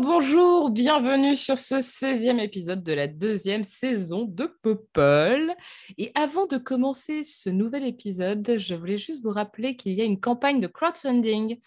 Bonjour, 0.00 0.70
bienvenue 0.70 1.36
sur 1.36 1.56
ce 1.56 1.76
16e 1.76 2.40
épisode 2.40 2.82
de 2.82 2.92
la 2.92 3.06
deuxième 3.06 3.62
saison 3.62 4.24
de 4.24 4.46
Popol. 4.62 5.54
Et 5.98 6.10
avant 6.16 6.46
de 6.46 6.56
commencer 6.56 7.22
ce 7.22 7.48
nouvel 7.48 7.84
épisode, 7.84 8.58
je 8.58 8.74
voulais 8.74 8.98
juste 8.98 9.22
vous 9.22 9.30
rappeler 9.30 9.76
qu'il 9.76 9.92
y 9.92 10.00
a 10.00 10.04
une 10.04 10.18
campagne 10.18 10.58
de 10.58 10.66
crowdfunding 10.66 11.60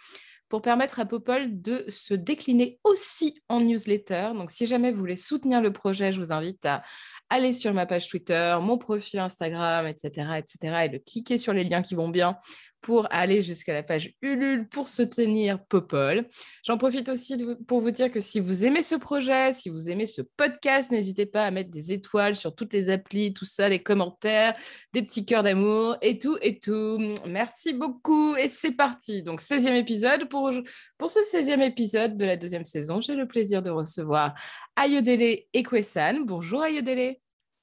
pour 0.49 0.61
permettre 0.61 0.99
à 0.99 1.05
Popol 1.05 1.61
de 1.61 1.85
se 1.87 2.13
décliner 2.13 2.79
aussi 2.83 3.41
en 3.47 3.61
newsletter. 3.61 4.31
Donc, 4.33 4.51
si 4.51 4.67
jamais 4.67 4.91
vous 4.91 4.99
voulez 4.99 5.17
soutenir 5.17 5.61
le 5.61 5.71
projet, 5.71 6.11
je 6.11 6.19
vous 6.19 6.33
invite 6.33 6.65
à 6.65 6.83
aller 7.29 7.53
sur 7.53 7.73
ma 7.73 7.85
page 7.85 8.09
Twitter, 8.09 8.57
mon 8.61 8.77
profil 8.77 9.19
Instagram, 9.19 9.87
etc., 9.87 10.27
etc., 10.37 10.75
et 10.85 10.89
de 10.89 10.97
cliquer 10.97 11.37
sur 11.37 11.53
les 11.53 11.63
liens 11.63 11.81
qui 11.81 11.95
vont 11.95 12.09
bien 12.09 12.37
pour 12.81 13.07
aller 13.11 13.41
jusqu'à 13.41 13.73
la 13.73 13.83
page 13.83 14.13
Ulule 14.21 14.67
pour 14.69 14.87
soutenir 14.87 15.63
Popol. 15.65 16.25
J'en 16.63 16.77
profite 16.77 17.09
aussi 17.09 17.37
de 17.37 17.53
pour 17.67 17.81
vous 17.81 17.91
dire 17.91 18.11
que 18.11 18.19
si 18.19 18.39
vous 18.39 18.65
aimez 18.65 18.83
ce 18.83 18.95
projet, 18.95 19.53
si 19.53 19.69
vous 19.69 19.89
aimez 19.89 20.05
ce 20.05 20.21
podcast, 20.21 20.91
n'hésitez 20.91 21.25
pas 21.25 21.45
à 21.45 21.51
mettre 21.51 21.69
des 21.69 21.91
étoiles 21.91 22.35
sur 22.35 22.55
toutes 22.55 22.73
les 22.73 22.89
applis, 22.89 23.33
tout 23.33 23.45
ça, 23.45 23.69
les 23.69 23.81
commentaires, 23.81 24.55
des 24.93 25.01
petits 25.01 25.25
cœurs 25.25 25.43
d'amour 25.43 25.97
et 26.01 26.17
tout 26.17 26.37
et 26.41 26.59
tout. 26.59 26.99
Merci 27.27 27.73
beaucoup 27.73 28.35
et 28.35 28.49
c'est 28.49 28.71
parti. 28.71 29.23
Donc 29.23 29.41
16e 29.41 29.75
épisode. 29.75 30.29
Pour, 30.29 30.51
pour 30.97 31.11
ce 31.11 31.19
16e 31.19 31.61
épisode 31.61 32.17
de 32.17 32.25
la 32.25 32.37
deuxième 32.37 32.65
saison, 32.65 33.01
j'ai 33.01 33.15
le 33.15 33.27
plaisir 33.27 33.61
de 33.61 33.69
recevoir 33.69 34.33
Ayodele 34.75 35.43
Ekwesan. 35.53 36.25
Bonjour 36.25 36.63
Ayodele, 36.63 37.15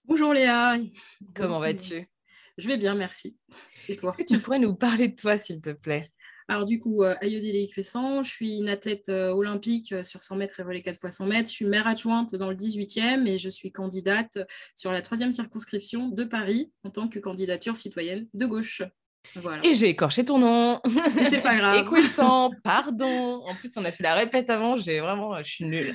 Bonjour 0.06 0.34
Léa. 0.34 0.76
comment 1.34 1.60
vas-tu? 1.60 2.08
Je 2.56 2.68
vais 2.68 2.76
bien, 2.76 2.94
merci. 2.94 3.36
Et 3.88 3.96
toi? 3.96 4.10
Est-ce 4.10 4.24
que 4.24 4.34
tu 4.34 4.40
pourrais 4.40 4.58
nous 4.58 4.74
parler 4.74 5.08
de 5.08 5.16
toi 5.16 5.36
s'il 5.38 5.60
te 5.60 5.70
plaît? 5.70 6.08
Alors 6.46 6.66
du 6.66 6.78
coup, 6.78 7.04
euh, 7.04 7.14
Ayodele 7.22 7.66
je 7.74 8.28
suis 8.28 8.58
une 8.58 8.68
athlète 8.68 9.08
euh, 9.08 9.30
olympique 9.30 9.92
euh, 9.92 10.02
sur 10.02 10.22
100 10.22 10.36
mètres 10.36 10.60
et 10.60 10.62
volley 10.62 10.82
4 10.82 10.98
x 11.02 11.16
100 11.16 11.26
mètres. 11.26 11.48
Je 11.48 11.54
suis 11.54 11.64
maire 11.64 11.86
adjointe 11.86 12.34
dans 12.34 12.50
le 12.50 12.56
18e 12.56 13.26
et 13.26 13.38
je 13.38 13.48
suis 13.48 13.72
candidate 13.72 14.38
sur 14.76 14.92
la 14.92 15.00
troisième 15.00 15.32
circonscription 15.32 16.08
de 16.08 16.24
Paris 16.24 16.70
en 16.84 16.90
tant 16.90 17.08
que 17.08 17.18
candidature 17.18 17.76
citoyenne 17.76 18.28
de 18.34 18.44
gauche. 18.44 18.82
Voilà. 19.36 19.64
Et 19.64 19.74
j'ai 19.74 19.88
écorché 19.88 20.24
ton 20.24 20.38
nom. 20.38 20.80
C'est 21.28 21.42
pas 21.42 21.56
grave. 21.56 21.78
Écossant, 21.84 22.50
pardon. 22.62 23.42
En 23.46 23.54
plus, 23.54 23.70
on 23.76 23.84
a 23.84 23.92
fait 23.92 24.02
la 24.02 24.14
répète 24.14 24.50
avant. 24.50 24.76
J'ai 24.76 25.00
vraiment, 25.00 25.36
je 25.42 25.50
suis 25.50 25.64
nulle. 25.64 25.94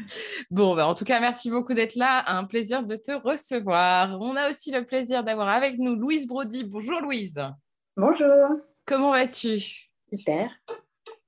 Bon, 0.52 0.76
bah, 0.76 0.88
en 0.88 0.96
tout 0.96 1.06
cas, 1.06 1.20
merci 1.20 1.50
beaucoup 1.50 1.74
d'être 1.74 1.96
là. 1.96 2.24
Un 2.28 2.44
plaisir 2.44 2.84
de 2.84 2.96
te 2.96 3.12
recevoir. 3.12 4.18
On 4.20 4.36
a 4.36 4.50
aussi 4.50 4.72
le 4.72 4.86
plaisir 4.86 5.24
d'avoir 5.24 5.50
avec 5.50 5.78
nous 5.78 5.96
Louise 5.96 6.28
Brody. 6.28 6.64
Bonjour 6.64 7.02
Louise. 7.02 7.40
Bonjour, 7.96 8.28
Comment 8.86 9.12
vas-tu? 9.12 9.90
Super. 10.12 10.50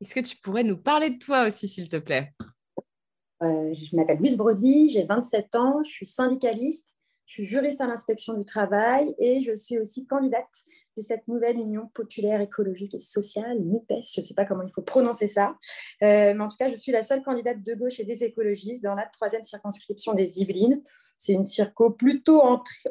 Est-ce 0.02 0.16
que 0.16 0.20
tu 0.22 0.36
pourrais 0.38 0.64
nous 0.64 0.78
parler 0.78 1.12
de 1.12 1.20
toi 1.20 1.48
aussi, 1.48 1.68
s'il 1.68 1.90
te 1.90 1.98
plaît? 1.98 2.34
Euh, 3.44 3.74
je 3.74 3.96
m'appelle 3.96 4.18
Louise 4.18 4.38
Brody, 4.38 4.90
j'ai 4.90 5.04
27 5.04 5.56
ans, 5.56 5.84
je 5.84 5.90
suis 5.90 6.06
syndicaliste, 6.06 6.96
je 7.32 7.36
suis 7.36 7.46
juriste 7.46 7.80
à 7.80 7.88
l'inspection 7.88 8.34
du 8.34 8.44
travail 8.44 9.16
et 9.18 9.40
je 9.42 9.56
suis 9.56 9.80
aussi 9.80 10.06
candidate 10.06 10.66
de 10.98 11.02
cette 11.02 11.26
nouvelle 11.30 11.56
Union 11.56 11.90
populaire 11.94 12.42
écologique 12.42 12.94
et 12.94 13.00
sociale, 13.00 13.58
NUPES, 13.58 14.04
je 14.14 14.20
ne 14.20 14.22
sais 14.22 14.34
pas 14.34 14.44
comment 14.44 14.64
il 14.64 14.72
faut 14.74 14.82
prononcer 14.82 15.30
ça, 15.30 15.56
Euh, 16.04 16.34
mais 16.34 16.42
en 16.42 16.50
tout 16.50 16.58
cas, 16.58 16.68
je 16.68 16.76
suis 16.76 16.92
la 16.92 17.04
seule 17.04 17.24
candidate 17.24 17.64
de 17.64 17.74
gauche 17.74 18.02
et 18.02 18.04
des 18.04 18.26
écologistes 18.26 18.84
dans 18.84 18.96
la 18.96 19.06
troisième 19.06 19.46
circonscription 19.46 20.14
des 20.14 20.42
Yvelines. 20.42 20.84
C'est 21.18 21.32
une 21.32 21.46
circo 21.46 21.92
plutôt 21.92 22.42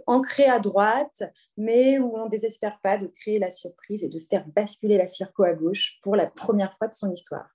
ancrée 0.06 0.46
à 0.46 0.58
droite, 0.58 1.22
mais 1.58 1.98
où 1.98 2.16
on 2.16 2.24
ne 2.24 2.30
désespère 2.30 2.78
pas 2.82 2.96
de 2.96 3.08
créer 3.08 3.38
la 3.38 3.50
surprise 3.50 4.04
et 4.04 4.08
de 4.08 4.18
faire 4.18 4.46
basculer 4.48 4.96
la 4.96 5.06
circo 5.06 5.42
à 5.42 5.52
gauche 5.52 5.98
pour 6.02 6.16
la 6.16 6.28
première 6.28 6.78
fois 6.78 6.88
de 6.88 6.94
son 6.94 7.12
histoire. 7.12 7.50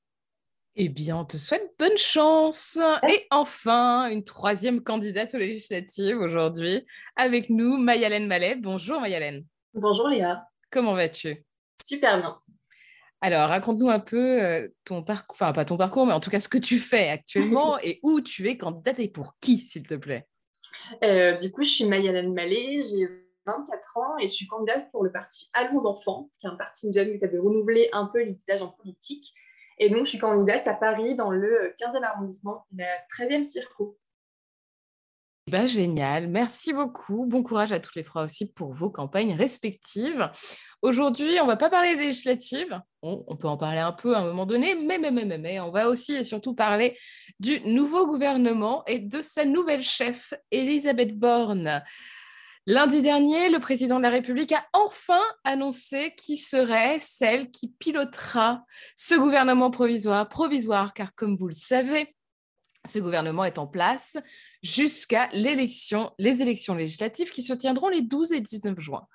Eh 0.77 0.89
bien, 0.89 1.15
on 1.15 1.23
te 1.23 1.37
souhaite 1.37 1.73
bonne 1.79 1.97
chance. 1.97 2.77
Et 3.09 3.27
enfin, 3.31 4.09
une 4.09 4.25
troisième 4.25 4.81
candidate 4.81 5.33
aux 5.33 5.37
législatives 5.37 6.17
aujourd'hui 6.17 6.85
avec 7.15 7.49
nous, 7.49 7.77
Mayalène 7.77 8.27
Mallet. 8.27 8.55
Bonjour 8.55 8.99
Mayalène. 8.99 9.45
Bonjour 9.73 10.09
Léa, 10.09 10.45
Comment 10.69 10.93
vas-tu? 10.93 11.45
Super 11.81 12.19
bien. 12.19 12.41
Alors, 13.21 13.47
raconte-nous 13.47 13.87
un 13.87 14.01
peu 14.01 14.43
euh, 14.43 14.67
ton 14.83 15.01
parcours, 15.01 15.37
enfin 15.39 15.53
pas 15.53 15.63
ton 15.63 15.77
parcours, 15.77 16.05
mais 16.05 16.11
en 16.11 16.19
tout 16.19 16.29
cas 16.29 16.41
ce 16.41 16.49
que 16.49 16.57
tu 16.57 16.77
fais 16.77 17.07
actuellement 17.07 17.79
et 17.83 18.01
où 18.03 18.19
tu 18.19 18.49
es 18.49 18.57
candidate 18.57 18.99
et 18.99 19.07
pour 19.07 19.37
qui, 19.39 19.59
s'il 19.59 19.87
te 19.87 19.95
plaît. 19.95 20.27
Euh, 21.05 21.37
du 21.37 21.53
coup, 21.53 21.63
je 21.63 21.69
suis 21.69 21.85
Mayalène 21.85 22.33
Mallet, 22.33 22.81
j'ai 22.81 23.07
24 23.45 23.97
ans 23.97 24.17
et 24.17 24.27
je 24.27 24.33
suis 24.33 24.47
candidate 24.47 24.91
pour 24.91 25.05
le 25.05 25.11
parti 25.13 25.49
Allons 25.53 25.85
Enfants, 25.85 26.29
qui 26.41 26.47
est 26.47 26.49
un 26.49 26.57
parti 26.57 26.91
jeune 26.91 27.17
qui 27.17 27.25
de 27.25 27.39
renouveler 27.39 27.87
un 27.93 28.07
peu 28.07 28.21
les 28.21 28.33
visages 28.33 28.61
en 28.61 28.67
politique. 28.67 29.33
Et 29.77 29.89
donc, 29.89 30.05
je 30.05 30.09
suis 30.11 30.19
candidate 30.19 30.67
à 30.67 30.73
Paris 30.73 31.15
dans 31.15 31.31
le 31.31 31.75
15e 31.79 32.03
arrondissement, 32.03 32.65
la 32.75 32.85
13e 33.17 33.45
circo. 33.45 33.97
Bah, 35.47 35.67
génial, 35.67 36.27
merci 36.27 36.73
beaucoup. 36.73 37.27
Bon 37.27 37.43
courage 37.43 37.71
à 37.71 37.79
toutes 37.79 37.93
les 37.93 38.03
trois 38.03 38.23
aussi 38.23 38.51
pour 38.51 38.73
vos 38.73 38.89
campagnes 38.89 39.35
respectives. 39.35 40.27
Aujourd'hui, 40.81 41.37
on 41.39 41.45
va 41.45 41.55
pas 41.55 41.69
parler 41.69 41.95
des 41.95 42.05
législatives. 42.05 42.81
On, 43.03 43.23
on 43.27 43.35
peut 43.35 43.47
en 43.47 43.55
parler 43.55 43.77
un 43.77 43.91
peu 43.91 44.15
à 44.15 44.21
un 44.21 44.25
moment 44.25 44.47
donné, 44.47 44.73
mais, 44.73 44.97
mais, 44.97 45.11
mais, 45.11 45.23
mais, 45.23 45.37
mais 45.37 45.59
on 45.59 45.69
va 45.69 45.87
aussi 45.87 46.15
et 46.15 46.23
surtout 46.23 46.55
parler 46.55 46.97
du 47.39 47.61
nouveau 47.61 48.07
gouvernement 48.07 48.83
et 48.87 48.97
de 48.97 49.21
sa 49.21 49.45
nouvelle 49.45 49.83
chef, 49.83 50.33
Elisabeth 50.49 51.15
Borne. 51.15 51.83
Lundi 52.67 53.03
dernier, 53.03 53.49
le 53.49 53.59
président 53.59 53.97
de 53.97 54.01
la 54.01 54.09
République 54.09 54.51
a 54.51 54.65
enfin 54.73 55.21
annoncé 55.43 56.15
qui 56.17 56.35
serait 56.35 56.97
celle 56.99 57.51
qui 57.51 57.67
pilotera 57.67 58.65
ce 58.95 59.13
gouvernement 59.13 59.69
provisoire. 59.69 60.27
Provisoire, 60.27 60.95
car 60.95 61.13
comme 61.13 61.35
vous 61.37 61.47
le 61.47 61.53
savez, 61.53 62.15
ce 62.83 62.97
gouvernement 62.97 63.45
est 63.45 63.59
en 63.59 63.67
place 63.67 64.17
jusqu'à 64.63 65.29
l'élection, 65.31 66.11
les 66.17 66.41
élections 66.41 66.73
législatives 66.73 67.29
qui 67.29 67.43
se 67.43 67.53
tiendront 67.53 67.89
les 67.89 68.01
12 68.01 68.31
et 68.31 68.41
19 68.41 68.79
juin. 68.79 69.05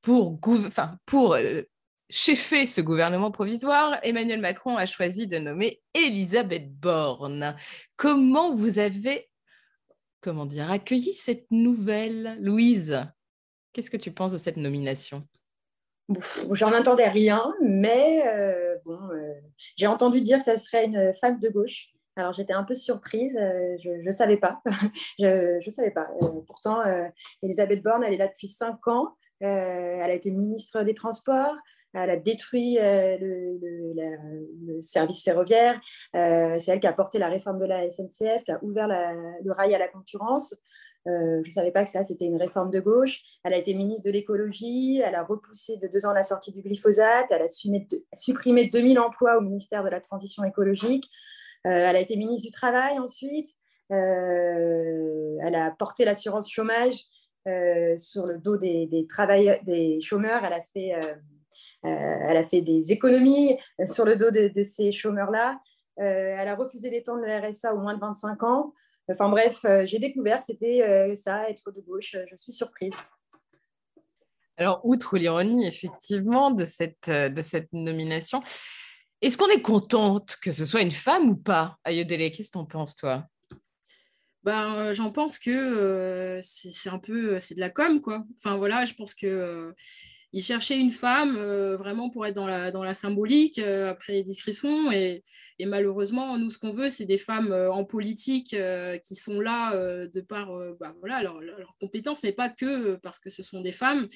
Pour, 0.00 0.40
enfin, 0.66 0.98
euh, 1.14 1.62
cheffer 2.10 2.66
ce 2.66 2.80
gouvernement 2.80 3.30
provisoire, 3.30 4.00
Emmanuel 4.02 4.40
Macron 4.40 4.76
a 4.76 4.86
choisi 4.86 5.28
de 5.28 5.38
nommer 5.38 5.80
Elisabeth 5.94 6.72
Borne. 6.74 7.54
Comment 7.94 8.52
vous 8.52 8.80
avez 8.80 9.28
comment 10.26 10.44
dire, 10.44 10.68
cette 11.12 11.46
nouvelle, 11.52 12.36
Louise 12.40 13.00
Qu'est-ce 13.72 13.92
que 13.92 13.96
tu 13.96 14.10
penses 14.10 14.32
de 14.32 14.38
cette 14.38 14.56
nomination? 14.56 15.22
J'en 16.50 16.76
entendais 16.76 17.06
rien, 17.06 17.54
mais 17.62 18.26
euh, 18.26 18.76
bon, 18.84 18.98
euh, 19.12 19.34
j'ai 19.76 19.86
entendu 19.86 20.20
dire 20.22 20.38
que 20.38 20.44
ça 20.44 20.56
serait 20.56 20.86
une 20.86 21.14
femme 21.14 21.38
de 21.38 21.48
gauche. 21.48 21.90
Alors 22.16 22.32
j'étais 22.32 22.54
un 22.54 22.64
peu 22.64 22.74
surprise, 22.74 23.38
euh, 23.40 23.76
je 23.84 23.90
ne 23.90 24.10
savais 24.10 24.36
pas. 24.36 24.60
je 25.20 25.64
ne 25.64 25.70
savais 25.70 25.92
pas. 25.92 26.08
Pourtant, 26.48 26.80
Elisabeth 27.44 27.84
Borne, 27.84 28.02
elle 28.02 28.14
est 28.14 28.18
là 28.18 28.26
depuis 28.26 28.48
cinq 28.48 28.88
ans. 28.88 29.14
Elle 29.38 30.10
a 30.10 30.14
été 30.14 30.32
ministre 30.32 30.82
des 30.82 30.94
Transports. 30.94 31.54
Elle 31.96 32.10
a 32.10 32.16
détruit 32.16 32.78
euh, 32.78 33.16
le, 33.20 34.80
service 34.80 35.24
ferroviaire. 35.24 35.80
Euh, 36.14 36.58
C'est 36.58 36.72
elle 36.72 36.80
qui 36.80 36.86
a 36.86 36.92
porté 36.92 37.18
la 37.18 37.28
réforme 37.28 37.58
de 37.58 37.64
la 37.64 37.88
SNCF, 37.88 38.44
qui 38.44 38.52
a 38.52 38.62
ouvert 38.62 38.88
le 38.88 39.52
rail 39.52 39.74
à 39.74 39.78
la 39.78 39.88
concurrence. 39.88 40.54
Euh, 41.06 41.40
je 41.42 41.48
ne 41.48 41.52
savais 41.52 41.70
pas 41.70 41.84
que 41.84 41.90
ça, 41.90 42.02
c'était 42.02 42.24
une 42.24 42.36
réforme 42.36 42.70
de 42.70 42.80
gauche. 42.80 43.22
Elle 43.44 43.54
a 43.54 43.58
été 43.58 43.74
ministre 43.74 44.06
de 44.06 44.12
l'écologie, 44.12 45.00
elle 45.04 45.14
a 45.14 45.22
repoussé 45.22 45.76
de 45.76 45.86
deux 45.86 46.04
ans 46.04 46.12
la 46.12 46.24
sortie 46.24 46.52
du 46.52 46.62
glyphosate, 46.62 47.26
elle 47.30 47.42
a 47.42 47.48
supprimé 48.14 48.68
2000 48.68 48.98
emplois 48.98 49.38
au 49.38 49.40
ministère 49.40 49.84
de 49.84 49.88
la 49.88 50.00
Transition 50.00 50.44
écologique, 50.44 51.08
Euh, 51.66 51.70
elle 51.70 51.96
a 51.96 52.00
été 52.00 52.16
ministre 52.16 52.46
du 52.46 52.52
Travail 52.52 52.98
ensuite, 52.98 53.48
Euh, 53.92 55.38
elle 55.42 55.54
a 55.54 55.70
porté 55.78 56.04
l'assurance 56.04 56.50
chômage 56.50 57.04
euh, 57.46 57.96
sur 57.96 58.26
le 58.26 58.38
dos 58.38 58.56
des, 58.56 58.86
des 58.86 59.06
des 59.64 60.00
chômeurs, 60.00 60.44
elle 60.44 60.52
a 60.52 60.62
fait, 60.62 60.94
euh, 60.94 61.00
euh, 61.00 61.14
elle 61.82 62.36
a 62.36 62.42
fait 62.42 62.60
des 62.60 62.92
économies 62.92 63.58
euh, 63.80 63.86
sur 63.86 64.04
le 64.04 64.16
dos 64.16 64.30
de, 64.30 64.48
de 64.48 64.62
ces 64.62 64.92
chômeurs-là. 64.92 65.60
Euh, 65.98 66.36
elle 66.38 66.48
a 66.48 66.56
refusé 66.56 66.90
d'étendre 66.90 67.22
le 67.24 67.48
RSA 67.48 67.74
aux 67.74 67.78
moins 67.78 67.94
de 67.94 68.00
25 68.00 68.42
ans. 68.42 68.74
Enfin 69.08 69.28
bref, 69.28 69.64
euh, 69.64 69.86
j'ai 69.86 69.98
découvert 69.98 70.40
que 70.40 70.46
c'était 70.46 70.82
euh, 70.82 71.14
ça, 71.14 71.48
être 71.48 71.70
de 71.70 71.80
gauche. 71.80 72.16
Je 72.28 72.36
suis 72.36 72.52
surprise. 72.52 72.96
Alors, 74.58 74.80
outre 74.84 75.16
l'ironie, 75.18 75.66
effectivement, 75.66 76.50
de 76.50 76.64
cette, 76.64 77.10
de 77.10 77.42
cette 77.42 77.68
nomination, 77.72 78.42
est-ce 79.20 79.36
qu'on 79.36 79.48
est 79.48 79.60
contente 79.60 80.36
que 80.42 80.50
ce 80.50 80.64
soit 80.64 80.80
une 80.80 80.92
femme 80.92 81.30
ou 81.30 81.36
pas 81.36 81.76
Ayodele, 81.84 82.30
qu'est-ce 82.30 82.48
que 82.48 82.52
tu 82.52 82.58
en 82.58 82.64
penses, 82.64 82.96
toi? 82.96 83.24
Ben, 84.42 84.92
j'en 84.92 85.10
pense 85.10 85.38
que 85.38 86.38
c'est 86.40 86.88
un 86.88 86.98
peu 86.98 87.40
c'est 87.40 87.56
de 87.56 87.60
la 87.60 87.68
com 87.68 88.00
quoi. 88.00 88.24
Enfin 88.36 88.56
voilà, 88.56 88.84
je 88.84 88.94
pense 88.94 89.12
que 89.12 89.74
il 90.36 90.42
cherchait 90.42 90.78
une 90.78 90.90
femme 90.90 91.34
euh, 91.38 91.78
vraiment 91.78 92.10
pour 92.10 92.26
être 92.26 92.34
dans 92.34 92.46
la, 92.46 92.70
dans 92.70 92.84
la 92.84 92.92
symbolique 92.92 93.58
euh, 93.58 93.90
après 93.90 94.18
Edith 94.18 94.38
Cresson. 94.38 94.90
Et, 94.92 95.24
malheureusement, 95.64 96.36
nous, 96.36 96.50
ce 96.50 96.58
qu'on 96.58 96.72
veut, 96.72 96.90
c'est 96.90 97.06
des 97.06 97.16
femmes 97.16 97.52
euh, 97.52 97.72
en 97.72 97.86
politique 97.86 98.54
qui 99.02 99.14
sont 99.14 99.40
là 99.40 99.74
de 100.06 100.20
par 100.20 100.50
bah, 100.78 100.94
voilà, 101.00 101.22
leurs 101.22 101.40
leur 101.40 101.74
compétences, 101.80 102.22
mais 102.22 102.32
pas 102.32 102.50
que 102.50 102.96
parce 102.96 103.18
que 103.18 103.30
ce 103.30 103.42
sont 103.42 103.62
des 103.62 103.72
femmes. 103.72 104.08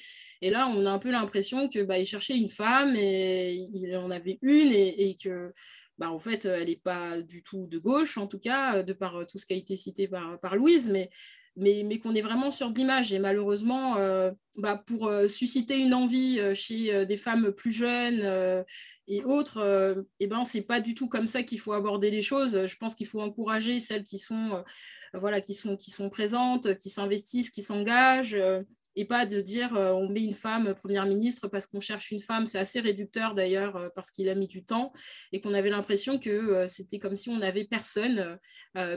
Et 0.43 0.51
là, 0.51 0.67
on 0.67 0.85
a 0.85 0.91
un 0.91 0.99
peu 0.99 1.09
l'impression 1.09 1.67
qu'il 1.67 1.85
bah, 1.85 2.03
cherchait 2.05 2.37
une 2.37 2.49
femme 2.49 2.95
et 2.95 3.55
il 3.73 3.97
en 3.97 4.11
avait 4.11 4.37
une 4.43 4.71
et, 4.71 5.09
et 5.09 5.15
que. 5.15 5.51
Bah, 5.97 6.11
en 6.11 6.19
fait, 6.19 6.45
elle 6.45 6.67
n'est 6.67 6.75
pas 6.77 7.21
du 7.21 7.43
tout 7.43 7.67
de 7.67 7.77
gauche, 7.77 8.17
en 8.17 8.25
tout 8.25 8.39
cas, 8.39 8.81
de 8.81 8.93
par 8.93 9.27
tout 9.27 9.37
ce 9.37 9.45
qui 9.45 9.53
a 9.53 9.55
été 9.55 9.75
cité 9.75 10.07
par, 10.07 10.39
par 10.39 10.55
Louise, 10.55 10.87
mais 10.87 11.11
mais, 11.55 11.99
qu'on 11.99 12.15
est 12.15 12.21
vraiment 12.21 12.51
sur 12.51 12.71
de 12.71 12.77
l'image. 12.77 13.11
Et 13.13 13.19
malheureusement, 13.19 13.97
euh, 13.97 14.31
bah, 14.57 14.81
pour 14.85 15.07
euh, 15.07 15.27
susciter 15.27 15.79
une 15.79 15.93
envie 15.93 16.39
euh, 16.39 16.55
chez 16.55 17.05
des 17.05 17.17
femmes 17.17 17.51
plus 17.51 17.71
jeunes 17.71 18.63
et 19.07 19.23
autres, 19.23 20.05
eh 20.19 20.27
ben, 20.27 20.45
ce 20.45 20.57
n'est 20.57 20.63
pas 20.63 20.79
du 20.79 20.93
tout 20.93 21.07
comme 21.07 21.27
ça 21.27 21.43
qu'il 21.43 21.59
faut 21.59 21.73
aborder 21.73 22.11
les 22.11 22.21
choses. 22.21 22.65
Je 22.65 22.77
pense 22.77 22.95
qu'il 22.95 23.07
faut 23.07 23.21
encourager 23.21 23.79
celles 23.79 24.03
qui 24.03 24.19
sont, 24.19 24.63
voilà, 25.13 25.41
qui 25.41 25.53
sont, 25.53 25.75
qui 25.75 25.91
sont 25.91 26.09
présentes, 26.09 26.77
qui 26.77 26.89
s'investissent, 26.89 27.49
qui 27.49 27.61
s'engagent 27.61 28.37
et 28.95 29.05
pas 29.05 29.25
de 29.25 29.41
dire 29.41 29.75
euh, 29.75 29.91
on 29.91 30.09
met 30.09 30.23
une 30.23 30.33
femme 30.33 30.73
première 30.75 31.05
ministre 31.05 31.47
parce 31.47 31.67
qu'on 31.67 31.79
cherche 31.79 32.11
une 32.11 32.21
femme. 32.21 32.47
C'est 32.47 32.59
assez 32.59 32.79
réducteur 32.79 33.35
d'ailleurs 33.35 33.75
euh, 33.75 33.89
parce 33.95 34.11
qu'il 34.11 34.29
a 34.29 34.35
mis 34.35 34.47
du 34.47 34.63
temps 34.63 34.91
et 35.31 35.41
qu'on 35.41 35.53
avait 35.53 35.69
l'impression 35.69 36.19
que 36.19 36.29
euh, 36.29 36.67
c'était 36.67 36.99
comme 36.99 37.15
si 37.15 37.29
on 37.29 37.37
n'avait 37.37 37.63
personne, 37.63 38.37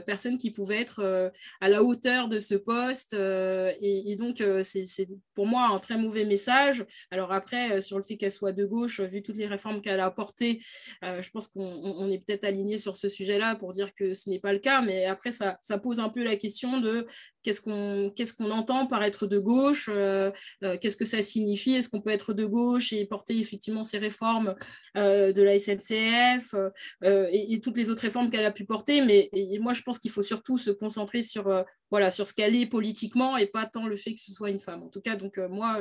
personne 0.05 0.37
qui 0.37 0.51
pouvait 0.51 0.79
être 0.79 1.31
à 1.61 1.69
la 1.69 1.83
hauteur 1.83 2.27
de 2.27 2.39
ce 2.39 2.55
poste. 2.55 3.13
Et, 3.13 4.15
donc, 4.17 4.43
c'est 4.63 5.07
pour 5.33 5.45
moi 5.45 5.67
un 5.67 5.79
très 5.79 5.97
mauvais 5.97 6.25
message. 6.25 6.85
Alors 7.11 7.31
après, 7.31 7.81
sur 7.81 7.97
le 7.97 8.03
fait 8.03 8.17
qu'elle 8.17 8.31
soit 8.31 8.51
de 8.51 8.65
gauche, 8.65 9.01
vu 9.01 9.21
toutes 9.21 9.37
les 9.37 9.47
réformes 9.47 9.81
qu'elle 9.81 9.99
a 9.99 10.05
apportées, 10.05 10.59
je 11.01 11.29
pense 11.29 11.47
qu'on 11.47 12.09
est 12.09 12.19
peut-être 12.25 12.43
aligné 12.43 12.77
sur 12.77 12.95
ce 12.95 13.09
sujet-là 13.09 13.55
pour 13.55 13.71
dire 13.71 13.93
que 13.93 14.13
ce 14.13 14.29
n'est 14.29 14.39
pas 14.39 14.53
le 14.53 14.59
cas. 14.59 14.81
Mais 14.81 15.05
après, 15.05 15.31
ça, 15.31 15.57
ça 15.61 15.77
pose 15.77 15.99
un 15.99 16.09
peu 16.09 16.23
la 16.23 16.35
question 16.35 16.79
de 16.79 17.07
qu'est-ce 17.45 17.61
qu'on 17.61 18.11
qu'est-ce 18.15 18.33
qu'on 18.33 18.51
entend 18.51 18.87
par 18.87 19.03
être 19.03 19.27
de 19.27 19.37
gauche, 19.37 19.84
euh, 19.89 20.31
euh, 20.63 20.77
qu'est-ce 20.79 20.97
que 20.97 21.05
ça 21.05 21.21
signifie, 21.21 21.75
est-ce 21.75 21.89
qu'on 21.89 22.01
peut 22.01 22.11
être 22.11 22.33
de 22.33 22.45
gauche 22.45 22.93
et 22.93 23.05
porter 23.05 23.37
effectivement 23.37 23.83
ces 23.83 23.97
réformes 23.97 24.55
euh, 24.97 25.31
de 25.31 25.41
la 25.41 25.57
SNCF 25.59 26.55
et, 27.03 27.59
toutes 27.61 27.77
les 27.77 27.89
autres 27.89 28.01
réformes 28.01 28.29
qu'elle 28.29 28.45
a 28.45 28.51
pu 28.51 28.65
porter? 28.65 29.01
Mais 29.01 29.29
moi, 29.59 29.73
je 29.73 29.81
pense 29.81 29.99
qu'il 29.99 30.11
faut 30.11 30.23
surtout 30.23 30.57
se 30.57 30.71
concentrer 30.71 31.23
sur, 31.23 31.65
voilà, 31.89 32.11
sur 32.11 32.27
ce 32.27 32.33
qu'elle 32.33 32.55
est 32.55 32.65
politiquement 32.65 33.37
et 33.37 33.45
pas 33.45 33.65
tant 33.65 33.87
le 33.87 33.97
fait 33.97 34.13
que 34.13 34.21
ce 34.21 34.31
soit 34.31 34.49
une 34.49 34.59
femme. 34.59 34.83
En 34.83 34.89
tout 34.89 35.01
cas, 35.01 35.15
donc 35.15 35.37
moi, 35.37 35.79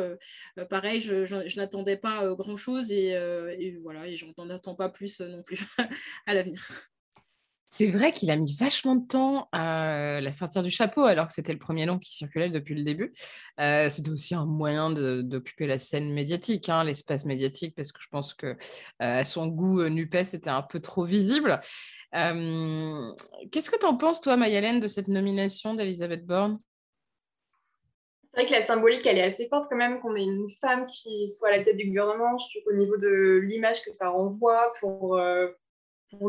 pareil, 0.71 1.01
je, 1.01 1.57
n'attendais 1.57 1.97
pas 1.97 2.35
grand-chose 2.35 2.91
et, 2.91 3.77
voilà, 3.83 4.07
et 4.07 4.17
j'en 4.17 4.33
attends 4.51 4.75
pas 4.75 4.89
plus 4.89 5.21
non 5.21 5.43
plus 5.43 5.61
à 6.27 6.35
l'avenir. 6.35 6.94
C'est 7.77 7.91
vrai 7.91 8.13
qu'il 8.13 8.31
a 8.31 8.37
mis 8.37 8.55
vachement 8.55 8.95
de 8.95 9.05
temps 9.05 9.49
à 9.51 10.21
la 10.21 10.31
sortir 10.31 10.63
du 10.63 10.71
chapeau, 10.71 11.03
alors 11.03 11.27
que 11.27 11.33
c'était 11.33 11.53
le 11.53 11.59
premier 11.59 11.87
nom 11.87 11.99
qui 11.99 12.15
circulait 12.15 12.49
depuis 12.49 12.77
le 12.77 12.85
début. 12.85 13.13
Euh, 13.59 13.89
c'était 13.89 14.11
aussi 14.11 14.37
un 14.37 14.45
moyen 14.45 14.93
d'occuper 14.93 15.67
la 15.67 15.79
scène 15.79 16.15
médiatique, 16.15 16.69
hein, 16.69 16.85
l'espace 16.85 17.25
médiatique, 17.25 17.75
parce 17.75 17.91
que 17.91 18.01
je 18.01 18.07
pense 18.09 18.33
que 18.33 18.57
euh, 19.03 19.25
son 19.25 19.49
goût, 19.49 19.81
euh, 19.81 19.89
Nupes 19.89 20.15
était 20.15 20.51
un 20.51 20.63
peu 20.63 20.79
trop 20.79 21.05
visible. 21.05 21.59
Qu'est-ce 22.13 23.71
que 23.71 23.79
tu 23.81 23.87
en 23.87 23.97
penses, 23.97 24.21
toi, 24.21 24.37
Mayalène, 24.37 24.79
de 24.79 24.87
cette 24.87 25.09
nomination 25.09 25.75
d'Elisabeth 25.75 26.25
Borne? 26.25 26.59
C'est 28.23 28.41
vrai 28.41 28.47
que 28.47 28.53
la 28.53 28.63
symbolique, 28.63 29.05
elle 29.05 29.19
est 29.19 29.23
assez 29.23 29.49
forte 29.49 29.67
quand 29.69 29.77
même, 29.77 29.99
qu'on 29.99 30.15
ait 30.15 30.23
une 30.23 30.49
femme 30.61 30.87
qui 30.87 31.29
soit 31.29 31.49
à 31.49 31.57
la 31.57 31.65
tête 31.65 31.77
du 31.77 31.89
gouvernement. 31.89 32.39
Je 32.39 32.61
trouve 32.61 32.71
qu'au 32.73 32.79
niveau 32.79 32.99
de 32.99 33.41
l'image 33.43 33.83
que 33.83 33.93
ça 33.93 34.11
renvoie 34.11 34.73
pour, 34.79 35.19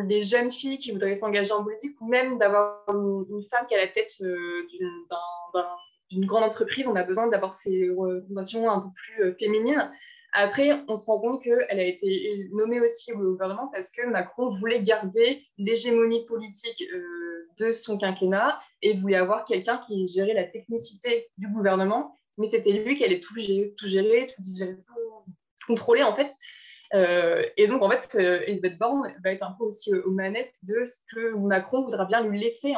les 0.02 0.24
jeunes 0.24 0.52
filles 0.52 0.78
qui 0.78 0.92
voudraient 0.92 1.16
s'engager 1.16 1.52
en 1.52 1.64
politique 1.64 2.00
ou 2.02 2.08
même 2.08 2.38
d'avoir 2.38 2.84
une, 2.90 3.42
femme 3.50 3.66
qui 3.68 3.76
à 3.76 3.78
la 3.78 3.88
tête 3.88 4.16
euh, 4.22 4.68
d'une 6.12 6.26
grande 6.26 6.44
entreprise, 6.44 6.88
on 6.88 6.96
a 6.96 7.04
besoin 7.04 7.28
d'avoir 7.28 7.54
ces 7.54 7.90
représentations 7.90 8.70
un 8.70 8.80
peu 8.82 8.90
plus 8.96 9.24
euh, 9.24 9.36
féminines. 9.38 9.92
Après, 10.34 10.84
on 10.90 10.98
se 10.98 11.06
rend 11.06 11.20
compte 11.20 11.42
qu'elle 11.42 11.80
a 11.80 11.84
été 11.84 12.50
nommée 12.52 12.82
aussi 12.82 13.14
au 13.14 13.18
gouvernement 13.18 13.70
parce 13.72 13.90
que 13.92 14.06
Macron 14.06 14.50
voulait 14.50 14.84
garder 14.84 15.44
l'hégémonie 15.58 16.26
politique 16.26 16.84
euh, 16.94 17.48
de 17.58 17.72
son 17.72 17.98
quinquennat 17.98 18.60
et 18.82 18.94
voulait 18.94 19.16
avoir 19.16 19.46
quelqu'un 19.46 19.82
qui 19.88 20.08
gérait 20.08 20.34
la 20.34 20.44
technicité 20.44 21.30
du 21.38 21.48
gouvernement. 21.48 22.20
Mais 22.38 22.48
c'était 22.48 22.74
lui 22.74 22.98
qui 22.98 23.06
allait 23.06 23.22
tout 23.22 23.36
gérer, 23.36 23.74
tout 23.78 23.88
gérer, 23.88 24.28
tout 24.28 24.44
contrôler 25.68 26.04
en 26.04 26.16
fait. 26.16 26.32
Euh, 26.94 27.44
et 27.58 27.68
donc, 27.68 27.82
en 27.82 27.90
fait, 27.90 28.16
euh, 28.16 28.42
Elisabeth 28.46 28.78
Borne 28.78 29.14
va 29.24 29.32
être 29.32 29.44
un 29.44 29.56
peu 29.58 29.66
aussi 29.66 29.94
euh, 29.94 30.04
aux 30.06 30.12
manettes 30.12 30.54
de 30.64 30.86
ce 30.86 30.98
que 31.14 31.36
Macron 31.36 31.84
voudra 31.84 32.06
bien 32.06 32.22
lui 32.22 32.40
laisser. 32.40 32.74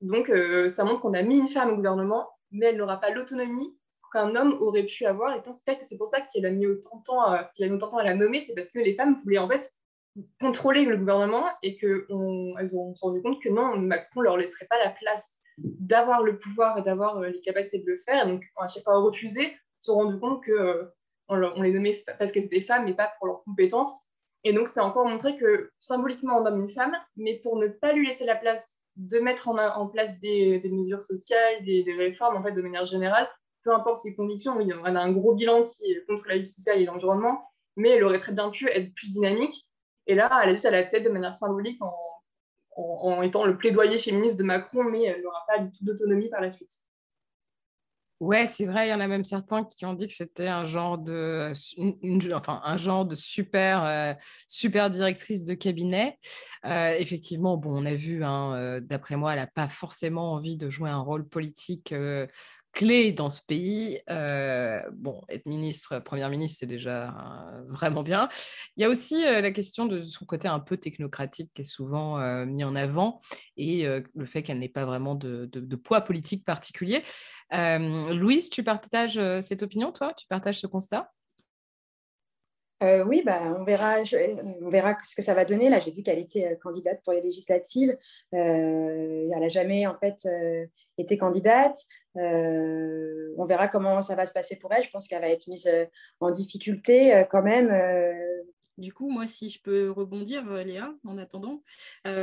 Donc, 0.00 0.32
ça 0.68 0.84
montre 0.84 1.00
qu'on 1.00 1.14
a 1.14 1.22
mis 1.22 1.38
une 1.38 1.48
femme 1.48 1.70
au 1.70 1.76
gouvernement, 1.76 2.28
mais 2.50 2.66
elle 2.66 2.76
n'aura 2.76 3.00
pas 3.00 3.10
l'autonomie 3.10 3.78
qu'un 4.12 4.34
homme 4.34 4.56
aurait 4.60 4.84
pu 4.84 5.06
avoir. 5.06 5.36
Et 5.36 5.42
peut-être 5.42 5.80
que 5.80 5.86
c'est 5.86 5.96
pour 5.96 6.08
ça 6.08 6.20
qu'il 6.20 6.44
a 6.44 6.50
mis 6.50 6.66
autant 6.66 6.98
de 6.98 7.02
temps, 7.04 7.38
qu'il 7.54 7.64
a 7.64 7.68
mis 7.68 7.76
autant 7.76 7.86
de 7.86 7.92
temps 7.92 7.98
à 7.98 8.04
la 8.04 8.14
nommer, 8.14 8.40
c'est 8.40 8.54
parce 8.54 8.70
que 8.70 8.80
les 8.80 8.96
femmes 8.96 9.14
voulaient 9.14 9.38
en 9.38 9.48
fait 9.48 9.70
contrôler 10.40 10.84
le 10.84 10.96
gouvernement 10.96 11.44
et 11.62 11.76
qu'elles 11.76 12.04
ont 12.10 12.94
se 12.94 13.00
rendu 13.00 13.22
compte 13.22 13.40
que 13.40 13.48
non, 13.48 13.76
Macron 13.78 14.20
ne 14.20 14.24
leur 14.24 14.36
laisserait 14.36 14.66
pas 14.66 14.82
la 14.84 14.90
place 14.90 15.38
d'avoir 15.56 16.24
le 16.24 16.36
pouvoir 16.36 16.78
et 16.78 16.82
d'avoir 16.82 17.20
les 17.20 17.40
capacités 17.40 17.78
de 17.78 17.90
le 17.90 17.98
faire. 18.04 18.26
donc, 18.26 18.44
à 18.56 18.66
chaque 18.66 18.82
fois 18.82 18.98
refusé, 18.98 19.56
se 19.78 19.86
sont 19.86 19.94
rendu 19.94 20.18
compte 20.18 20.42
que 20.44 20.90
on, 21.28 21.62
les 21.62 21.72
nommait 21.72 22.04
parce 22.18 22.32
qu'elles 22.32 22.44
étaient 22.44 22.60
femmes, 22.60 22.84
mais 22.84 22.94
pas 22.94 23.12
pour 23.18 23.26
leurs 23.26 23.42
compétences. 23.44 24.02
Et 24.44 24.52
donc, 24.52 24.68
c'est 24.68 24.80
encore 24.80 25.06
montré 25.06 25.36
que 25.36 25.70
symboliquement, 25.78 26.38
on 26.38 26.42
nomme 26.42 26.62
une 26.62 26.70
femme, 26.70 26.96
mais 27.16 27.40
pour 27.42 27.56
ne 27.58 27.68
pas 27.68 27.92
lui 27.92 28.06
laisser 28.06 28.24
la 28.24 28.36
place 28.36 28.78
de 28.96 29.18
mettre 29.18 29.48
en, 29.48 29.86
place 29.88 30.20
des, 30.20 30.60
mesures 30.64 31.02
sociales, 31.02 31.64
des, 31.64 31.84
réformes, 31.96 32.36
en 32.36 32.42
fait, 32.42 32.52
de 32.52 32.60
manière 32.60 32.84
générale, 32.84 33.28
peu 33.64 33.72
importe 33.72 33.98
ses 33.98 34.14
convictions, 34.14 34.54
on 34.56 34.84
a 34.96 35.00
un 35.00 35.12
gros 35.12 35.34
bilan 35.34 35.64
qui 35.64 35.92
est 35.92 36.04
contre 36.06 36.26
la 36.26 36.38
vie 36.38 36.46
sociale 36.46 36.80
et 36.80 36.84
l'environnement, 36.84 37.48
mais 37.76 37.90
elle 37.90 38.04
aurait 38.04 38.18
très 38.18 38.32
bien 38.32 38.50
pu 38.50 38.68
être 38.68 38.92
plus 38.94 39.10
dynamique. 39.10 39.68
Et 40.06 40.14
là, 40.14 40.28
elle 40.42 40.50
est 40.50 40.52
juste 40.52 40.66
à 40.66 40.72
la 40.72 40.82
tête 40.82 41.04
de 41.04 41.08
manière 41.08 41.34
symbolique 41.34 41.80
en, 41.80 41.94
en 42.76 43.22
étant 43.22 43.46
le 43.46 43.56
plaidoyer 43.56 43.98
féministe 43.98 44.38
de 44.38 44.42
Macron, 44.42 44.84
mais 44.84 45.02
elle 45.04 45.22
n'aura 45.22 45.44
pas 45.46 45.58
du 45.58 45.70
tout 45.70 45.84
d'autonomie 45.84 46.28
par 46.28 46.40
la 46.40 46.50
suite. 46.50 46.72
Ouais, 48.22 48.46
c'est 48.46 48.66
vrai, 48.66 48.86
il 48.86 48.90
y 48.90 48.94
en 48.94 49.00
a 49.00 49.08
même 49.08 49.24
certains 49.24 49.64
qui 49.64 49.84
ont 49.84 49.94
dit 49.94 50.06
que 50.06 50.12
c'était 50.14 50.46
un 50.46 50.62
genre 50.62 50.96
de, 50.96 51.52
enfin, 52.32 52.60
un 52.64 52.76
genre 52.76 53.04
de 53.04 53.16
super, 53.16 53.84
euh, 53.84 54.14
super 54.46 54.90
directrice 54.90 55.42
de 55.42 55.54
cabinet. 55.54 56.16
Euh, 56.64 56.94
effectivement, 57.00 57.56
bon, 57.56 57.82
on 57.82 57.84
a 57.84 57.96
vu, 57.96 58.22
hein, 58.22 58.54
euh, 58.54 58.80
d'après 58.80 59.16
moi, 59.16 59.32
elle 59.32 59.40
n'a 59.40 59.48
pas 59.48 59.68
forcément 59.68 60.34
envie 60.34 60.56
de 60.56 60.70
jouer 60.70 60.88
un 60.88 61.00
rôle 61.00 61.28
politique 61.28 61.92
clé 62.72 63.12
dans 63.12 63.30
ce 63.30 63.40
pays. 63.42 64.00
Euh, 64.10 64.80
bon, 64.92 65.20
être 65.28 65.46
ministre, 65.46 65.98
première 66.00 66.30
ministre, 66.30 66.58
c'est 66.60 66.66
déjà 66.66 67.08
euh, 67.08 67.62
vraiment 67.68 68.02
bien. 68.02 68.28
Il 68.76 68.82
y 68.82 68.84
a 68.84 68.88
aussi 68.88 69.26
euh, 69.26 69.40
la 69.40 69.52
question 69.52 69.86
de 69.86 70.02
son 70.02 70.24
côté 70.24 70.48
un 70.48 70.60
peu 70.60 70.76
technocratique 70.76 71.50
qui 71.54 71.62
est 71.62 71.64
souvent 71.64 71.92
mis 72.46 72.64
en 72.64 72.74
avant 72.74 73.20
et 73.56 73.86
le 73.86 74.26
fait 74.26 74.42
qu'elle 74.42 74.58
n'ait 74.58 74.68
pas 74.68 74.84
vraiment 74.84 75.14
de, 75.14 75.76
poids 75.76 76.00
politique 76.00 76.44
particulier. 76.44 77.02
Louise, 77.50 78.50
tu 78.50 78.62
partages 78.62 79.20
cette 79.40 79.62
opinion, 79.62 79.92
toi? 79.92 80.12
Tu 80.14 80.26
partages 80.26 80.60
ce 80.60 80.66
constat? 80.66 81.10
Oui, 82.82 83.22
bah, 83.24 83.54
on, 83.58 83.64
verra, 83.64 83.98
on 84.60 84.68
verra 84.68 84.96
ce 85.04 85.14
que 85.14 85.22
ça 85.22 85.34
va 85.34 85.44
donner. 85.44 85.68
Là, 85.68 85.78
j'ai 85.78 85.92
vu 85.92 86.02
qu'elle 86.02 86.18
était 86.18 86.58
candidate 86.62 87.00
pour 87.04 87.12
les 87.12 87.22
législatives. 87.22 87.96
elle 88.32 89.28
n'a 89.28 89.48
jamais 89.48 89.86
en 89.86 89.96
fait 89.98 90.26
été 90.98 91.16
candidate. 91.18 91.76
Euh, 92.16 93.32
on 93.38 93.46
verra 93.46 93.68
comment 93.68 94.02
ça 94.02 94.14
va 94.14 94.26
se 94.26 94.32
passer 94.32 94.56
pour 94.56 94.72
elle. 94.72 94.82
Je 94.82 94.90
pense 94.90 95.08
qu'elle 95.08 95.20
va 95.20 95.28
être 95.28 95.46
mise 95.48 95.66
euh, 95.66 95.86
en 96.20 96.30
difficulté 96.30 97.14
euh, 97.14 97.24
quand 97.24 97.42
même 97.42 97.68
Du 98.78 98.92
coup, 98.94 99.10
moi, 99.10 99.26
si 99.26 99.50
je 99.50 99.60
peux 99.60 99.90
rebondir, 99.90 100.44
Léa, 100.64 100.94
en 101.04 101.18
attendant, 101.18 101.62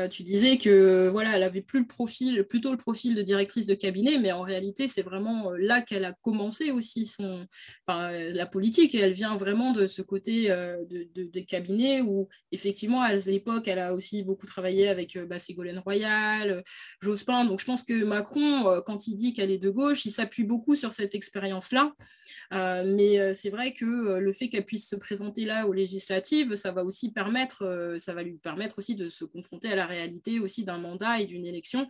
tu 0.10 0.24
disais 0.24 0.58
que 0.58 1.08
voilà, 1.10 1.36
elle 1.36 1.44
avait 1.44 1.62
plus 1.62 1.82
le 1.82 1.88
profil, 1.88 2.44
plutôt 2.44 2.72
le 2.72 2.78
profil 2.78 3.14
de 3.14 3.22
directrice 3.22 3.68
de 3.68 3.76
cabinet, 3.76 4.18
mais 4.18 4.32
en 4.32 4.42
réalité, 4.42 4.88
c'est 4.88 5.04
vraiment 5.04 5.52
là 5.52 5.82
qu'elle 5.82 6.06
a 6.06 6.14
commencé 6.14 6.72
aussi 6.72 7.06
son, 7.06 7.46
la 7.88 8.46
politique. 8.48 8.96
Et 8.96 9.00
elle 9.00 9.14
vient 9.14 9.38
vraiment 9.38 9.74
de 9.74 9.86
ce 9.86 10.02
côté 10.02 10.48
de, 10.50 11.08
des 11.24 11.46
cabinets 11.46 12.02
où, 12.02 12.28
effectivement, 12.52 13.02
à 13.02 13.14
l'époque, 13.14 13.68
elle 13.68 13.80
a 13.80 13.94
aussi 13.94 14.24
beaucoup 14.24 14.48
travaillé 14.48 14.88
avec 14.88 15.18
bah, 15.28 15.38
Ségolène 15.38 15.80
Royal, 15.80 16.64
Jospin. 17.02 17.46
Donc, 17.46 17.60
je 17.60 17.66
pense 17.66 17.84
que 17.84 18.04
Macron, 18.04 18.82
quand 18.88 19.08
il 19.08 19.16
dit 19.16 19.34
qu'elle 19.34 19.52
est 19.52 19.60
de 19.60 19.70
gauche, 19.70 20.06
il 20.06 20.12
s'appuie 20.12 20.46
beaucoup 20.46 20.76
sur 20.76 20.94
cette 20.94 21.14
expérience-là. 21.14 21.94
mais 22.52 23.34
c'est 23.36 23.52
vrai 23.52 23.74
que 23.74 24.18
le 24.18 24.34
fait 24.34 24.50
qu'elle 24.50 24.66
puisse 24.66 24.90
se 24.90 24.96
présenter 24.96 25.46
là 25.46 25.68
aux 25.68 25.74
législatives, 25.74 26.39
ça 26.56 26.72
va 26.72 26.84
aussi 26.84 27.12
permettre, 27.12 27.98
ça 28.00 28.14
va 28.14 28.24
lui 28.24 28.38
permettre 28.38 28.78
aussi 28.78 28.96
de 28.96 29.10
se 29.10 29.26
confronter 29.26 29.72
à 29.72 29.76
la 29.76 29.86
réalité 29.86 30.40
aussi 30.40 30.64
d'un 30.64 30.78
mandat 30.78 31.20
et 31.20 31.26
d'une 31.26 31.46
élection. 31.46 31.88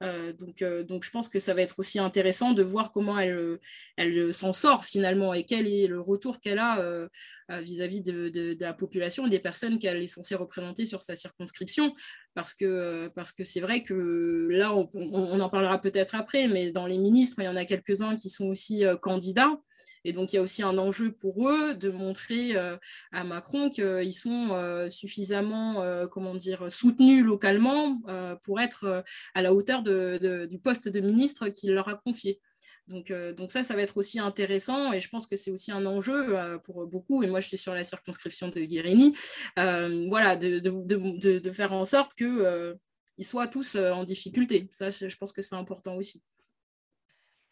donc, 0.00 0.64
donc, 0.88 1.04
je 1.04 1.10
pense 1.10 1.28
que 1.28 1.38
ça 1.38 1.54
va 1.54 1.62
être 1.62 1.78
aussi 1.78 1.98
intéressant 1.98 2.52
de 2.52 2.62
voir 2.62 2.90
comment 2.90 3.18
elle, 3.18 3.58
elle 3.96 4.34
s'en 4.34 4.52
sort 4.52 4.84
finalement 4.84 5.32
et 5.32 5.44
quel 5.44 5.68
est 5.68 5.86
le 5.86 6.00
retour 6.00 6.40
qu'elle 6.40 6.58
a 6.58 7.08
vis-à-vis 7.48 8.02
de, 8.02 8.56
la 8.60 8.72
population 8.72 9.26
et 9.26 9.30
des 9.30 9.38
personnes 9.38 9.78
qu'elle 9.78 10.02
est 10.02 10.06
censée 10.06 10.34
représenter 10.34 10.86
sur 10.86 11.02
sa 11.02 11.16
circonscription. 11.16 11.94
Parce 12.34 12.54
que 12.54 13.08
parce 13.14 13.32
que 13.32 13.44
c'est 13.44 13.60
vrai 13.60 13.82
que 13.82 14.48
là, 14.50 14.72
on 14.74 15.40
en 15.40 15.48
parlera 15.48 15.80
peut-être 15.80 16.14
après, 16.14 16.48
mais 16.48 16.72
dans 16.72 16.86
les 16.86 16.98
ministres, 16.98 17.40
il 17.40 17.44
y 17.44 17.48
en 17.48 17.56
a 17.56 17.64
quelques-uns 17.64 18.16
qui 18.16 18.30
sont 18.30 18.46
aussi 18.46 18.84
candidats. 19.02 19.56
Et 20.04 20.12
donc, 20.12 20.32
il 20.32 20.36
y 20.36 20.38
a 20.38 20.42
aussi 20.42 20.62
un 20.62 20.78
enjeu 20.78 21.12
pour 21.12 21.48
eux 21.48 21.74
de 21.74 21.90
montrer 21.90 22.56
euh, 22.56 22.76
à 23.12 23.24
Macron 23.24 23.70
qu'ils 23.70 24.14
sont 24.14 24.48
euh, 24.52 24.88
suffisamment, 24.88 25.82
euh, 25.82 26.06
comment 26.06 26.34
dire, 26.34 26.70
soutenus 26.70 27.24
localement 27.24 28.00
pour 28.42 28.60
être 28.60 29.04
à 29.34 29.42
la 29.42 29.54
hauteur 29.54 29.82
du 29.82 30.58
poste 30.58 30.88
de 30.88 31.00
ministre 31.00 31.48
qu'il 31.48 31.72
leur 31.72 31.88
a 31.88 31.94
confié. 31.94 32.40
Donc, 32.88 33.12
donc, 33.36 33.52
ça, 33.52 33.62
ça 33.62 33.76
va 33.76 33.82
être 33.82 33.96
aussi 33.96 34.18
intéressant 34.18 34.92
et 34.92 35.00
je 35.00 35.08
pense 35.08 35.26
que 35.26 35.36
c'est 35.36 35.50
aussi 35.50 35.70
un 35.70 35.86
enjeu 35.86 36.36
pour 36.64 36.86
beaucoup. 36.86 37.22
Et 37.22 37.28
moi, 37.28 37.40
je 37.40 37.48
suis 37.48 37.58
sur 37.58 37.74
la 37.74 37.84
circonscription 37.84 38.48
de 38.48 38.60
Guérini, 38.60 39.16
voilà, 39.56 40.36
de, 40.36 40.58
de, 40.58 41.38
de, 41.38 41.52
faire 41.52 41.72
en 41.72 41.84
sorte 41.84 42.14
qu'ils 42.14 43.24
soient 43.24 43.46
tous 43.46 43.76
en 43.76 44.04
difficulté. 44.04 44.68
Ça, 44.72 44.90
je 44.90 45.16
pense 45.16 45.32
que 45.32 45.42
c'est 45.42 45.54
important 45.54 45.96
aussi. 45.96 46.22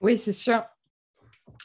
Oui, 0.01 0.19
c'est 0.19 0.33
sûr. 0.33 0.65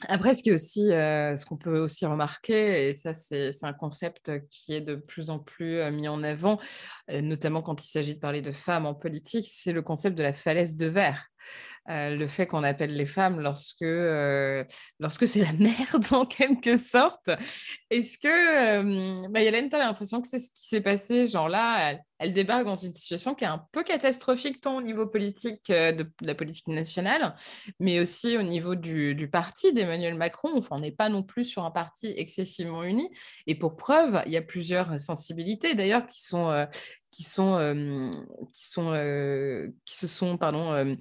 Après, 0.09 0.35
ce 0.35 0.43
qui 0.43 0.51
aussi, 0.51 0.91
euh, 0.91 1.35
ce 1.35 1.45
qu'on 1.45 1.57
peut 1.57 1.79
aussi 1.79 2.05
remarquer, 2.05 2.89
et 2.89 2.93
ça 2.93 3.13
c'est 3.13 3.51
un 3.63 3.73
concept 3.73 4.31
qui 4.49 4.73
est 4.73 4.81
de 4.81 4.95
plus 4.95 5.29
en 5.29 5.39
plus 5.39 5.77
euh, 5.77 5.89
mis 5.89 6.07
en 6.09 6.21
avant, 6.21 6.59
euh, 7.09 7.21
notamment 7.21 7.61
quand 7.61 7.83
il 7.83 7.87
s'agit 7.87 8.15
de 8.15 8.19
parler 8.19 8.41
de 8.41 8.51
femmes 8.51 8.85
en 8.85 8.93
politique, 8.93 9.47
c'est 9.49 9.71
le 9.71 9.81
concept 9.81 10.17
de 10.17 10.23
la 10.23 10.33
falaise 10.33 10.75
de 10.75 10.87
verre. 10.87 11.25
Euh, 11.87 12.15
le 12.15 12.27
fait 12.27 12.47
qu'on 12.47 12.63
appelle 12.63 12.95
les 12.95 13.05
femmes 13.05 13.39
lorsque, 13.39 13.83
euh, 13.83 14.63
lorsque 14.99 15.27
c'est 15.27 15.41
la 15.41 15.53
merde 15.59 16.05
en 16.11 16.25
quelque 16.25 16.77
sorte. 16.77 17.29
Est-ce 17.91 18.17
que 18.17 18.27
euh, 18.27 19.27
bah, 19.29 19.41
tu 19.41 19.75
as 19.75 19.77
l'impression 19.77 20.19
que 20.19 20.27
c'est 20.27 20.39
ce 20.39 20.49
qui 20.49 20.67
s'est 20.67 20.81
passé? 20.81 21.27
Genre 21.27 21.47
là, 21.47 21.99
elle, 22.17 22.33
débarque 22.33 22.65
dans 22.65 22.75
une 22.75 22.93
situation 22.93 23.35
qui 23.35 23.43
est 23.43 23.47
un 23.47 23.63
peu 23.71 23.83
catastrophique, 23.83 24.61
tant 24.61 24.77
au 24.77 24.81
niveau 24.81 25.05
politique 25.05 25.69
euh, 25.69 25.91
de, 25.91 26.09
la 26.21 26.33
politique 26.33 26.67
nationale, 26.67 27.35
mais 27.79 27.99
aussi 27.99 28.35
au 28.35 28.41
niveau 28.41 28.73
du, 28.73 29.29
parti 29.31 29.71
d'Emmanuel 29.71 30.15
Macron. 30.15 30.59
On 30.71 30.79
n'est 30.79 30.91
pas 30.91 31.09
non 31.09 31.21
plus 31.21 31.43
sur 31.43 31.65
un 31.65 31.71
parti 31.71 32.11
excessivement 32.17 32.83
uni. 32.83 33.11
Et 33.45 33.53
pour 33.53 33.75
preuve, 33.75 34.23
il 34.25 34.31
y 34.31 34.37
a 34.37 34.41
plusieurs 34.41 34.99
sensibilités 34.99 35.75
d'ailleurs 35.75 36.07
qui 36.07 36.21
sont 36.21 36.67
qui 37.15 37.23
sont, 37.23 38.11
qui 38.51 38.65
sont, 38.65 38.91
qui 39.85 39.95
se 39.95 40.07
sont, 40.07 40.37
pardon, 40.37 40.97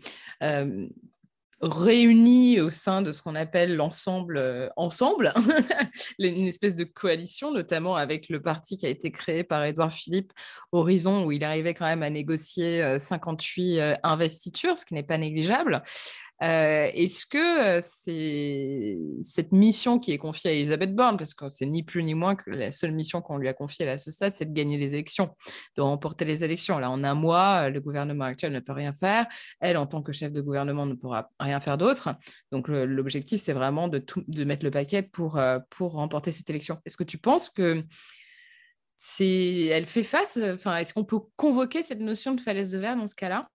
réunis 1.60 2.60
au 2.60 2.70
sein 2.70 3.02
de 3.02 3.10
ce 3.10 3.22
qu'on 3.22 3.34
appelle 3.34 3.74
l'ensemble 3.74 4.70
ensemble, 4.76 5.32
une 6.18 6.46
espèce 6.46 6.76
de 6.76 6.84
coalition, 6.84 7.52
notamment 7.52 7.96
avec 7.96 8.28
le 8.28 8.40
parti 8.40 8.76
qui 8.76 8.86
a 8.86 8.90
été 8.90 9.10
créé 9.10 9.42
par 9.42 9.64
Édouard 9.64 9.92
Philippe, 9.92 10.32
Horizon, 10.72 11.24
où 11.24 11.32
il 11.32 11.42
arrivait 11.42 11.74
quand 11.74 11.86
même 11.86 12.02
à 12.02 12.10
négocier 12.10 12.98
58 12.98 13.98
investitures, 14.02 14.78
ce 14.78 14.84
qui 14.84 14.94
n'est 14.94 15.02
pas 15.02 15.18
négligeable. 15.18 15.82
Euh, 16.42 16.90
est-ce 16.92 17.26
que 17.26 17.78
euh, 17.78 17.80
c'est 17.84 18.98
cette 19.22 19.52
mission 19.52 20.00
qui 20.00 20.12
est 20.12 20.18
confiée 20.18 20.50
à 20.50 20.54
Elisabeth 20.54 20.94
Borne, 20.94 21.16
parce 21.16 21.32
que 21.32 21.48
c'est 21.48 21.66
ni 21.66 21.84
plus 21.84 22.02
ni 22.02 22.14
moins 22.14 22.34
que 22.34 22.50
la 22.50 22.72
seule 22.72 22.92
mission 22.92 23.22
qu'on 23.22 23.38
lui 23.38 23.48
a 23.48 23.54
confiée 23.54 23.88
à 23.88 23.98
ce 23.98 24.10
stade, 24.10 24.34
c'est 24.34 24.46
de 24.46 24.52
gagner 24.52 24.76
les 24.76 24.88
élections, 24.88 25.36
de 25.76 25.82
remporter 25.82 26.24
les 26.24 26.42
élections. 26.42 26.78
Là, 26.78 26.90
en 26.90 27.04
un 27.04 27.14
mois, 27.14 27.70
le 27.70 27.80
gouvernement 27.80 28.24
actuel 28.24 28.52
ne 28.52 28.60
peut 28.60 28.72
rien 28.72 28.92
faire. 28.92 29.26
Elle, 29.60 29.76
en 29.76 29.86
tant 29.86 30.02
que 30.02 30.12
chef 30.12 30.32
de 30.32 30.40
gouvernement, 30.40 30.86
ne 30.86 30.94
pourra 30.94 31.30
rien 31.38 31.60
faire 31.60 31.78
d'autre. 31.78 32.10
Donc, 32.50 32.68
l'objectif, 32.68 33.40
c'est 33.40 33.52
vraiment 33.52 33.86
de, 33.88 34.04
de, 34.26 34.44
mettre 34.44 34.64
le 34.64 34.70
paquet 34.72 35.02
pour, 35.02 35.38
euh, 35.38 35.60
pour 35.70 35.92
remporter 35.92 36.32
cette 36.32 36.50
élection. 36.50 36.78
Est-ce 36.84 36.96
que 36.96 37.04
tu 37.04 37.18
penses 37.18 37.48
que 37.48 37.84
c'est, 38.96 39.66
elle 39.66 39.86
fait 39.86 40.02
face, 40.02 40.38
enfin, 40.42 40.76
est-ce 40.78 40.92
qu'on 40.92 41.04
peut 41.04 41.20
convoquer 41.36 41.82
cette 41.82 42.00
notion 42.00 42.34
de 42.34 42.40
falaise 42.40 42.70
de 42.70 42.78
verre 42.78 42.96
dans 42.96 43.06
ce 43.06 43.14
cas-là? 43.14 43.48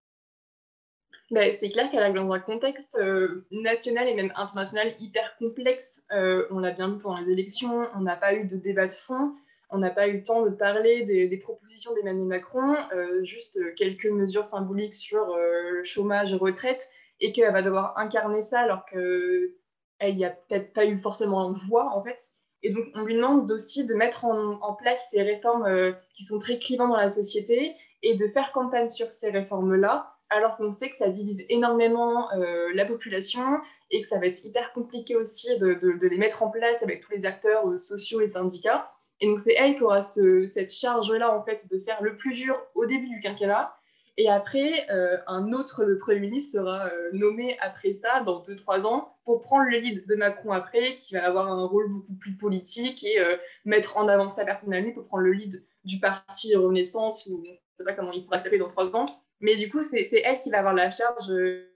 Bah, 1.31 1.51
c'est 1.51 1.69
clair 1.69 1.91
qu'elle 1.91 2.03
est 2.03 2.13
dans 2.13 2.31
un 2.31 2.39
contexte 2.39 2.98
euh, 3.00 3.45
national 3.51 4.07
et 4.07 4.15
même 4.15 4.33
international 4.36 4.93
hyper 5.00 5.36
complexe. 5.38 6.03
Euh, 6.12 6.48
on 6.50 6.59
l'a 6.59 6.71
bien 6.71 6.89
vu 6.89 6.98
pendant 6.98 7.17
les 7.17 7.31
élections, 7.31 7.88
on 7.95 8.01
n'a 8.01 8.15
pas 8.15 8.33
eu 8.33 8.45
de 8.45 8.57
débat 8.57 8.88
de 8.88 8.91
fond, 8.91 9.36
on 9.69 9.77
n'a 9.77 9.91
pas 9.91 10.07
eu 10.07 10.17
le 10.17 10.24
temps 10.24 10.43
de 10.43 10.50
parler 10.50 11.03
des, 11.03 11.38
propositions 11.38 11.93
d'Emmanuel 11.93 12.25
Macron, 12.25 12.75
euh, 12.93 13.24
juste 13.24 13.59
quelques 13.75 14.07
mesures 14.07 14.45
symboliques 14.45 14.95
sur 14.95 15.38
chômage, 15.83 16.33
retraite, 16.33 16.89
et 17.19 17.31
qu'elle 17.31 17.53
va 17.53 17.62
devoir 17.62 17.95
incarner 17.98 18.41
ça 18.41 18.62
alors 18.62 18.83
qu'elle 18.86 20.15
n'y 20.15 20.25
a 20.25 20.31
peut-être 20.31 20.74
pas 20.74 20.86
eu 20.86 20.98
forcément 20.98 21.53
voix 21.53 21.95
en 21.95 22.03
fait. 22.03 22.19
Et 22.63 22.71
donc 22.71 22.86
on 22.95 23.03
lui 23.03 23.13
demande 23.13 23.50
aussi 23.51 23.86
de 23.86 23.93
mettre 23.93 24.25
en 24.25 24.74
place 24.74 25.09
ces 25.12 25.21
réformes 25.21 25.93
qui 26.15 26.24
sont 26.24 26.39
très 26.39 26.57
clivantes 26.57 26.89
dans 26.89 26.98
la 26.98 27.12
société 27.12 27.75
et 28.01 28.15
de 28.15 28.27
faire 28.29 28.51
campagne 28.51 28.89
sur 28.89 29.12
ces 29.12 29.29
réformes-là 29.29 30.15
alors 30.29 30.57
qu'on 30.57 30.71
sait 30.71 30.89
que 30.89 30.98
ça 30.98 31.09
divise 31.09 31.45
énormément 31.50 32.31
euh, 32.33 32.69
la 32.74 32.86
population 32.86 33.43
et 33.91 34.01
que 34.01 34.07
ça 34.07 34.19
va 34.19 34.27
être 34.27 34.43
hyper 34.45 34.71
compliqué 34.74 35.15
aussi 35.15 35.57
de, 35.57 35.77
les 36.01 36.17
mettre 36.17 36.43
en 36.43 36.50
place 36.50 36.83
avec 36.83 37.01
tous 37.01 37.12
les 37.12 37.25
acteurs 37.25 37.67
euh, 37.67 37.79
sociaux 37.79 38.21
et 38.21 38.27
syndicats. 38.27 38.88
Et 39.21 39.27
donc 39.27 39.39
c'est 39.39 39.55
elle 39.55 39.75
qui 39.75 39.83
aura 39.83 40.03
cette 40.03 40.71
charge-là 40.71 41.36
en 41.36 41.43
fait 41.43 41.67
de 41.69 41.79
faire 41.79 42.01
le 42.01 42.15
plus 42.15 42.33
dur 42.33 42.57
au 42.75 42.86
début 42.86 43.09
du 43.09 43.19
quinquennat. 43.19 43.74
Et 44.17 44.29
après, 44.29 44.86
euh, 44.91 45.17
un 45.27 45.53
autre 45.53 45.86
Premier 46.00 46.19
ministre 46.19 46.59
sera 46.59 46.89
nommé 47.13 47.57
après 47.62 47.93
ça, 47.93 48.21
dans 48.21 48.43
2-3 48.43 48.86
ans, 48.86 49.15
pour 49.24 49.41
prendre 49.41 49.69
le 49.69 49.77
lead 49.77 50.05
de 50.07 50.15
Macron 50.15 50.51
après, 50.51 50.95
qui 50.95 51.15
va 51.15 51.25
avoir 51.25 51.48
un 51.51 51.65
rôle 51.65 51.89
beaucoup 51.89 52.15
plus 52.15 52.36
politique 52.36 53.03
et 53.03 53.17
mettre 53.63 53.95
en 53.95 54.09
avant 54.09 54.29
sa 54.29 54.43
lui 54.63 54.91
pour 54.91 55.05
prendre 55.05 55.24
le 55.24 55.31
lead 55.31 55.65
du 55.86 56.00
parti 56.00 56.53
Renaissance, 56.55 57.27
ou 57.27 57.41
je 57.45 57.51
ne 57.51 57.55
sais 57.77 57.83
pas 57.86 57.93
comment 57.93 58.12
il 58.12 58.24
pourra 58.24 58.39
s'appeler 58.39 58.59
dans 58.59 58.67
3 58.67 58.93
ans. 58.93 59.05
Mais 59.41 59.55
du 59.55 59.69
coup, 59.69 59.81
c'est 59.84 60.08
elle 60.24 60.39
qui 60.39 60.50
va 60.50 60.60
avoir 60.60 60.74
la 60.74 60.91
charge 60.91 61.29
euh, 61.29 61.72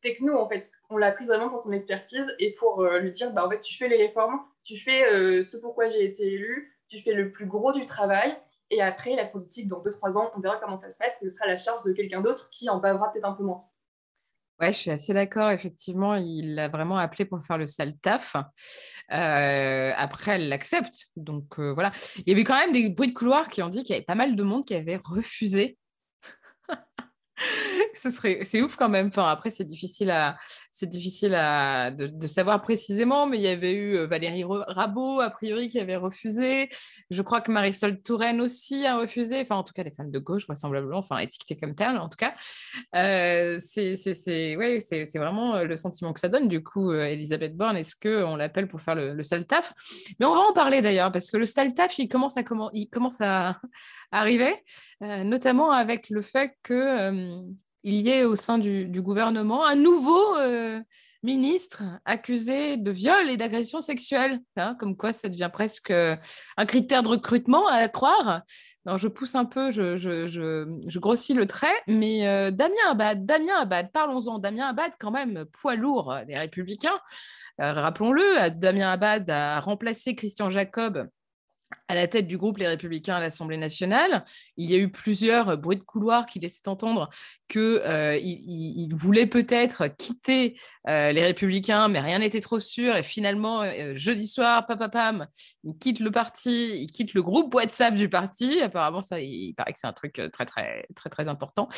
techno, 0.00 0.38
en 0.38 0.48
fait. 0.48 0.70
On 0.88 0.98
l'a 0.98 1.12
prise 1.12 1.28
vraiment 1.28 1.48
pour 1.48 1.62
son 1.62 1.72
expertise 1.72 2.32
et 2.38 2.54
pour 2.54 2.82
euh, 2.82 2.98
lui 3.00 3.10
dire, 3.10 3.32
bah, 3.32 3.46
en 3.46 3.50
fait, 3.50 3.60
tu 3.60 3.76
fais 3.76 3.88
les 3.88 3.96
réformes, 3.96 4.38
tu 4.64 4.78
fais 4.78 5.04
euh, 5.12 5.42
ce 5.42 5.56
pourquoi 5.56 5.88
j'ai 5.88 6.04
été 6.04 6.26
élu, 6.26 6.78
tu 6.88 7.00
fais 7.00 7.14
le 7.14 7.32
plus 7.32 7.46
gros 7.46 7.72
du 7.72 7.84
travail. 7.84 8.36
Et 8.70 8.82
après, 8.82 9.16
la 9.16 9.24
politique, 9.24 9.66
dans 9.66 9.82
2-3 9.82 10.16
ans, 10.16 10.30
on 10.36 10.40
verra 10.40 10.58
comment 10.58 10.76
ça 10.76 10.90
se 10.90 10.98
passe. 10.98 11.18
Ce 11.20 11.28
sera 11.28 11.46
la 11.46 11.56
charge 11.56 11.82
de 11.84 11.92
quelqu'un 11.92 12.20
d'autre 12.20 12.50
qui 12.50 12.68
en 12.68 12.78
bavera 12.78 13.10
peut-être 13.12 13.24
un 13.24 13.32
peu 13.32 13.42
moins. 13.42 13.64
Ouais, 14.60 14.72
je 14.72 14.78
suis 14.78 14.90
assez 14.90 15.14
d'accord. 15.14 15.50
Effectivement, 15.50 16.16
il 16.16 16.56
l'a 16.56 16.68
vraiment 16.68 16.98
appelé 16.98 17.24
pour 17.24 17.40
faire 17.42 17.58
le 17.58 17.66
sale 17.66 17.96
taf. 18.02 18.36
après, 19.08 20.32
elle 20.32 20.48
l'accepte. 20.48 21.06
Donc 21.16 21.58
voilà. 21.58 21.92
Il 22.18 22.28
y 22.28 22.32
avait 22.32 22.44
quand 22.44 22.58
même 22.58 22.72
des 22.72 22.90
bruits 22.90 23.08
de 23.08 23.14
couloir 23.14 23.48
qui 23.48 23.62
ont 23.62 23.68
dit 23.68 23.84
qu'il 23.84 23.94
y 23.94 23.96
avait 23.96 24.04
pas 24.04 24.16
mal 24.16 24.36
de 24.36 24.42
monde 24.42 24.64
qui 24.64 24.74
avait 24.74 24.96
refusé 25.02 25.78
Ce 27.94 28.10
serait, 28.10 28.40
c'est 28.44 28.62
ouf 28.62 28.76
quand 28.76 28.88
même. 28.88 29.08
Enfin, 29.08 29.28
après, 29.28 29.50
c'est 29.50 29.64
difficile 29.64 30.10
à, 30.10 30.36
c'est 30.70 30.88
difficile 30.88 31.34
à, 31.34 31.90
de, 31.90 32.26
savoir 32.26 32.62
précisément, 32.62 33.26
mais 33.26 33.38
il 33.38 33.42
y 33.42 33.48
avait 33.48 33.72
eu 33.72 33.96
euh, 33.96 34.06
Valérie 34.06 34.44
Rabault, 34.44 35.20
a 35.20 35.30
priori, 35.30 35.68
qui 35.68 35.80
avait 35.80 35.96
refusé. 35.96 36.68
Je 37.10 37.22
crois 37.22 37.40
que 37.40 37.50
Marisol 37.50 38.00
Touraine 38.00 38.40
aussi 38.40 38.86
a 38.86 38.96
refusé. 38.98 39.40
Enfin, 39.40 39.56
en 39.56 39.64
tout 39.64 39.72
cas, 39.72 39.82
des 39.82 39.90
femmes 39.90 40.10
de 40.10 40.18
gauche, 40.18 40.46
vraisemblablement, 40.46 40.98
enfin, 40.98 41.18
étiquetées 41.18 41.56
comme 41.56 41.74
telles, 41.74 41.98
en 41.98 42.08
tout 42.08 42.16
cas. 42.16 42.34
Euh, 42.94 43.58
c'est, 43.60 43.96
c'est, 43.96 44.56
ouais, 44.56 44.80
c'est, 44.80 45.04
c'est 45.04 45.18
vraiment 45.18 45.56
euh, 45.56 45.64
le 45.64 45.76
sentiment 45.76 46.12
que 46.12 46.20
ça 46.20 46.28
donne. 46.28 46.48
Du 46.48 46.62
coup, 46.62 46.92
Elisabeth 46.92 47.56
Borne, 47.56 47.76
est-ce 47.76 47.96
qu'on 47.96 48.36
l'appelle 48.36 48.68
pour 48.68 48.80
faire 48.80 48.94
le, 48.94 49.14
le 49.14 49.22
sale 49.22 49.46
taf? 49.46 49.72
Mais 50.20 50.26
on 50.26 50.34
va 50.34 50.40
en 50.40 50.52
parler 50.52 50.82
d'ailleurs, 50.82 51.10
parce 51.12 51.30
que 51.30 51.36
le 51.36 51.46
sale 51.46 51.74
taf, 51.74 51.98
il 51.98 52.08
commence 52.08 52.36
à, 52.36 52.42
comment, 52.42 52.70
il 52.72 52.88
commence 52.88 53.20
à 53.20 53.60
arriver, 54.12 54.54
notamment 55.00 55.70
avec 55.70 56.08
le 56.08 56.22
fait 56.22 56.52
que 56.62 57.27
il 57.82 57.94
y 57.94 58.10
ait 58.10 58.24
au 58.24 58.36
sein 58.36 58.58
du, 58.58 59.02
gouvernement 59.02 59.64
un 59.64 59.76
nouveau, 59.76 60.36
euh, 60.36 60.80
ministre 61.22 61.82
accusé 62.04 62.76
de 62.76 62.90
viol 62.90 63.28
et 63.28 63.36
d'agression 63.36 63.80
sexuelle. 63.80 64.40
Hein, 64.56 64.76
comme 64.78 64.96
quoi, 64.96 65.12
ça 65.12 65.28
devient 65.28 65.50
presque 65.52 65.90
un 65.90 66.66
critère 66.66 67.02
de 67.02 67.08
recrutement 67.08 67.66
à 67.66 67.88
croire. 67.88 68.42
Je 68.86 69.08
pousse 69.08 69.34
un 69.34 69.44
peu, 69.44 69.70
je, 69.70 70.98
grossis 70.98 71.34
le 71.34 71.46
trait, 71.46 71.74
mais 71.86 72.20
Damien 72.52 72.74
Abad, 72.88 73.26
Damien 73.26 73.56
Abad, 73.60 73.90
parlons-en. 73.92 74.38
Damien 74.38 74.68
Abad, 74.68 74.92
quand 74.98 75.10
même, 75.10 75.44
poids 75.52 75.74
lourd 75.74 76.14
des 76.26 76.38
Républicains. 76.38 77.00
Rappelons-le, 77.58 78.50
Damien 78.50 78.90
Abad 78.92 79.28
a 79.28 79.60
remplacé 79.60 80.14
Christian 80.14 80.50
Jacob 80.50 81.08
à 81.88 81.94
la 81.94 82.06
tête 82.06 82.26
du 82.26 82.36
groupe 82.36 82.58
Les 82.58 82.68
Républicains 82.68 83.16
à 83.16 83.20
l'Assemblée 83.20 83.56
nationale. 83.56 84.24
Il 84.56 84.70
y 84.70 84.74
a 84.74 84.78
eu 84.78 84.90
plusieurs 84.90 85.56
bruits 85.56 85.78
de 85.78 85.82
couloir 85.82 86.26
qui 86.26 86.38
laissaient 86.38 86.68
entendre 86.68 87.08
qu'il 87.48 87.60
euh, 87.62 88.18
il, 88.18 88.92
voulait 88.94 89.26
peut-être 89.26 89.86
quitter 89.96 90.58
euh, 90.86 91.12
Les 91.12 91.24
Républicains, 91.24 91.88
mais 91.88 92.00
rien 92.00 92.18
n'était 92.18 92.40
trop 92.40 92.60
sûr. 92.60 92.94
Et 92.94 93.02
finalement, 93.02 93.62
euh, 93.62 93.94
jeudi 93.94 94.26
soir, 94.26 94.66
pam, 94.66 95.26
il 95.64 95.78
quitte 95.78 96.00
le 96.00 96.10
parti, 96.10 96.82
il 96.82 96.90
quitte 96.90 97.14
le 97.14 97.22
groupe 97.22 97.54
WhatsApp 97.54 97.94
du 97.94 98.10
parti. 98.10 98.60
Apparemment, 98.60 99.00
ça, 99.00 99.20
il, 99.20 99.54
paraît 99.54 99.72
que 99.72 99.78
c'est 99.78 99.86
un 99.86 99.92
truc 99.94 100.20
très, 100.32 100.44
très, 100.44 100.86
très, 100.94 101.08
très 101.08 101.28
important, 101.28 101.68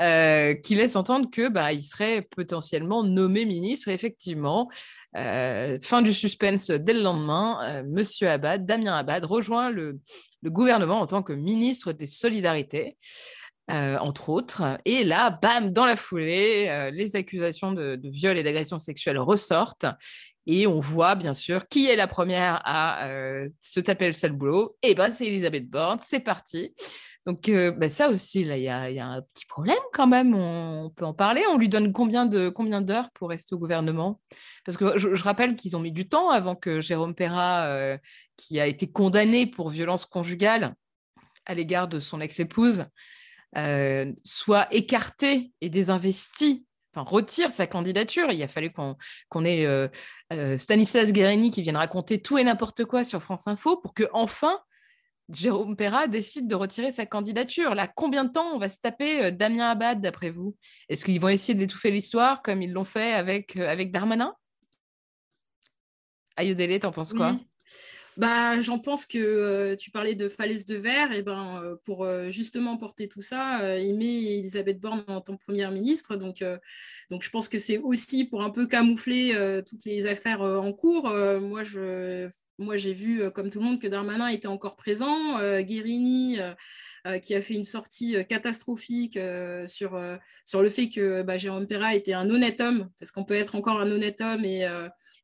qui 0.00 0.74
laisse 0.74 0.96
entendre 0.96 1.30
que 1.30 1.48
bah, 1.48 1.72
il 1.72 1.82
serait 1.82 2.22
potentiellement 2.22 3.04
nommé 3.04 3.44
ministre. 3.44 3.88
effectivement, 3.88 4.70
fin 5.14 6.02
du 6.02 6.14
suspense 6.14 6.70
dès 6.70 6.94
le 6.94 7.02
lendemain, 7.02 7.82
Monsieur 7.84 8.30
Abad, 8.30 8.64
Damien 8.64 8.94
Abad, 8.94 9.24
rejoint 9.24 9.49
le, 9.70 10.00
gouvernement 10.44 11.00
en 11.00 11.06
tant 11.06 11.22
que 11.22 11.32
ministre 11.32 11.92
des 11.92 12.06
Solidarités. 12.06 12.96
Euh, 13.70 13.98
entre 13.98 14.30
autres. 14.30 14.64
Et 14.84 15.04
là, 15.04 15.30
bam, 15.30 15.72
dans 15.72 15.86
la 15.86 15.94
foulée, 15.94 16.66
euh, 16.68 16.90
les 16.90 17.14
accusations 17.14 17.70
de, 17.70 18.00
viol 18.02 18.36
et 18.36 18.42
d'agression 18.42 18.80
sexuelle 18.80 19.16
ressortent. 19.16 19.86
Et 20.44 20.66
on 20.66 20.80
voit, 20.80 21.14
bien 21.14 21.34
sûr, 21.34 21.68
qui 21.68 21.86
est 21.86 21.94
la 21.94 22.08
première 22.08 22.60
à 22.64 23.06
euh, 23.06 23.46
se 23.60 23.78
taper 23.78 24.08
le 24.08 24.12
sale 24.12 24.32
boulot. 24.32 24.76
Et 24.82 24.90
eh 24.90 24.94
ben, 24.96 25.12
c'est 25.12 25.26
Elisabeth 25.26 25.70
Borne. 25.70 26.00
C'est 26.04 26.18
parti. 26.18 26.74
Donc, 27.26 27.50
ben, 27.50 27.90
ça 27.90 28.08
aussi, 28.08 28.40
il 28.40 28.58
y, 28.58 28.68
a, 28.68 28.84
un 28.84 29.22
petit 29.34 29.46
problème 29.46 29.78
quand 29.92 30.06
même. 30.06 30.34
On, 30.34 30.90
peut 30.90 31.04
en 31.04 31.12
parler. 31.12 31.42
On 31.50 31.58
lui 31.58 31.68
donne 31.68 31.92
combien 31.92 32.26
de 32.26 32.48
combien 32.48 32.80
d'heures 32.80 33.10
pour 33.12 33.28
rester 33.28 33.54
au 33.54 33.58
gouvernement? 33.58 34.20
Parce 34.64 34.78
que 34.78 34.96
je, 34.96 35.22
rappelle 35.22 35.54
qu'ils 35.54 35.76
ont 35.76 35.80
mis 35.80 35.92
du 35.92 36.08
temps 36.08 36.30
avant 36.30 36.56
que 36.56 36.80
Jérôme 36.80 37.14
Perra 37.14 37.98
qui 38.36 38.58
a 38.58 38.66
été 38.66 38.90
condamné 38.90 39.46
pour 39.46 39.70
violence 39.70 40.06
conjugale 40.06 40.74
à 41.46 41.54
l'égard 41.54 41.88
de 41.88 42.00
son 42.00 42.20
ex-épouse, 42.20 42.86
soit 44.24 44.74
écarté 44.74 45.52
et 45.60 45.68
désinvesti, 45.68 46.64
enfin 46.94 47.08
retire 47.08 47.52
sa 47.52 47.66
candidature. 47.66 48.30
Il 48.30 48.42
a 48.42 48.48
fallu 48.48 48.72
qu'on 48.72 49.44
ait 49.44 49.66
euh, 49.66 50.58
Stanislas 50.58 51.12
Guérini 51.12 51.50
qui 51.50 51.62
vienne 51.62 51.76
raconter 51.76 52.20
tout 52.20 52.38
et 52.38 52.44
n'importe 52.44 52.84
quoi 52.84 53.04
sur 53.04 53.22
France 53.22 53.46
Info 53.46 53.76
pour 53.76 53.94
que 53.94 54.08
enfin 54.12 54.58
Jérôme 55.32 55.76
Perra 55.76 56.08
décide 56.08 56.46
de 56.46 56.54
retirer 56.54 56.92
sa 56.92 57.06
candidature. 57.06 57.74
Là, 57.74 57.88
combien 57.88 58.24
de 58.24 58.32
temps 58.32 58.54
on 58.54 58.58
va 58.58 58.68
se 58.68 58.80
taper 58.80 59.32
Damien 59.32 59.70
Abad, 59.70 60.00
d'après 60.00 60.30
vous? 60.30 60.56
Est-ce 60.88 61.04
qu'ils 61.04 61.20
vont 61.20 61.28
essayer 61.28 61.54
d'étouffer 61.54 61.90
l'histoire 61.90 62.42
comme 62.42 62.62
ils 62.62 62.72
l'ont 62.72 62.84
fait 62.84 63.12
avec, 63.12 63.56
avec 63.56 63.92
Darmanin? 63.92 64.34
Ayodele, 66.36 66.78
t'en 66.80 66.92
penses 66.92 67.12
quoi? 67.12 67.36
Bah, 68.16 68.60
j'en 68.60 68.78
pense 68.78 69.06
que 69.06 69.18
euh, 69.18 69.76
tu 69.76 69.90
parlais 69.90 70.14
de 70.14 70.28
falaise 70.28 70.66
de 70.66 70.76
verre, 70.76 71.12
et 71.12 71.22
ben 71.22 71.62
euh, 71.62 71.76
pour 71.84 72.04
euh, 72.04 72.28
justement 72.28 72.76
porter 72.76 73.08
tout 73.08 73.22
ça, 73.22 73.78
il 73.78 73.96
met 73.96 74.38
Elisabeth 74.38 74.80
Borne 74.80 75.04
en 75.06 75.20
tant 75.20 75.36
que 75.36 75.42
première 75.42 75.70
ministre. 75.70 76.16
Donc, 76.16 76.44
donc 77.10 77.22
je 77.22 77.30
pense 77.30 77.48
que 77.48 77.58
c'est 77.58 77.78
aussi 77.78 78.24
pour 78.24 78.42
un 78.42 78.50
peu 78.50 78.66
camoufler 78.66 79.34
toutes 79.66 79.84
les 79.84 80.06
affaires 80.06 80.42
en 80.42 80.72
cours. 80.72 81.04
moi, 81.40 81.64
je, 81.64 82.28
moi, 82.60 82.76
j'ai 82.76 82.92
vu, 82.92 83.30
comme 83.32 83.50
tout 83.50 83.58
le 83.58 83.64
monde, 83.64 83.80
que 83.80 83.86
Darmanin 83.86 84.28
était 84.28 84.48
encore 84.48 84.76
présent. 84.76 85.38
Guérini 85.60 86.38
euh, 87.06 87.18
qui 87.18 87.34
a 87.34 87.40
fait 87.40 87.54
une 87.54 87.64
sortie 87.64 88.14
euh, 88.14 88.24
catastrophique 88.24 89.16
euh, 89.16 89.66
sur, 89.66 89.98
sur 90.44 90.60
le 90.60 90.68
fait 90.68 90.90
que 90.90 91.22
bah, 91.22 91.38
Jérôme 91.38 91.66
Perra 91.66 91.94
était 91.94 92.12
un 92.12 92.28
honnête 92.28 92.60
homme, 92.60 92.90
parce 92.98 93.10
qu'on 93.10 93.24
peut 93.24 93.34
être 93.34 93.54
encore 93.54 93.80
un 93.80 93.90
honnête 93.90 94.20
homme 94.20 94.44
et, 94.44 94.68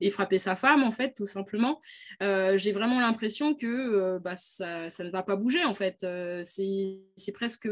et 0.00 0.10
frapper 0.10 0.38
sa 0.38 0.56
femme, 0.56 0.82
en 0.82 0.92
fait, 0.92 1.12
tout 1.14 1.26
simplement. 1.26 1.80
J'ai 2.20 2.72
vraiment 2.72 3.00
l'impression 3.00 3.54
que 3.54 4.18
bah, 4.18 4.36
ça, 4.36 4.88
ne 5.00 5.10
va 5.10 5.22
pas 5.22 5.36
bouger, 5.36 5.64
en 5.64 5.74
fait. 5.74 6.06
C'est 6.44 7.32
presque 7.34 7.68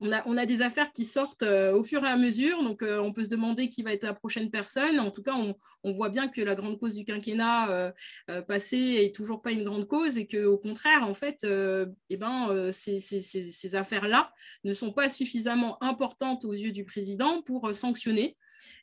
on 0.00 0.36
a, 0.36 0.46
des 0.46 0.62
affaires 0.62 0.92
qui 0.92 1.04
sortent 1.04 1.42
euh, 1.42 1.72
au 1.72 1.84
fur 1.84 2.02
et 2.04 2.08
à 2.08 2.16
mesure, 2.16 2.62
donc 2.62 2.82
euh, 2.82 2.98
on 3.00 3.12
peut 3.12 3.24
se 3.24 3.28
demander 3.28 3.68
qui 3.68 3.82
va 3.82 3.92
être 3.92 4.04
la 4.04 4.14
prochaine 4.14 4.50
personne. 4.50 4.98
En 4.98 5.10
tout 5.10 5.22
cas, 5.22 5.34
on, 5.34 5.92
voit 5.92 6.08
bien 6.08 6.28
que 6.28 6.40
la 6.40 6.54
grande 6.54 6.78
cause 6.78 6.94
du 6.94 7.04
quinquennat 7.04 7.92
euh, 8.30 8.42
passé 8.42 9.00
est 9.02 9.14
toujours 9.14 9.42
pas 9.42 9.52
une 9.52 9.62
grande 9.62 9.86
cause 9.86 10.16
et 10.16 10.26
qu'au 10.26 10.56
contraire, 10.56 11.06
en 11.06 11.14
fait, 11.14 11.44
eh 11.44 12.16
ben, 12.16 12.70
ces 12.72 13.74
affaires-là 13.74 14.32
ne 14.64 14.72
sont 14.72 14.92
pas 14.92 15.08
suffisamment 15.08 15.82
importantes 15.82 16.44
aux 16.44 16.54
yeux 16.54 16.72
du 16.72 16.84
président 16.84 17.42
pour 17.42 17.74
sanctionner 17.74 18.36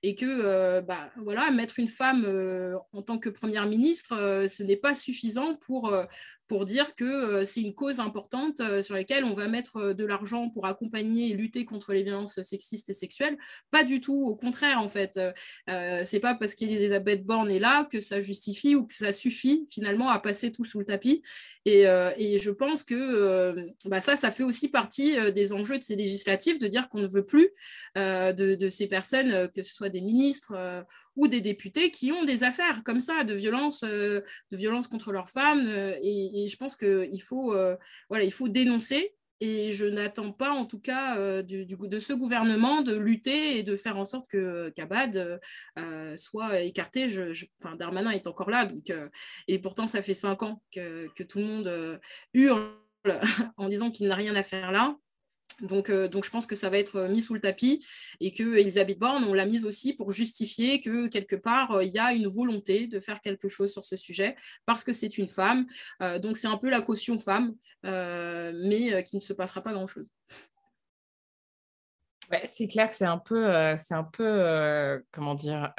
et 0.04 0.16
que 0.16 0.82
bah, 0.82 1.10
voilà, 1.18 1.50
mettre 1.52 1.80
une 1.80 1.88
femme 1.88 2.26
en 2.92 3.02
tant 3.02 3.18
que 3.18 3.30
première 3.30 3.66
ministre, 3.66 4.46
ce 4.48 4.64
n'est 4.64 4.78
pas 4.78 4.94
suffisant 4.94 5.56
pour, 5.56 5.92
pour 6.48 6.66
dire 6.66 6.96
que 6.96 7.46
c'est 7.46 7.62
une 7.62 7.74
cause 7.74 8.00
importante 8.00 8.62
sur 8.82 8.96
laquelle 8.96 9.24
on 9.24 9.34
va 9.34 9.48
mettre 9.48 9.94
de 9.94 10.06
l'argent 10.06 10.50
pour 10.50 10.66
accompagner 10.66 11.32
et 11.32 11.34
lutter 11.34 11.66
contre 11.66 11.94
les 11.94 12.04
violences 12.04 12.42
sexistes 12.42 12.90
et 12.90 12.94
sexuelles. 12.94 13.38
Pas 13.72 13.84
du 13.84 14.02
tout, 14.02 14.26
au 14.26 14.36
contraire, 14.36 14.82
en 14.82 14.90
fait. 14.90 15.20
c'est 15.68 16.20
pas 16.20 16.36
parce 16.36 16.56
qu'Elisabeth 16.56 17.26
Borne 17.26 17.52
est 17.52 17.60
là 17.60 17.86
que 17.86 18.00
ça 18.02 18.20
justifie 18.20 18.76
ou 18.76 18.86
que 18.86 18.94
ça 18.94 19.14
suffit 19.14 19.68
finalement 19.70 20.10
à 20.10 20.20
passer 20.20 20.52
tout 20.52 20.66
sous 20.66 20.80
le 20.80 20.86
tapis. 20.86 21.22
Et, 21.66 21.84
je 21.84 22.52
pense 22.52 22.84
que 22.84 23.70
bah, 23.86 24.02
ça, 24.02 24.16
ça 24.16 24.32
fait 24.32 24.44
aussi 24.44 24.70
partie 24.70 25.16
des 25.34 25.54
enjeux 25.54 25.80
de 25.80 25.84
ces 25.84 25.96
législatives 25.96 26.60
de 26.60 26.68
dire 26.68 26.90
qu'on 26.90 27.02
ne 27.02 27.08
veut 27.08 27.26
plus 27.26 27.50
de, 27.96 28.56
de, 28.56 28.70
ces 28.70 28.88
personnes, 28.88 29.50
que 29.50 29.64
ce 29.64 29.76
soit 29.76 29.90
des 29.90 30.02
ministres 30.02 30.54
euh, 30.56 30.82
ou 31.18 31.28
des 31.28 31.42
députés 31.42 31.92
qui 31.92 32.12
ont 32.12 32.24
des 32.24 32.44
affaires 32.44 32.84
comme 32.84 33.02
ça 33.02 33.24
de 33.24 33.34
violence, 33.34 33.84
euh, 33.84 34.22
de 34.52 34.58
violence 34.58 34.88
contre 34.88 35.12
leurs 35.12 35.30
femmes. 35.30 35.66
Euh, 35.68 35.98
et, 36.02 36.48
je 36.48 36.56
pense 36.56 36.78
qu'il 36.78 37.10
il 37.12 37.22
faut 38.32 38.48
dénoncer. 38.48 39.14
Et 39.40 39.72
je 39.72 39.86
n'attends 39.86 40.32
pas, 40.32 40.50
en 40.50 40.66
tout 40.66 40.80
cas, 40.80 41.16
de 41.44 42.00
ce 42.00 42.14
gouvernement 42.14 42.82
de 42.82 42.96
lutter 42.96 43.60
et 43.60 43.64
de 43.64 43.76
faire 43.76 43.96
en 43.98 44.06
sorte 44.06 44.28
que 44.28 44.70
qu'Abad 44.70 45.40
soit 46.16 46.62
écarté. 46.62 47.08
Je, 47.08 47.46
enfin, 47.62 47.76
Darmanin 47.76 48.10
est 48.12 48.26
encore 48.26 48.50
là, 48.50 48.66
donc, 48.66 48.92
et 49.48 49.60
pourtant, 49.60 49.86
ça 49.86 50.02
fait 50.02 50.16
cinq 50.16 50.42
ans 50.42 50.64
que, 50.74 51.08
que 51.16 51.22
tout 51.22 51.38
le 51.38 51.46
monde 51.46 52.00
hurle 52.34 52.74
en 53.58 53.68
disant 53.68 53.92
qu'il 53.92 54.08
n'a 54.08 54.16
rien 54.16 54.36
à 54.36 54.42
faire 54.42 54.72
là. 54.72 54.98
Donc, 55.62 55.90
euh, 55.90 56.08
donc, 56.08 56.26
je 56.26 56.30
pense 56.30 56.46
que 56.46 56.56
ça 56.56 56.70
va 56.70 56.78
être 56.78 56.98
euh, 56.98 57.10
mis 57.10 57.22
sous 57.22 57.34
le 57.34 57.40
tapis 57.40 57.86
et 58.20 58.32
que 58.32 58.58
Elisabeth 58.58 59.00
Borne, 59.00 59.24
on 59.24 59.34
l'a 59.34 59.46
mise 59.46 59.66
aussi 59.66 59.94
pour 59.94 60.12
justifier 60.12 60.82
que 60.82 61.08
quelque 61.08 61.36
part, 61.36 61.72
euh, 61.72 61.84
il 61.84 61.92
y 61.92 62.00
a 62.00 62.14
une 62.14 62.28
volonté 62.28 62.88
de 62.88 63.00
faire 63.00 63.22
quelque 63.22 63.48
chose 63.48 63.72
sur 63.72 63.84
ce 63.84 63.96
sujet 63.96 64.36
parce 64.66 64.84
que 64.84 64.94
c'est 64.94 65.18
une 65.18 65.28
femme. 65.28 65.66
donc, 66.22 66.38
c'est 66.38 66.48
un 66.48 66.58
peu 66.58 66.70
la 66.70 66.82
caution 66.82 67.18
femme, 67.18 67.56
mais 67.84 69.04
qui 69.04 69.16
ne 69.16 69.22
se 69.22 69.34
passera 69.34 69.62
pas 69.62 69.74
grand-chose. 69.74 70.12
c'est 72.48 72.68
clair 72.68 72.90
que 72.90 72.96
c'est 72.96 73.06
un 73.06 73.18
peu, 73.18 73.46
c'est 73.78 73.94
un 73.94 74.04
peu 74.04 75.04
comment 75.12 75.36
dire, 75.36 75.74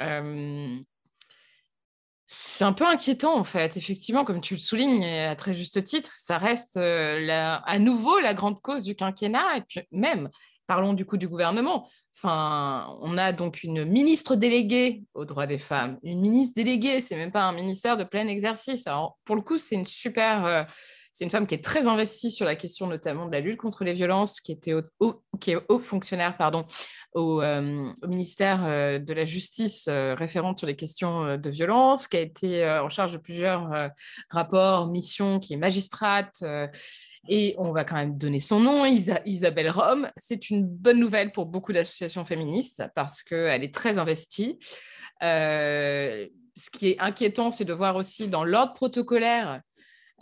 c'est 2.31 2.63
un 2.63 2.73
peu 2.73 2.85
inquiétant 2.85 3.35
en 3.37 3.43
fait. 3.43 3.75
Effectivement, 3.75 4.23
comme 4.23 4.39
tu 4.39 4.53
le 4.53 4.59
soulignes 4.59 5.03
à 5.03 5.35
très 5.35 5.55
juste 5.55 5.83
titre, 5.83 6.13
ça 6.15 6.37
reste 6.37 6.77
euh, 6.77 7.57
à 7.65 7.79
nouveau 7.79 8.19
la 8.19 8.35
grande 8.35 8.61
cause 8.61 8.83
du 8.83 8.95
quinquennat 8.95 9.57
et 9.57 9.61
puis 9.61 9.81
même 9.91 10.29
parlons 10.67 10.93
du 10.93 11.05
coup 11.05 11.17
du 11.17 11.27
gouvernement. 11.27 11.89
Enfin, 12.15 12.95
on 13.01 13.17
a 13.17 13.31
donc 13.31 13.63
une 13.63 13.83
ministre 13.83 14.35
déléguée 14.35 15.03
aux 15.15 15.25
droits 15.25 15.47
des 15.47 15.57
femmes, 15.57 15.97
une 16.03 16.21
ministre 16.21 16.53
déléguée, 16.55 17.01
c'est 17.01 17.15
même 17.15 17.31
pas 17.31 17.41
un 17.41 17.53
ministère 17.53 17.97
de 17.97 18.03
plein 18.03 18.27
exercice. 18.27 18.85
Alors 18.85 19.17
pour 19.25 19.35
le 19.35 19.41
coup, 19.41 19.57
c'est 19.57 19.75
une 19.75 19.85
super 19.85 20.45
euh, 20.45 20.63
c'est 21.11 21.25
une 21.25 21.31
femme 21.31 21.47
qui 21.47 21.55
est 21.55 21.63
très 21.63 21.87
investie 21.87 22.31
sur 22.31 22.45
la 22.45 22.55
question 22.55 22.87
notamment 22.87 23.25
de 23.25 23.31
la 23.31 23.39
lutte 23.39 23.57
contre 23.57 23.83
les 23.83 23.93
violences, 23.93 24.39
qui, 24.39 24.51
était 24.51 24.71
est 24.71 25.57
haut 25.67 25.79
fonctionnaire 25.79 26.37
pardon, 26.37 26.65
au, 27.13 27.41
euh, 27.41 27.91
ministère 28.07 28.65
euh, 28.65 28.99
de 28.99 29.13
la 29.13 29.25
Justice 29.25 29.87
euh, 29.87 30.13
référente 30.15 30.59
sur 30.59 30.67
les 30.67 30.75
questions 30.75 31.37
de 31.37 31.49
violence, 31.49 32.07
qui 32.07 32.17
a 32.17 32.21
été 32.21 32.69
en 32.69 32.89
charge 32.89 33.13
de 33.13 33.17
plusieurs 33.17 33.91
rapports, 34.29 34.87
missions, 34.87 35.39
qui 35.39 35.53
est 35.53 35.57
magistrate. 35.57 36.43
et 37.27 37.55
on 37.57 37.71
va 37.71 37.83
quand 37.83 37.95
même 37.95 38.17
donner 38.17 38.39
son 38.39 38.59
nom, 38.59 38.85
Isabelle 38.85 39.71
Rome. 39.71 40.09
C'est 40.17 40.49
une 40.49 40.65
bonne 40.65 40.99
nouvelle 40.99 41.31
pour 41.31 41.45
beaucoup 41.45 41.73
d'associations 41.73 42.23
féministes 42.23 42.83
parce 42.95 43.23
qu'elle 43.23 43.63
est 43.63 43.73
très 43.73 43.97
investie. 43.97 44.59
ce 45.21 46.69
qui 46.71 46.89
est 46.89 46.99
inquiétant, 46.99 47.51
c'est 47.51 47.65
de 47.65 47.73
voir 47.73 47.95
aussi 47.95 48.27
dans 48.27 48.43
l'ordre 48.43 48.73
protocolaire 48.73 49.61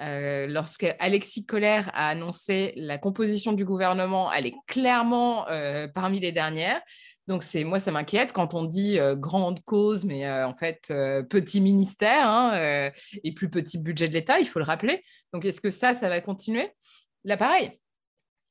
euh, 0.01 0.47
lorsque 0.47 0.87
Alexis 0.99 1.45
Collère 1.45 1.89
a 1.93 2.09
annoncé 2.09 2.73
la 2.75 2.97
composition 2.97 3.53
du 3.53 3.65
gouvernement, 3.65 4.31
elle 4.31 4.47
est 4.47 4.55
clairement 4.67 5.47
euh, 5.49 5.87
parmi 5.87 6.19
les 6.19 6.31
dernières. 6.31 6.81
Donc, 7.27 7.43
moi, 7.65 7.79
ça 7.79 7.91
m'inquiète 7.91 8.31
quand 8.31 8.53
on 8.53 8.63
dit 8.63 8.99
grande 9.15 9.61
cause, 9.65 10.05
mais 10.05 10.31
en 10.31 10.55
fait, 10.55 10.83
petit 11.29 11.59
ministère 11.59 12.25
hein, 12.25 12.89
et 13.21 13.33
plus 13.33 13.49
petit 13.49 13.77
budget 13.77 14.07
de 14.07 14.13
l'État, 14.13 14.39
il 14.39 14.47
faut 14.47 14.59
le 14.59 14.65
rappeler. 14.65 15.03
Donc, 15.33 15.43
est-ce 15.43 15.59
que 15.59 15.69
ça, 15.69 15.93
ça 15.93 16.07
va 16.07 16.21
continuer? 16.21 16.71
Là, 17.25 17.35
pareil. 17.35 17.81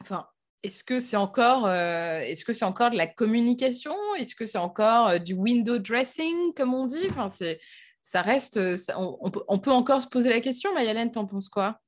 Enfin, 0.03 0.27
est-ce 0.63 0.83
que 0.83 1.01
c'est 1.01 1.17
encore, 1.17 1.71
est-ce 1.71 2.45
que 2.45 2.53
c'est 2.53 2.65
encore 2.65 2.91
de 2.91 2.97
la 2.97 3.07
communication? 3.07 3.95
Est-ce 4.19 4.35
que 4.35 4.47
c'est 4.47 4.59
encore 4.59 5.21
du 5.21 5.35
window 5.35 5.79
dressing, 5.79 6.55
comme 6.55 6.75
on 6.75 6.87
dit? 6.87 7.07
Enfin, 7.11 7.31
c'est, 7.31 7.59
ça 8.03 8.23
reste, 8.23 8.61
on, 8.97 9.19
on, 9.49 9.59
peut, 9.59 9.71
encore 9.71 10.03
se 10.03 10.09
poser 10.09 10.31
la 10.31 10.41
question. 10.41 10.73
Mayalène, 10.75 11.11
t'en 11.11 11.27
penses 11.27 11.49
quoi? 11.49 11.81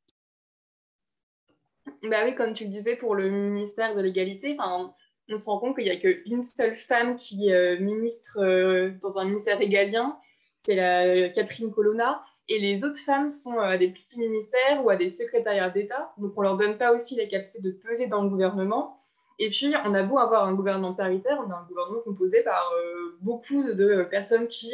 Bah 2.03 2.25
oui, 2.25 2.35
comme 2.35 2.53
tu 2.53 2.65
le 2.65 2.71
disais, 2.71 2.97
pour 2.97 3.15
le 3.15 3.31
ministère 3.31 3.95
de 3.95 4.01
l'égalité, 4.01 4.57
on 4.61 5.39
se 5.39 5.45
rend 5.47 5.59
compte 5.59 5.77
qu'il 5.77 5.85
n'y 5.85 5.91
a 5.91 5.97
qu'une 5.97 6.43
seule 6.43 6.77
femme 6.77 7.17
qui 7.17 7.53
euh, 7.53 7.79
ministre 7.79 8.39
euh, 8.39 8.93
dans 9.03 9.19
un 9.19 9.25
ministère 9.25 9.59
régalien, 9.59 10.19
c'est 10.57 10.75
la 10.75 11.05
euh, 11.05 11.29
Catherine 11.29 11.71
Colonna. 11.71 12.23
Et 12.49 12.59
les 12.59 12.83
autres 12.85 13.01
femmes 13.01 13.29
sont 13.29 13.59
à 13.59 13.77
des 13.77 13.89
petits 13.89 14.19
ministères 14.21 14.83
ou 14.83 14.89
à 14.91 14.97
des 14.97 15.11
secrétariats 15.11 15.69
d'État. 15.69 16.13
Donc, 16.17 16.33
on 16.37 16.41
ne 16.41 16.47
leur 16.47 16.57
donne 16.57 16.79
pas 16.79 16.93
aussi 16.93 17.15
la 17.15 17.27
capacité 17.27 17.63
de 17.63 17.73
peser 17.73 18.07
dans 18.07 18.23
le 18.23 18.31
gouvernement. 18.31 18.99
Et 19.39 19.51
puis, 19.51 19.73
on 19.85 19.95
a 19.95 20.03
beau 20.03 20.19
avoir 20.19 20.45
un 20.47 20.55
gouvernement 20.55 20.95
paritaire, 20.95 21.39
on 21.47 21.51
a 21.51 21.55
un 21.55 21.67
gouvernement 21.69 22.01
composé 22.01 22.43
par 22.43 22.73
beaucoup 23.21 23.63
de, 23.63 24.03
personnes 24.05 24.49
qui 24.49 24.73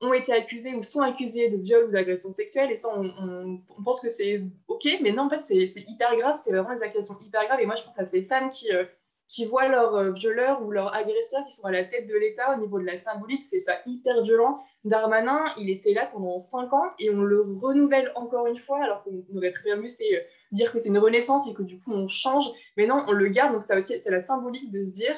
ont 0.00 0.14
été 0.14 0.32
accusées 0.32 0.74
ou 0.74 0.82
sont 0.82 1.00
accusées 1.00 1.50
de 1.50 1.56
viol 1.56 1.88
ou 1.88 1.90
d'agression 1.90 2.32
sexuelle. 2.32 2.70
Et 2.70 2.76
ça, 2.76 2.88
on, 2.96 3.60
pense 3.84 4.00
que 4.00 4.08
c'est 4.08 4.42
OK, 4.68 4.88
mais 5.02 5.12
non, 5.12 5.24
en 5.24 5.30
fait, 5.30 5.42
c'est 5.42 5.80
hyper 5.86 6.16
grave. 6.16 6.36
C'est 6.42 6.52
vraiment 6.52 6.74
des 6.74 6.82
accusations 6.82 7.18
hyper 7.20 7.44
graves. 7.46 7.60
Et 7.60 7.66
moi, 7.66 7.74
je 7.74 7.82
pense 7.82 7.98
à 7.98 8.06
ces 8.06 8.22
femmes 8.22 8.50
qui 8.50 8.70
qui 9.30 9.44
voient 9.44 9.68
leurs 9.68 9.94
euh, 9.94 10.10
violeurs 10.10 10.60
ou 10.62 10.72
leurs 10.72 10.92
agresseurs 10.92 11.46
qui 11.46 11.54
sont 11.54 11.64
à 11.64 11.70
la 11.70 11.84
tête 11.84 12.08
de 12.08 12.16
l'État 12.16 12.54
au 12.54 12.60
niveau 12.60 12.80
de 12.80 12.84
la 12.84 12.96
symbolique, 12.96 13.44
c'est 13.44 13.60
ça 13.60 13.78
hyper 13.86 14.22
violent. 14.24 14.58
Darmanin, 14.84 15.38
il 15.56 15.70
était 15.70 15.94
là 15.94 16.06
pendant 16.12 16.40
cinq 16.40 16.72
ans 16.72 16.90
et 16.98 17.10
on 17.10 17.22
le 17.22 17.40
renouvelle 17.40 18.12
encore 18.16 18.48
une 18.48 18.56
fois, 18.56 18.82
alors 18.82 19.04
qu'on 19.04 19.24
aurait 19.36 19.52
très 19.52 19.64
bien 19.64 19.76
vu 19.76 19.88
c'est 19.88 20.16
euh, 20.16 20.20
dire 20.50 20.72
que 20.72 20.80
c'est 20.80 20.88
une 20.88 20.98
renaissance 20.98 21.48
et 21.48 21.54
que 21.54 21.62
du 21.62 21.78
coup 21.78 21.92
on 21.92 22.08
change, 22.08 22.44
mais 22.76 22.86
non, 22.86 23.04
on 23.06 23.12
le 23.12 23.28
garde, 23.28 23.52
donc 23.52 23.62
ça 23.62 23.82
c'est 23.84 24.04
la 24.10 24.20
symbolique 24.20 24.72
de 24.72 24.84
se 24.84 24.90
dire, 24.90 25.14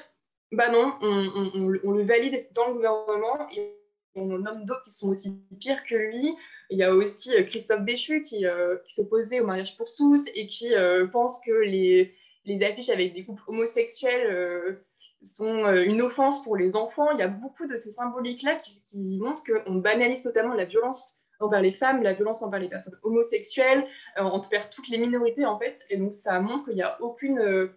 bah 0.53 0.69
non, 0.69 0.93
on, 1.01 1.69
le 1.69 2.03
valide 2.03 2.47
dans 2.53 2.69
le 2.69 2.75
gouvernement 2.75 3.49
et 3.57 3.79
on 4.15 4.27
nomme 4.27 4.67
d'autres 4.67 4.83
qui 4.85 4.91
sont 4.91 5.09
aussi 5.09 5.41
pires 5.59 5.83
que 5.85 5.95
lui. 5.95 6.35
Il 6.69 6.77
y 6.79 6.85
a 6.85 6.93
aussi 6.95 7.35
euh, 7.35 7.45
Christophe 7.45 7.81
Béchu 7.81 8.23
qui, 8.25 8.45
qui 8.85 8.95
s'opposait 8.95 9.41
au 9.41 9.47
mariage 9.47 9.75
pour 9.79 9.87
tous 9.97 10.27
et 10.35 10.47
qui 10.47 10.75
pense 11.13 11.41
que 11.47 11.53
les 11.53 12.15
les 12.45 12.63
affiches 12.63 12.91
avec 12.91 13.15
des 13.15 13.25
couples 13.25 13.43
homosexuels 13.47 14.27
euh, 14.27 14.85
sont 15.23 15.65
euh, 15.65 15.85
une 15.85 16.03
offense 16.03 16.43
pour 16.43 16.57
les 16.57 16.77
enfants. 16.77 17.11
Il 17.13 17.19
y 17.19 17.23
a 17.23 17.29
beaucoup 17.29 17.67
de 17.67 17.77
ces 17.77 17.91
symboliques-là 17.91 18.57
qui, 18.57 19.19
montrent 19.21 19.45
qu'on 19.45 19.77
banalise 19.77 20.25
totalement 20.25 20.55
la 20.55 20.65
violence 20.65 21.21
envers 21.41 21.61
les 21.61 21.73
femmes, 21.73 22.03
la 22.03 22.13
violence 22.13 22.43
envers 22.43 22.61
les 22.61 22.69
personnes 22.69 22.99
homosexuelles, 23.03 23.87
euh, 24.19 24.23
envers 24.23 24.71
toutes 24.71 24.89
les 24.89 24.99
minorités 24.99 25.47
en 25.47 25.59
fait. 25.59 25.85
Et 25.91 25.97
donc 25.97 26.13
ça 26.13 26.41
montre 26.41 26.65
qu'il 26.65 26.75
n'y 26.75 26.83
a 26.83 27.01
aucune, 27.01 27.71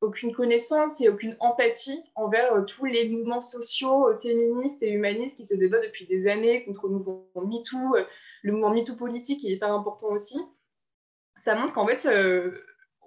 aucune 0.00 0.32
connaissance 0.32 1.00
et 1.00 1.08
aucune 1.08 1.36
empathie 1.40 2.02
envers 2.14 2.64
tous 2.66 2.84
les 2.84 3.08
mouvements 3.08 3.40
sociaux, 3.40 4.08
féministes 4.20 4.82
et 4.82 4.90
humanistes 4.90 5.36
qui 5.36 5.46
se 5.46 5.54
débattent 5.54 5.84
depuis 5.84 6.06
des 6.06 6.26
années 6.28 6.64
contre 6.64 6.86
le 6.86 6.94
mouvement 6.94 7.26
MeToo, 7.36 7.96
le 8.42 8.52
mouvement 8.52 8.74
MeToo 8.74 8.96
politique 8.96 9.40
qui 9.40 9.48
est 9.48 9.54
hyper 9.54 9.72
important 9.72 10.08
aussi. 10.08 10.40
Ça 11.36 11.54
montre 11.54 11.72
qu'en 11.72 11.86
fait 11.86 12.06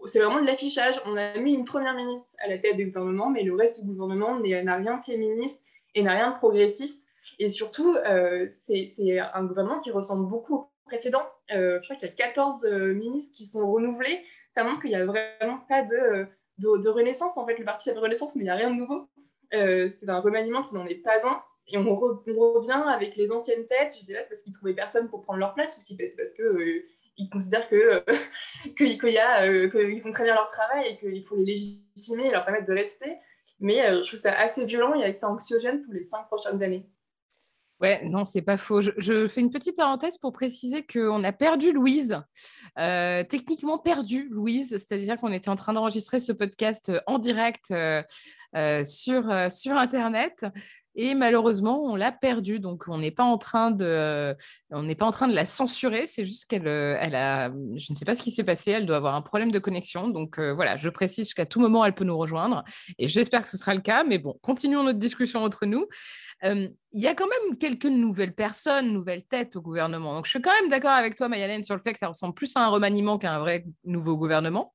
c'est 0.05 0.19
vraiment 0.19 0.41
de 0.41 0.45
l'affichage. 0.45 1.01
On 1.05 1.15
a 1.15 1.37
mis 1.37 1.53
une 1.53 1.65
première 1.65 1.95
ministre 1.95 2.35
à 2.43 2.47
la 2.47 2.57
tête 2.57 2.77
du 2.77 2.87
gouvernement, 2.87 3.29
mais 3.29 3.43
le 3.43 3.55
reste 3.55 3.83
du 3.83 3.91
gouvernement 3.91 4.39
n'a 4.39 4.75
rien 4.75 4.97
de 4.97 5.03
féministe 5.03 5.63
et 5.95 6.03
n'a 6.03 6.13
rien 6.13 6.31
de 6.31 6.37
progressiste. 6.37 7.07
Et 7.39 7.49
surtout, 7.49 7.95
euh, 7.95 8.45
c'est 8.49 9.19
un 9.19 9.43
gouvernement 9.43 9.79
qui 9.79 9.91
ressemble 9.91 10.29
beaucoup 10.29 10.55
au 10.55 10.69
précédent. 10.85 11.23
Euh, 11.51 11.79
je 11.81 11.85
crois 11.85 11.95
qu'il 11.95 12.07
y 12.07 12.11
a 12.11 12.15
14 12.15 12.65
euh, 12.65 12.93
ministres 12.93 13.35
qui 13.35 13.45
sont 13.45 13.69
renouvelés. 13.69 14.23
Ça 14.47 14.63
montre 14.63 14.81
qu'il 14.81 14.91
n'y 14.91 14.95
a 14.95 15.05
vraiment 15.05 15.59
pas 15.67 15.83
de, 15.83 16.27
renaissance. 16.87 17.37
En 17.37 17.45
fait, 17.45 17.57
le 17.57 17.65
parti 17.65 17.89
a 17.89 17.93
de 17.93 17.99
renaissance, 17.99 18.35
mais 18.35 18.41
il 18.41 18.45
n'y 18.45 18.51
a 18.51 18.55
rien 18.55 18.69
de 18.69 18.75
nouveau. 18.75 19.09
c'est 19.51 20.09
un 20.09 20.19
remaniement 20.19 20.63
qui 20.63 20.75
n'en 20.75 20.85
est 20.85 20.95
pas 20.95 21.27
un. 21.27 21.41
Et 21.67 21.77
on, 21.77 21.95
revient 21.95 22.83
avec 22.87 23.15
les 23.15 23.31
anciennes 23.31 23.65
têtes. 23.65 23.93
Je 23.93 23.99
ne 23.99 24.03
sais 24.03 24.13
pas, 24.13 24.21
c'est 24.21 24.29
parce 24.29 24.43
qu'ils 24.43 24.53
ne 24.53 24.57
trouvaient 24.57 24.75
personne 24.75 25.09
pour 25.09 25.23
prendre 25.23 25.39
leur 25.39 25.55
place 25.55 25.77
ou 25.77 25.81
si 25.81 25.97
c'est 25.97 26.15
parce 26.15 26.31
que 26.33 26.85
ils 27.17 27.29
considèrent 27.29 27.67
que 27.69 27.75
euh, 27.75 28.01
qu'il 28.77 29.11
y 29.11 29.17
a 29.17 29.43
euh, 29.43 29.69
qu'ils 29.69 30.01
font 30.01 30.11
très 30.11 30.23
bien 30.23 30.35
leur 30.35 30.49
travail 30.49 30.87
et 30.87 30.97
qu'il 30.97 31.23
faut 31.25 31.35
les 31.37 31.45
légitimer 31.45 32.27
et 32.27 32.31
leur 32.31 32.45
permettre 32.45 32.67
de 32.67 32.73
rester. 32.73 33.17
Mais 33.59 33.85
euh, 33.85 34.01
je 34.03 34.07
trouve 34.07 34.19
ça 34.19 34.33
assez 34.33 34.65
violent 34.65 34.93
et 34.95 35.05
assez 35.05 35.25
anxiogène 35.25 35.81
pour 35.83 35.93
les 35.93 36.03
cinq 36.03 36.25
prochaines 36.27 36.61
années. 36.61 36.89
Ouais, 37.81 38.05
non, 38.05 38.23
c'est 38.23 38.41
pas 38.41 38.55
faux. 38.55 38.79
Je, 38.79 39.27
fais 39.27 39.41
une 39.41 39.49
petite 39.49 39.75
parenthèse 39.75 40.17
pour 40.17 40.31
préciser 40.31 40.85
qu'on 40.85 41.25
a 41.25 41.33
perdu 41.33 41.73
Louise, 41.73 42.21
techniquement 42.77 43.77
perdu 43.77 44.29
Louise, 44.29 44.69
c'est-à-dire 44.69 45.17
qu'on 45.17 45.33
était 45.33 45.49
en 45.49 45.57
train 45.57 45.73
d'enregistrer 45.73 46.21
ce 46.21 46.31
podcast 46.31 46.89
en 47.05 47.19
direct 47.19 47.73
sur, 48.85 49.51
sur 49.51 49.75
Internet. 49.75 50.45
Et 50.95 51.13
malheureusement, 51.13 51.81
on 51.83 51.95
l'a 51.95 52.11
perdue. 52.13 52.59
Donc, 52.59 52.85
on 52.87 52.97
n'est 52.97 53.11
pas 53.11 53.23
en 53.23 53.37
train 53.37 53.71
de, 53.71 54.35
on 54.71 54.83
n'est 54.83 54.95
pas 54.95 55.05
en 55.05 55.11
train 55.11 55.27
de 55.27 55.33
la 55.33 55.43
censurer. 55.43 56.07
C'est 56.07 56.23
juste 56.23 56.45
qu'elle, 56.45 56.67
euh, 56.67 56.97
elle 57.01 57.15
a, 57.15 57.49
je 57.75 57.91
ne 57.91 57.95
sais 57.95 58.05
pas 58.05 58.15
ce 58.15 58.21
qui 58.21 58.31
s'est 58.31 58.45
passé. 58.45 58.71
Elle 58.71 58.85
doit 58.85 58.95
avoir 58.95 59.15
un 59.15 59.21
problème 59.21 59.51
de 59.51 59.59
connexion. 59.59 60.07
Donc 60.07 60.39
euh, 60.39 60.53
voilà, 60.53 60.77
je 60.77 60.89
précise 60.89 61.33
qu'à 61.33 61.45
tout 61.45 61.59
moment, 61.59 61.83
elle 61.83 61.95
peut 61.95 62.05
nous 62.05 62.17
rejoindre. 62.17 62.63
Et 62.97 63.09
j'espère 63.09 63.41
que 63.41 63.49
ce 63.49 63.57
sera 63.57 63.73
le 63.73 63.81
cas. 63.81 64.05
Mais 64.05 64.19
bon, 64.19 64.39
continuons 64.41 64.83
notre 64.83 64.99
discussion 64.99 65.43
entre 65.43 65.65
nous. 65.65 65.85
Euh, 66.45 66.67
il 66.93 67.01
y 67.01 67.07
a 67.07 67.13
quand 67.13 67.27
même 67.27 67.57
quelques 67.57 67.85
nouvelles 67.85 68.33
personnes, 68.33 68.93
nouvelles 68.93 69.25
têtes 69.25 69.57
au 69.57 69.61
gouvernement. 69.61 70.15
Donc, 70.15 70.25
je 70.25 70.29
suis 70.29 70.41
quand 70.41 70.53
même 70.61 70.69
d'accord 70.69 70.91
avec 70.91 71.15
toi, 71.15 71.27
Mayalène, 71.27 71.63
sur 71.63 71.75
le 71.75 71.81
fait 71.81 71.91
que 71.91 71.99
ça 71.99 72.07
ressemble 72.07 72.33
plus 72.33 72.55
à 72.55 72.61
un 72.61 72.69
remaniement 72.69 73.17
qu'à 73.17 73.33
un 73.33 73.39
vrai 73.39 73.65
nouveau 73.83 74.15
gouvernement. 74.15 74.73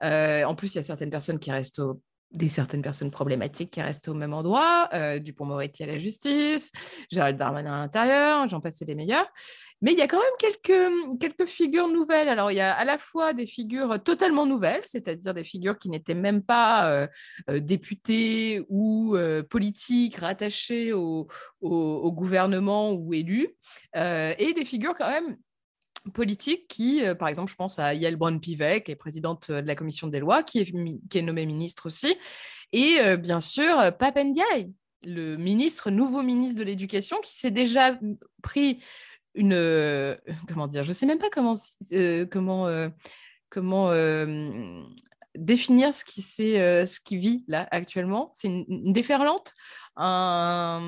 en 0.00 0.54
plus, 0.54 0.74
il 0.74 0.76
y 0.76 0.78
a 0.78 0.82
certaines 0.82 1.10
personnes 1.10 1.38
qui 1.38 1.50
restent 1.50 1.80
au 1.80 2.00
des 2.30 2.48
certaines 2.48 2.82
personnes 2.82 3.10
problématiques 3.10 3.70
qui 3.70 3.80
restent 3.80 4.08
au 4.08 4.14
même 4.14 4.34
endroit, 4.34 4.88
euh, 4.92 5.18
Dupont-Moretti 5.18 5.82
à 5.82 5.86
la 5.86 5.98
justice, 5.98 6.72
Gérald 7.10 7.38
Darmanin 7.38 7.72
à 7.72 7.78
l'intérieur, 7.78 8.48
j'en 8.48 8.60
passais 8.60 8.84
des 8.84 8.94
meilleurs. 8.94 9.26
Mais 9.80 9.92
il 9.92 9.98
y 9.98 10.02
a 10.02 10.08
quand 10.08 10.18
même 10.18 10.26
quelques, 10.38 11.20
quelques 11.20 11.46
figures 11.46 11.88
nouvelles. 11.88 12.28
Alors, 12.28 12.50
il 12.50 12.56
y 12.56 12.60
a 12.60 12.74
à 12.74 12.84
la 12.84 12.98
fois 12.98 13.32
des 13.32 13.46
figures 13.46 14.02
totalement 14.02 14.44
nouvelles, 14.44 14.82
c'est-à-dire 14.84 15.32
des 15.34 15.44
figures 15.44 15.78
qui 15.78 15.88
n'étaient 15.88 16.14
même 16.14 16.42
pas 16.42 16.90
euh, 16.90 17.06
euh, 17.48 17.60
députées 17.60 18.64
ou 18.68 19.16
politiques 19.48 20.16
rattachées 20.16 20.92
au, 20.92 21.28
au, 21.60 22.12
gouvernement 22.12 22.92
ou 22.92 23.14
élues, 23.14 23.48
et 23.94 24.52
des 24.54 24.64
figures 24.64 24.94
quand 24.94 25.08
même 25.08 25.36
politique 26.10 26.68
qui, 26.68 27.04
euh, 27.04 27.14
par 27.14 27.28
exemple, 27.28 27.50
je 27.50 27.56
pense 27.56 27.78
à 27.78 27.94
Yael 27.94 28.16
Braun-Pivet, 28.16 28.82
qui 28.82 28.90
est 28.92 28.96
présidente 28.96 29.50
euh, 29.50 29.62
de 29.62 29.66
la 29.66 29.74
commission 29.74 30.08
des 30.08 30.20
lois, 30.20 30.42
qui 30.42 30.60
est, 30.60 31.22
nommée 31.22 31.46
ministre 31.46 31.86
aussi, 31.86 32.16
et 32.72 32.96
euh, 33.00 33.16
bien 33.16 33.40
sûr 33.40 33.76
Pape 33.98 34.18
Ndiaye, 34.18 34.72
le 35.04 35.36
ministre, 35.36 35.90
nouveau 35.90 36.22
ministre 36.22 36.58
de 36.58 36.64
l'Éducation, 36.64 37.18
qui 37.22 37.34
s'est 37.34 37.50
déjà 37.50 37.98
pris 38.42 38.78
une... 39.34 40.18
comment 40.48 40.66
dire 40.66 40.82
Je 40.82 40.88
ne 40.88 40.94
sais 40.94 41.06
même 41.06 41.18
pas 41.18 41.30
comment... 41.30 41.54
comment 42.30 42.90
comment 43.50 43.90
définir 45.34 45.94
ce 45.94 46.04
qui, 46.04 46.20
ce 46.20 47.00
qui 47.00 47.16
vit 47.16 47.44
là 47.48 47.66
actuellement. 47.70 48.30
C'est 48.34 48.48
une, 48.48 48.92
déferlante 48.92 49.54
un, 49.98 50.80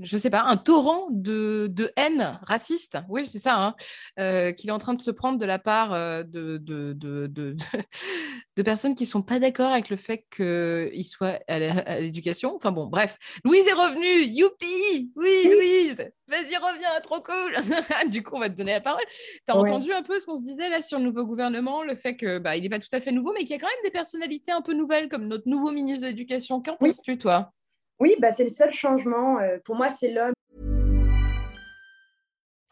je 0.00 0.16
sais 0.16 0.30
pas, 0.30 0.42
un 0.42 0.56
torrent 0.56 1.08
de, 1.10 1.68
de 1.70 1.92
haine 1.96 2.38
raciste, 2.42 2.98
oui, 3.10 3.26
c'est 3.26 3.38
ça, 3.38 3.62
hein, 3.62 3.74
euh, 4.18 4.52
qu'il 4.52 4.70
est 4.70 4.72
en 4.72 4.78
train 4.78 4.94
de 4.94 5.00
se 5.00 5.10
prendre 5.10 5.38
de 5.38 5.44
la 5.44 5.58
part 5.58 5.92
euh, 5.92 6.22
de, 6.22 6.56
de, 6.56 6.94
de, 6.94 7.26
de, 7.26 7.54
personnes 8.62 8.94
qui 8.94 9.02
ne 9.02 9.08
sont 9.08 9.22
pas 9.22 9.38
d'accord 9.38 9.70
avec 9.70 9.90
le 9.90 9.96
fait 9.96 10.24
qu'il 10.34 11.04
soit 11.04 11.40
à 11.46 12.00
l'éducation. 12.00 12.56
Enfin 12.56 12.72
bon, 12.72 12.86
bref. 12.86 13.18
Louise 13.44 13.66
est 13.66 13.72
revenue, 13.72 14.24
youpi. 14.24 15.12
Oui, 15.14 15.50
Louise. 15.52 16.10
Vas-y, 16.26 16.56
reviens, 16.56 17.00
trop 17.02 17.20
cool. 17.20 17.54
Du 18.10 18.22
coup, 18.22 18.36
on 18.36 18.40
va 18.40 18.48
te 18.48 18.56
donner 18.56 18.72
la 18.72 18.80
parole. 18.80 19.04
Tu 19.46 19.52
as 19.52 19.56
entendu 19.56 19.92
un 19.92 20.02
peu 20.02 20.18
ce 20.18 20.26
qu'on 20.26 20.38
se 20.38 20.42
disait 20.42 20.70
là 20.70 20.80
sur 20.80 20.98
le 20.98 21.04
nouveau 21.04 21.26
gouvernement, 21.26 21.82
le 21.82 21.96
fait 21.96 22.16
qu'il 22.16 22.38
bah, 22.38 22.58
n'est 22.58 22.68
pas 22.70 22.78
tout 22.78 22.88
à 22.92 23.00
fait 23.00 23.12
nouveau, 23.12 23.32
mais 23.34 23.40
qu'il 23.40 23.50
y 23.50 23.54
a 23.54 23.58
quand 23.58 23.66
même 23.66 23.84
des 23.84 23.90
personnalités 23.90 24.52
un 24.52 24.62
peu 24.62 24.72
nouvelles, 24.72 25.10
comme 25.10 25.26
notre 25.26 25.48
nouveau 25.48 25.70
ministre 25.70 26.02
de 26.02 26.06
l'Éducation. 26.06 26.62
Qu'en 26.62 26.76
penses-tu, 26.76 27.18
toi? 27.18 27.52
Oui, 28.00 28.16
bah, 28.20 28.32
c'est 28.32 28.44
le 28.44 28.50
seul 28.50 28.72
changement. 28.72 29.38
Euh, 29.38 29.58
pour 29.64 29.76
moi, 29.76 29.88
c'est 29.88 30.10
l'homme. 30.10 30.32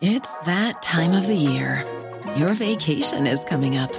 It's 0.00 0.40
that 0.46 0.82
time 0.82 1.12
of 1.12 1.26
the 1.26 1.36
year. 1.36 1.84
Your 2.36 2.54
vacation 2.54 3.26
is 3.26 3.44
coming 3.44 3.76
up. 3.76 3.92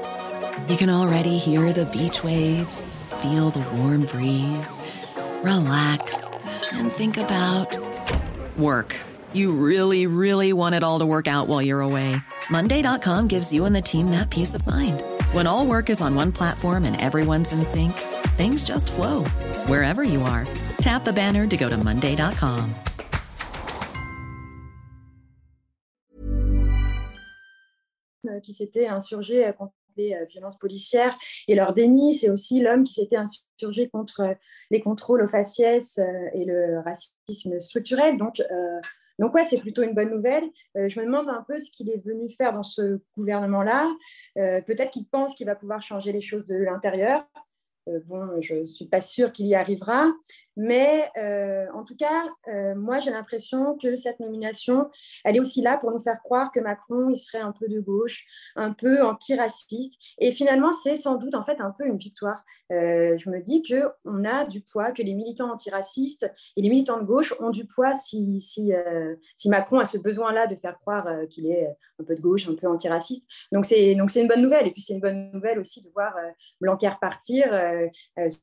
You 0.68 0.76
can 0.76 0.90
already 0.90 1.38
hear 1.38 1.72
the 1.72 1.86
beach 1.86 2.24
waves, 2.24 2.98
feel 3.22 3.52
the 3.52 3.64
warm 3.78 4.06
breeze, 4.06 4.80
relax 5.44 6.48
and 6.74 6.92
think 6.92 7.18
about 7.18 7.78
work. 8.58 9.00
You 9.34 9.52
really, 9.54 10.08
really 10.08 10.54
want 10.54 10.76
it 10.76 10.84
all 10.84 11.00
to 11.00 11.06
work 11.06 11.28
out 11.28 11.48
while 11.48 11.62
you're 11.62 11.82
away. 11.82 12.16
Monday.com 12.50 13.28
gives 13.28 13.52
you 13.52 13.66
and 13.66 13.76
the 13.76 13.82
team 13.82 14.12
that 14.12 14.30
peace 14.30 14.54
of 14.54 14.66
mind. 14.68 15.04
When 15.32 15.48
all 15.48 15.66
work 15.66 15.90
is 15.90 16.02
on 16.02 16.16
one 16.16 16.32
platform 16.32 16.86
and 16.86 17.00
everyone's 17.00 17.52
in 17.52 17.64
sync, 17.64 17.94
things 18.38 18.64
just 18.64 18.92
flow 18.92 19.24
wherever 19.68 20.04
you 20.04 20.22
are. 20.24 20.48
Tap 20.84 21.06
the 21.06 21.14
banner 21.14 21.48
to 21.48 21.56
go 21.56 21.70
to 21.70 21.78
Monday.com. 21.78 22.74
Euh, 28.34 28.40
qui 28.40 28.54
s'était 28.54 28.88
insurgé 28.88 29.46
euh, 29.46 29.52
contre 29.52 29.74
les 29.98 30.14
euh, 30.14 30.24
violences 30.26 30.58
policières 30.58 31.18
et 31.48 31.56
leur 31.56 31.74
déni. 31.74 32.14
C'est 32.14 32.30
aussi 32.30 32.62
l'homme 32.62 32.84
qui 32.84 32.94
s'était 32.94 33.18
insurgé 33.18 33.90
contre 33.90 34.36
les 34.72 34.82
contrôles 34.82 35.22
aux 35.22 35.28
faciès 35.28 36.00
et 36.34 36.46
le 36.46 36.80
racisme 36.80 37.60
structurel. 37.60 38.18
Donc, 38.18 38.42
donc 39.20 39.36
ouais, 39.36 39.46
c'est 39.46 39.60
plutôt 39.60 39.84
une 39.84 39.94
bonne 39.94 40.10
nouvelle. 40.10 40.44
je 40.76 41.00
me 41.00 41.06
demande 41.06 41.30
un 41.30 41.46
peu 41.48 41.58
ce 41.58 41.70
qu'il 41.70 41.90
est 41.90 42.04
venu 42.04 42.28
faire 42.28 42.54
dans 42.54 42.64
ce 42.64 43.00
gouvernement-là. 43.16 43.92
Peut-être 44.36 44.92
qu'il 44.92 45.08
pense 45.08 45.36
qu'il 45.36 45.46
va 45.46 45.56
pouvoir 45.56 45.82
changer 45.82 46.12
les 46.12 46.22
choses 46.22 46.46
de 46.46 46.56
l'intérieur. 46.56 47.24
bon, 48.08 48.42
je 48.42 48.56
ne 48.56 48.66
suis 48.66 48.88
pas 48.88 49.02
sûre 49.02 49.32
qu'il 49.32 49.46
y 49.46 49.54
arrivera. 49.54 50.12
Mais 50.56 51.10
euh, 51.18 51.66
en 51.74 51.84
tout 51.84 51.96
cas, 51.96 52.24
euh, 52.48 52.76
moi, 52.76 53.00
j'ai 53.00 53.12
l'impression 53.12 53.78
que 53.78 53.96
cette 53.96 54.20
nomination, 54.20 54.90
elle 55.24 55.38
est 55.38 55.40
aussi 55.40 55.62
là 55.62 55.78
pour 55.78 55.92
nous 55.92 56.00
faire 56.00 56.22
croire 56.22 56.52
que 56.52 56.60
Macron, 56.60 57.10
il 57.10 57.18
serait 57.18 57.40
un 57.40 57.52
peu 57.52 57.68
de 57.68 57.80
gauche, 57.80 58.26
un 58.56 58.74
peu 58.74 59.04
antiraciste. 59.04 59.96
Et 60.20 60.32
finalement, 60.32 60.72
c'est 60.72 60.96
sans 60.96 61.16
doute 61.16 61.36
en 61.36 61.44
fait 61.44 61.60
un 61.60 61.72
peu 61.72 61.86
une 61.86 61.98
victoire. 61.98 62.44
Euh, 62.72 63.18
je 63.18 63.30
me 63.30 63.42
dis 63.42 63.62
qu'on 63.62 64.26
a 64.26 64.46
du 64.46 64.62
poids, 64.62 64.92
que 64.92 65.02
les 65.02 65.14
militants 65.14 65.52
antiracistes 65.52 66.32
et 66.56 66.62
les 66.62 66.70
militants 66.70 67.00
de 67.00 67.06
gauche 67.06 67.34
ont 67.40 67.50
du 67.50 67.66
poids 67.66 67.94
si, 67.94 68.40
si, 68.40 68.72
si 69.36 69.50
Macron 69.50 69.80
a 69.80 69.86
ce 69.86 69.98
besoin-là 69.98 70.48
de 70.48 70.56
faire 70.56 70.80
croire 70.80 71.08
qu'il 71.30 71.48
est 71.48 71.68
un 72.00 72.04
peu 72.04 72.16
de 72.16 72.22
gauche, 72.22 72.48
un 72.48 72.56
peu 72.56 72.68
antiraciste. 72.68 73.24
Donc, 73.52 73.66
c'est 73.66 73.92
une 73.92 74.28
bonne 74.28 74.42
nouvelle. 74.42 74.68
Et 74.68 74.72
puis, 74.72 74.82
c'est 74.82 74.94
une 74.94 75.02
bonne 75.02 75.32
nouvelle 75.32 75.60
aussi 75.60 75.82
de 75.82 75.90
voir 75.90 76.16
Blanquer 76.62 76.92
partir, 77.00 77.46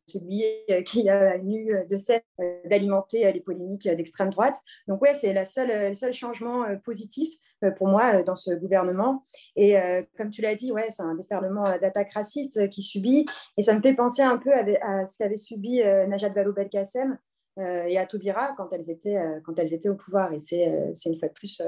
celui 0.07 0.45
qui 0.85 1.09
a 1.09 1.37
eu 1.37 1.87
de 1.89 1.97
euh, 2.11 2.61
d'alimenter 2.65 3.27
euh, 3.27 3.33
les 3.33 3.41
polémiques 3.41 3.87
euh, 3.87 3.95
d'extrême 3.95 4.31
droite. 4.31 4.57
Donc 4.89 5.03
ouais, 5.03 5.15
c'est 5.15 5.33
le 5.33 5.95
seul 5.95 6.13
changement 6.13 6.65
positif 6.85 7.33
pour 7.77 7.89
moi 7.89 8.23
dans 8.23 8.37
ce 8.37 8.53
gouvernement. 8.55 9.25
Et 9.57 9.77
comme 10.17 10.31
tu 10.31 10.41
l'as 10.41 10.55
dit, 10.55 10.73
ouais, 10.73 10.91
c'est 10.91 11.03
un 11.03 11.15
déferlement 11.15 11.65
d'attaques 11.81 12.13
racistes 12.13 12.69
qui 12.71 12.83
subit. 12.83 13.27
Et 13.57 13.63
ça 13.63 13.75
me 13.75 13.83
fait 13.83 13.95
penser 13.95 14.23
un 14.23 14.39
peu 14.39 14.51
à, 14.53 15.05
ce 15.05 15.19
qu'avait 15.19 15.37
subi 15.37 15.79
Najat 15.79 16.31
Vallaud-Belkacem 16.31 17.19
et 17.59 17.99
à 17.99 18.07
Taubira 18.07 18.55
quand 18.57 18.73
elles 18.73 18.91
étaient, 18.91 19.19
quand 19.45 19.59
elles 19.59 19.75
étaient 19.75 19.89
au 19.89 19.97
pouvoir. 19.97 20.33
Et 20.33 20.39
c'est 20.39 20.65
une 21.07 21.19
fois 21.19 21.29
de 21.29 21.35
plus 21.35 21.63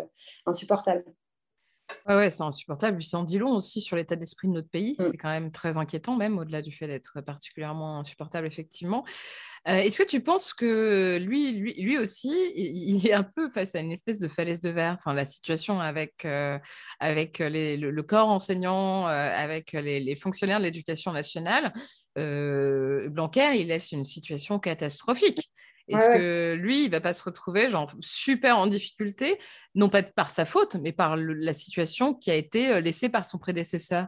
insupportable. 0.47 1.05
Ouais, 2.07 2.17
ouais, 2.17 2.31
c'est 2.31 2.43
insupportable. 2.43 2.99
Puis 2.99 3.07
ça 3.07 3.19
en 3.19 3.25
dit 3.25 3.39
long 3.39 3.51
aussi 3.51 3.81
sur 3.81 3.97
l'état 3.97 4.17
d'esprit 4.17 4.49
de 4.49 4.53
notre 4.53 4.69
pays. 4.69 4.97
Mm. 4.99 5.05
C'est 5.11 5.17
quand 5.17 5.31
même 5.31 5.51
très 5.53 5.77
inquiétant, 5.77 6.17
même 6.17 6.39
au-delà 6.39 6.63
du 6.63 6.73
fait 6.73 6.87
d'être 6.87 7.21
particulièrement 7.21 7.99
insupportable, 7.99 8.47
effectivement. 8.47 9.05
Euh, 9.69 9.77
est-ce 9.77 9.99
que 9.99 10.09
tu 10.09 10.21
penses 10.21 10.53
que 10.53 11.19
lui, 11.21 11.53
lui, 11.53 11.75
lui 11.81 11.99
aussi, 11.99 12.33
il 12.57 13.07
est 13.07 13.13
un 13.13 13.23
peu 13.23 13.49
face 13.49 13.77
à 13.77 13.81
une 13.81 13.93
espèce 13.93 14.19
de 14.19 14.27
falaise 14.27 14.61
de 14.61 14.71
verre? 14.71 14.97
Enfin, 14.99 15.15
la 15.15 15.25
situation 15.25 15.81
avec, 15.81 16.25
euh, 16.25 16.59
avec 16.99 17.39
le, 17.39 18.01
corps 18.03 18.29
enseignant, 18.29 19.07
euh, 19.07 19.11
avec 19.11 19.73
les, 19.73 20.01
les, 20.01 20.17
fonctionnaires 20.17 20.59
de 20.59 20.65
l'éducation 20.65 21.13
nationale, 21.13 21.73
Blanquer, 22.17 23.61
il 23.61 23.69
laisse 23.69 23.93
une 23.93 24.05
situation 24.05 24.59
catastrophique. 24.59 25.51
Est-ce 25.93 26.19
que 26.19 26.55
lui, 26.55 26.85
il 26.85 26.91
va 26.91 27.01
pas 27.01 27.13
se 27.13 27.23
retrouver 27.23 27.69
genre 27.71 27.93
super 28.01 28.59
en 28.59 28.67
difficulté, 28.67 29.39
non 29.75 29.89
pas 29.89 30.03
par 30.03 30.31
sa 30.31 30.45
faute, 30.45 30.77
mais 30.77 30.93
par 30.93 31.17
la 31.17 31.53
situation 31.53 32.15
qui 32.15 32.31
a 32.31 32.35
été 32.35 32.71
euh, 32.71 32.81
laissée 32.81 33.09
par 33.09 33.27
son 33.27 33.39
prédécesseur? 33.39 34.07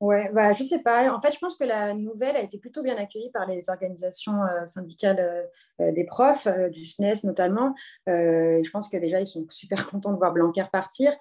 Ouais, 0.00 0.30
bah, 0.32 0.52
je 0.52 0.62
sais 0.62 0.80
pas. 0.80 1.10
En 1.14 1.20
fait, 1.20 1.32
je 1.32 1.38
pense 1.38 1.56
que 1.56 1.64
la 1.64 1.94
nouvelle 1.94 2.36
a 2.36 2.42
été 2.42 2.58
plutôt 2.58 2.82
bien 2.82 2.96
accueillie 2.96 3.30
par 3.30 3.46
les 3.46 3.70
organisations 3.70 4.42
euh, 4.42 4.66
syndicales 4.66 5.48
euh, 5.80 5.92
des 5.92 6.04
profs, 6.04 6.48
du 6.70 6.84
SNES 6.84 7.24
e 7.24 7.26
notamment. 7.26 7.74
je 8.06 8.70
pense 8.70 8.88
que 8.88 8.96
déjà, 8.96 9.20
ils 9.20 9.26
sont 9.26 9.46
super 9.48 9.86
contents 9.90 10.12
de 10.12 10.18
voir 10.18 10.32
Blanquer 10.32 10.64
partir. 10.72 11.12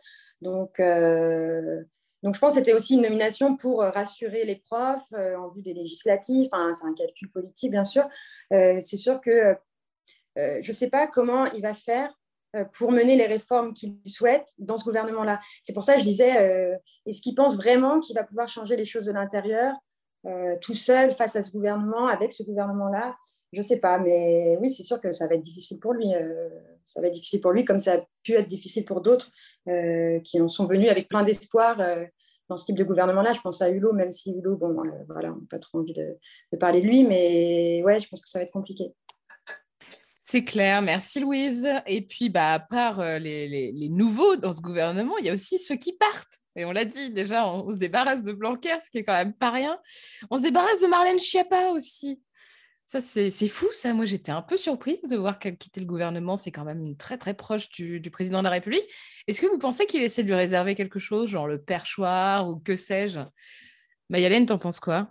Donc, 0.41 0.79
donc 0.79 2.35
je 2.35 2.39
pense 2.39 2.53
que 2.53 2.59
c'était 2.59 2.73
aussi 2.73 2.95
une 2.95 3.03
nomination 3.03 3.55
pour 3.55 3.81
rassurer 3.81 4.43
les 4.43 4.57
profs 4.57 5.11
en 5.13 5.47
vue 5.49 5.61
des 5.61 5.73
législatives. 5.73 6.47
Enfin, 6.51 6.73
c'est 6.73 6.85
un 6.85 6.93
calcul 6.93 7.31
politique, 7.31 7.71
bien 7.71 7.85
sûr. 7.85 8.03
c'est 8.51 8.97
sûr 8.97 9.21
que 9.21 9.55
euh, 10.37 10.59
je 10.61 10.71
ne 10.71 10.75
sais 10.75 10.89
pas 10.89 11.07
comment 11.07 11.45
il 11.47 11.61
va 11.61 11.73
faire 11.73 12.11
euh, 12.55 12.65
pour 12.65 12.91
mener 12.91 13.15
les 13.15 13.27
réformes 13.27 13.73
qu'il 13.73 13.97
souhaite 14.05 14.49
dans 14.57 14.77
ce 14.77 14.83
gouvernement-là. 14.83 15.39
C'est 15.63 15.73
pour 15.73 15.83
ça 15.83 15.93
que 15.95 15.99
je 15.99 16.05
disais, 16.05 16.37
euh, 16.37 16.75
est-ce 17.05 17.21
qu'il 17.21 17.35
pense 17.35 17.55
vraiment 17.55 17.99
qu'il 17.99 18.15
va 18.15 18.23
pouvoir 18.23 18.47
changer 18.47 18.75
les 18.75 18.85
choses 18.85 19.05
de 19.05 19.11
l'intérieur 19.11 19.73
tout 20.61 20.73
seul 20.73 21.11
face 21.11 21.35
à 21.35 21.43
ce 21.43 21.51
gouvernement, 21.51 22.07
avec 22.07 22.31
ce 22.31 22.43
gouvernement-là? 22.43 23.13
Je 23.51 23.57
ne 23.57 23.63
sais 23.63 23.81
pas, 23.81 23.99
mais 23.99 24.57
oui, 24.61 24.71
c'est 24.71 24.83
sûr 24.83 25.01
que 25.01 25.11
ça 25.11 25.27
va 25.27 25.35
être 25.35 25.41
difficile 25.41 25.81
pour 25.81 25.91
lui. 25.91 26.13
ça 26.85 27.01
va 27.01 27.07
être 27.07 27.13
difficile 27.13 27.41
pour 27.41 27.51
lui, 27.51 27.65
comme 27.65 27.81
ça 27.81 27.95
a 27.95 28.05
pu 28.23 28.31
être 28.35 28.47
difficile 28.47 28.85
pour 28.85 29.01
d'autres 29.01 29.31
qui 30.23 30.39
en 30.39 30.47
sont 30.47 30.65
venus 30.65 30.89
avec 30.89 31.09
plein 31.09 31.23
d'espoir 31.23 31.75
dans 32.47 32.55
ce 32.55 32.63
type 32.63 32.77
de 32.77 32.85
gouvernement-là. 32.85 33.33
Je 33.33 33.41
pense 33.41 33.61
à 33.61 33.69
Hulot, 33.69 33.91
même 33.91 34.13
si 34.13 34.31
Hulot, 34.31 34.55
bon, 34.55 34.73
voilà, 35.09 35.33
on 35.33 35.41
n'a 35.41 35.47
pas 35.49 35.59
trop 35.59 35.79
envie 35.79 35.91
de, 35.91 36.17
de, 36.53 36.57
parler 36.57 36.79
de 36.79 36.87
lui, 36.87 37.03
mais 37.03 37.83
ouais, 37.83 37.99
je 37.99 38.07
pense 38.07 38.21
que 38.21 38.29
ça 38.29 38.39
va 38.39 38.43
être 38.43 38.53
compliqué. 38.53 38.93
C'est 40.25 40.45
clair, 40.45 40.81
merci 40.81 41.19
Louise. 41.19 41.67
Et 41.85 42.01
puis, 42.01 42.29
bah, 42.29 42.53
à 42.53 42.59
part 42.59 43.01
euh, 43.01 43.19
les, 43.19 43.89
nouveaux 43.89 44.37
dans 44.37 44.53
ce 44.53 44.61
gouvernement, 44.61 45.17
il 45.17 45.25
y 45.25 45.29
a 45.29 45.33
aussi 45.33 45.59
ceux 45.59 45.75
qui 45.75 45.91
partent. 45.93 46.39
Et 46.55 46.63
on 46.63 46.71
l'a 46.71 46.85
dit 46.85 47.11
déjà, 47.11 47.45
on, 47.45 47.69
se 47.71 47.75
débarrasse 47.75 48.23
de 48.23 48.31
Blanquer, 48.31 48.77
ce 48.81 48.89
qui 48.89 48.99
est 48.99 49.03
quand 49.03 49.13
même 49.13 49.33
pas 49.33 49.51
rien. 49.51 49.77
On 50.31 50.37
se 50.37 50.43
débarrasse 50.43 50.79
de 50.81 50.87
Marlène 50.87 51.19
Schiappa 51.19 51.71
aussi. 51.71 52.21
Ça, 52.85 53.01
c'est 53.01 53.47
fou, 53.49 53.67
ça. 53.73 53.93
Moi, 53.93 54.05
j'étais 54.05 54.31
un 54.31 54.41
peu 54.41 54.55
surprise 54.55 55.01
de 55.01 55.17
voir 55.17 55.39
qu'elle 55.39 55.57
quittait 55.57 55.81
le 55.81 55.87
gouvernement. 55.87 56.37
C'est 56.37 56.51
quand 56.51 56.63
même 56.63 56.95
très, 56.95 57.17
très 57.17 57.33
proche 57.33 57.67
du, 57.69 57.99
du 57.99 58.09
président 58.09 58.39
de 58.39 58.45
la 58.45 58.51
République. 58.51 58.87
Est-ce 59.27 59.41
que 59.41 59.47
vous 59.47 59.59
pensez 59.59 59.85
qu'il 59.87 60.01
essaie 60.01 60.23
de 60.23 60.27
lui 60.27 60.35
réserver 60.35 60.75
quelque 60.75 60.99
chose, 60.99 61.29
genre 61.29 61.47
le 61.47 61.61
perchoir 61.61 62.47
ou 62.47 62.57
que 62.57 62.77
sais-je? 62.77 63.19
Mayalène, 64.09 64.45
t'en 64.45 64.57
penses 64.57 64.79
quoi? 64.79 65.09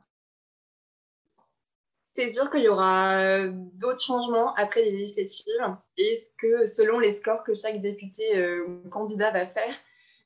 C'est 2.12 2.28
sûr 2.28 2.50
qu'il 2.50 2.62
y 2.62 2.68
aura 2.68 3.16
euh, 3.16 3.50
d'autres 3.74 4.02
changements 4.02 4.54
après 4.54 4.82
les 4.82 4.92
législatives 4.92 5.76
et 5.96 6.14
ce 6.16 6.30
que 6.38 6.66
selon 6.66 6.98
les 6.98 7.12
scores 7.12 7.42
que 7.42 7.54
chaque 7.54 7.80
député 7.80 8.36
euh, 8.36 8.66
ou 8.66 8.88
candidat 8.90 9.30
va 9.30 9.46
faire 9.46 9.74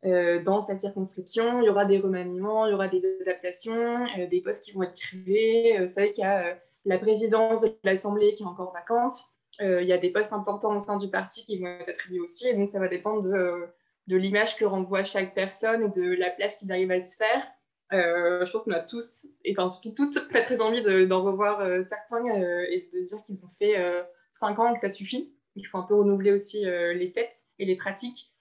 euh, 0.05 0.42
dans 0.42 0.61
sa 0.61 0.77
circonscription, 0.77 1.62
il 1.62 1.66
y 1.66 1.70
aura 1.70 1.85
des 1.85 1.99
remaniements, 1.99 2.66
il 2.66 2.72
y 2.72 2.75
aura 2.75 2.88
des 2.88 3.03
adaptations, 3.22 4.07
des 4.31 4.40
postes 4.40 4.64
qui 4.64 4.72
vont 4.72 4.83
être 4.83 4.94
créés. 4.94 5.79
vous 5.81 5.88
savez 5.88 6.12
qu'il 6.12 6.22
y 6.22 6.27
a 6.27 6.59
la 6.85 6.99
présidence 6.99 7.62
de 7.62 7.75
l'Assemblée 7.83 8.35
qui 8.35 8.42
est 8.42 8.46
encore 8.46 8.72
vacante. 8.72 9.14
il 9.61 9.87
y 9.87 9.92
a 9.92 9.99
des 9.99 10.11
postes 10.11 10.33
importants 10.33 10.77
au 10.77 10.81
sein 10.81 10.96
du 10.96 11.09
parti 11.09 11.44
qui 11.44 11.59
vont 11.59 11.66
être 11.66 11.88
attribués 11.88 12.20
aussi. 12.20 12.46
Et 12.46 12.55
donc, 12.55 12.68
ça 12.68 12.79
va 12.79 12.87
dépendre 12.87 13.22
de, 13.22 13.66
de 14.07 14.16
l'image 14.16 14.57
que 14.57 14.64
renvoie 14.64 15.03
chaque 15.03 15.35
personne 15.35 15.83
et 15.83 15.88
de 15.88 16.14
la 16.14 16.31
place 16.31 16.57
qu'il 16.57 16.70
arrive 16.70 16.90
à 16.92 17.01
se 17.01 17.16
faire. 17.16 17.42
Euh, 17.92 18.44
je 18.44 18.51
pense 18.51 18.64
qu'on 18.64 18.72
a 18.72 18.81
tous, 18.81 19.27
et 19.44 19.55
enfin 19.57 19.70
surtout 19.70 19.90
toutes, 19.90 20.29
très 20.29 20.42
très 20.44 20.61
envie 20.61 20.83
d'en 21.07 21.22
revoir 21.22 21.61
euh, 21.61 21.83
certains 21.83 22.25
euh, 22.25 22.66
et 22.68 22.88
de 22.92 23.07
dire 23.07 23.18
qu'ils 23.25 23.44
ont 23.44 23.51
fait 23.59 23.77
5 24.33 24.59
ans 24.59 24.70
et 24.70 24.75
que 24.75 24.81
ça 24.81 24.90
suffit. 24.90 25.35
Il 25.55 25.64
faut 25.66 25.79
un 25.79 25.85
peu 25.85 25.94
renouveler 25.94 26.33
aussi 26.33 26.64
les 26.64 27.12
têtes 27.12 27.44
et 27.59 27.64
les 27.64 27.77
pratiques 27.77 28.35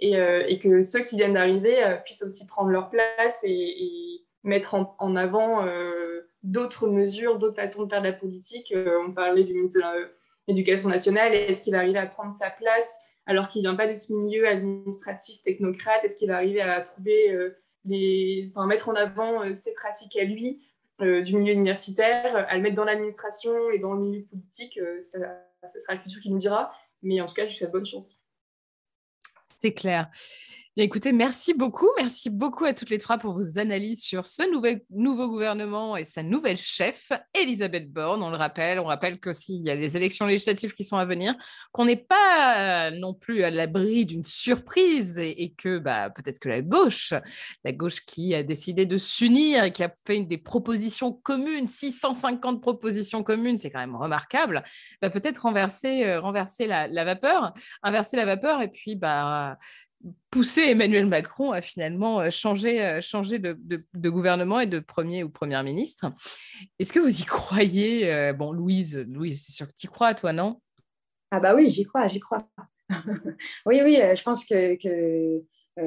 et, 0.00 0.16
et 0.16 0.58
que 0.58 0.82
ceux 0.82 1.00
qui 1.00 1.16
viennent 1.16 1.32
d'arriver 1.32 1.98
puissent 2.04 2.22
aussi 2.22 2.46
prendre 2.46 2.68
leur 2.68 2.90
place 2.90 3.42
et, 3.44 4.26
mettre 4.44 4.74
en, 4.74 4.94
en 4.98 5.16
avant 5.16 5.66
d'autres 6.42 6.88
mesures, 6.88 7.38
d'autres 7.38 7.56
façons 7.56 7.84
de 7.84 7.88
faire 7.88 8.02
de 8.02 8.08
la 8.08 8.12
politique. 8.12 8.74
on 9.06 9.12
parlait 9.12 9.42
du 9.42 9.54
ministre 9.54 9.80
de 9.80 10.10
l'Éducation 10.46 10.90
nationale. 10.90 11.32
Est-ce 11.32 11.62
qu'il 11.62 11.72
va 11.72 11.78
arriver 11.78 11.98
à 11.98 12.06
prendre 12.06 12.34
sa 12.34 12.50
place 12.50 13.00
alors 13.24 13.48
qu'il 13.48 13.62
ne 13.62 13.68
vient 13.68 13.76
pas 13.76 13.86
de 13.86 13.94
ce 13.94 14.12
milieu 14.12 14.46
administratif 14.46 15.42
technocrate? 15.42 16.04
Est-ce 16.04 16.16
qu'il 16.16 16.28
va 16.28 16.36
arriver 16.36 16.60
à 16.60 16.82
trouver 16.82 17.34
enfin, 18.50 18.66
mettre 18.66 18.88
en 18.88 18.94
avant 18.94 19.42
euh, 19.42 19.54
ses 19.54 19.72
pratiques 19.74 20.16
à 20.16 20.24
lui 20.24 20.60
euh, 21.00 21.22
du 21.22 21.36
milieu 21.36 21.52
universitaire, 21.52 22.46
à 22.48 22.56
le 22.56 22.62
mettre 22.62 22.76
dans 22.76 22.84
l'administration 22.84 23.70
et 23.70 23.78
dans 23.78 23.94
le 23.94 24.00
milieu 24.00 24.24
politique, 24.24 24.78
euh, 24.78 25.00
ça, 25.00 25.18
sera 25.80 25.94
le 25.94 26.00
futur 26.00 26.20
qui 26.20 26.30
nous 26.30 26.38
dira. 26.38 26.72
Mais 27.02 27.20
en 27.20 27.26
tout 27.26 27.34
cas, 27.34 27.44
je 27.44 27.50
lui 27.50 27.56
souhaite 27.56 27.72
bonne 27.72 27.86
chance. 27.86 28.20
C'est 29.46 29.72
clair 29.72 30.10
écoutez, 30.84 31.12
merci 31.12 31.54
beaucoup. 31.54 31.88
Merci 31.96 32.30
beaucoup 32.30 32.64
à 32.64 32.72
toutes 32.72 32.90
les 32.90 32.98
trois 32.98 33.18
pour 33.18 33.32
vos 33.32 33.58
analyses 33.58 34.02
sur 34.02 34.26
ce 34.26 34.42
nouveau 34.90 35.28
gouvernement 35.28 35.96
et 35.96 36.04
sa 36.04 36.22
nouvelle 36.22 36.56
chef, 36.56 37.10
Elisabeth 37.34 37.90
Borne. 37.92 38.22
On 38.22 38.30
le 38.30 38.36
rappelle, 38.36 38.78
on 38.78 38.84
rappelle 38.84 39.18
qu'aussi, 39.18 39.56
il 39.56 39.66
y 39.66 39.70
a 39.70 39.74
les 39.74 39.96
élections 39.96 40.26
législatives 40.26 40.74
qui 40.74 40.84
sont 40.84 40.96
à 40.96 41.04
venir, 41.04 41.34
qu'on 41.72 41.86
n'est 41.86 41.96
pas 41.96 42.92
non 42.92 43.12
plus 43.12 43.42
à 43.42 43.50
l'abri 43.50 44.06
d'une 44.06 44.22
surprise 44.22 45.18
et, 45.18 45.54
que 45.58 45.78
bah, 45.78 46.10
peut-être 46.10 46.38
que 46.38 46.48
la 46.48 46.62
gauche, 46.62 47.12
la 47.64 47.72
gauche 47.72 48.04
qui 48.06 48.34
a 48.34 48.44
décidé 48.44 48.86
de 48.86 48.98
s'unir 48.98 49.64
et 49.64 49.72
qui 49.72 49.82
a 49.82 49.92
fait 50.06 50.20
des 50.20 50.38
propositions 50.38 51.12
communes, 51.12 51.66
650 51.66 52.60
propositions 52.60 53.24
communes, 53.24 53.58
c'est 53.58 53.70
quand 53.70 53.80
même 53.80 53.96
remarquable, 53.96 54.62
va 55.02 55.10
peut-être 55.10 55.38
renverser, 55.38 56.04
euh, 56.04 56.20
renverser 56.20 56.66
la, 56.66 56.86
la, 56.86 57.04
vapeur, 57.04 57.52
inverser 57.82 58.16
la 58.16 58.24
vapeur 58.24 58.62
et 58.62 58.68
puis 58.68 58.94
bah, 58.94 59.58
poussé 60.30 60.62
Emmanuel 60.62 61.06
Macron 61.06 61.52
à 61.52 61.60
finalement 61.60 62.30
changer, 62.30 63.00
changer 63.02 63.38
de, 63.38 64.08
gouvernement 64.08 64.60
et 64.60 64.66
de 64.66 64.78
premier 64.78 65.24
ou 65.24 65.30
première 65.30 65.64
ministre. 65.64 66.12
Est-ce 66.78 66.92
que 66.92 67.00
vous 67.00 67.20
y 67.20 67.24
croyez 67.24 68.32
Bon, 68.34 68.52
Louise, 68.52 69.04
Louise, 69.08 69.42
c'est 69.44 69.52
sûr 69.52 69.66
que 69.66 69.72
tu 69.72 69.86
y 69.86 69.90
crois, 69.90 70.14
toi, 70.14 70.32
non? 70.32 70.60
Ah 71.30 71.40
bah 71.40 71.54
oui, 71.54 71.70
j'y 71.70 71.84
crois, 71.84 72.08
j'y 72.08 72.20
crois. 72.20 72.48
oui, 73.66 73.80
oui, 73.82 73.96
je 73.96 74.22
pense 74.22 74.44
que, 74.44 74.78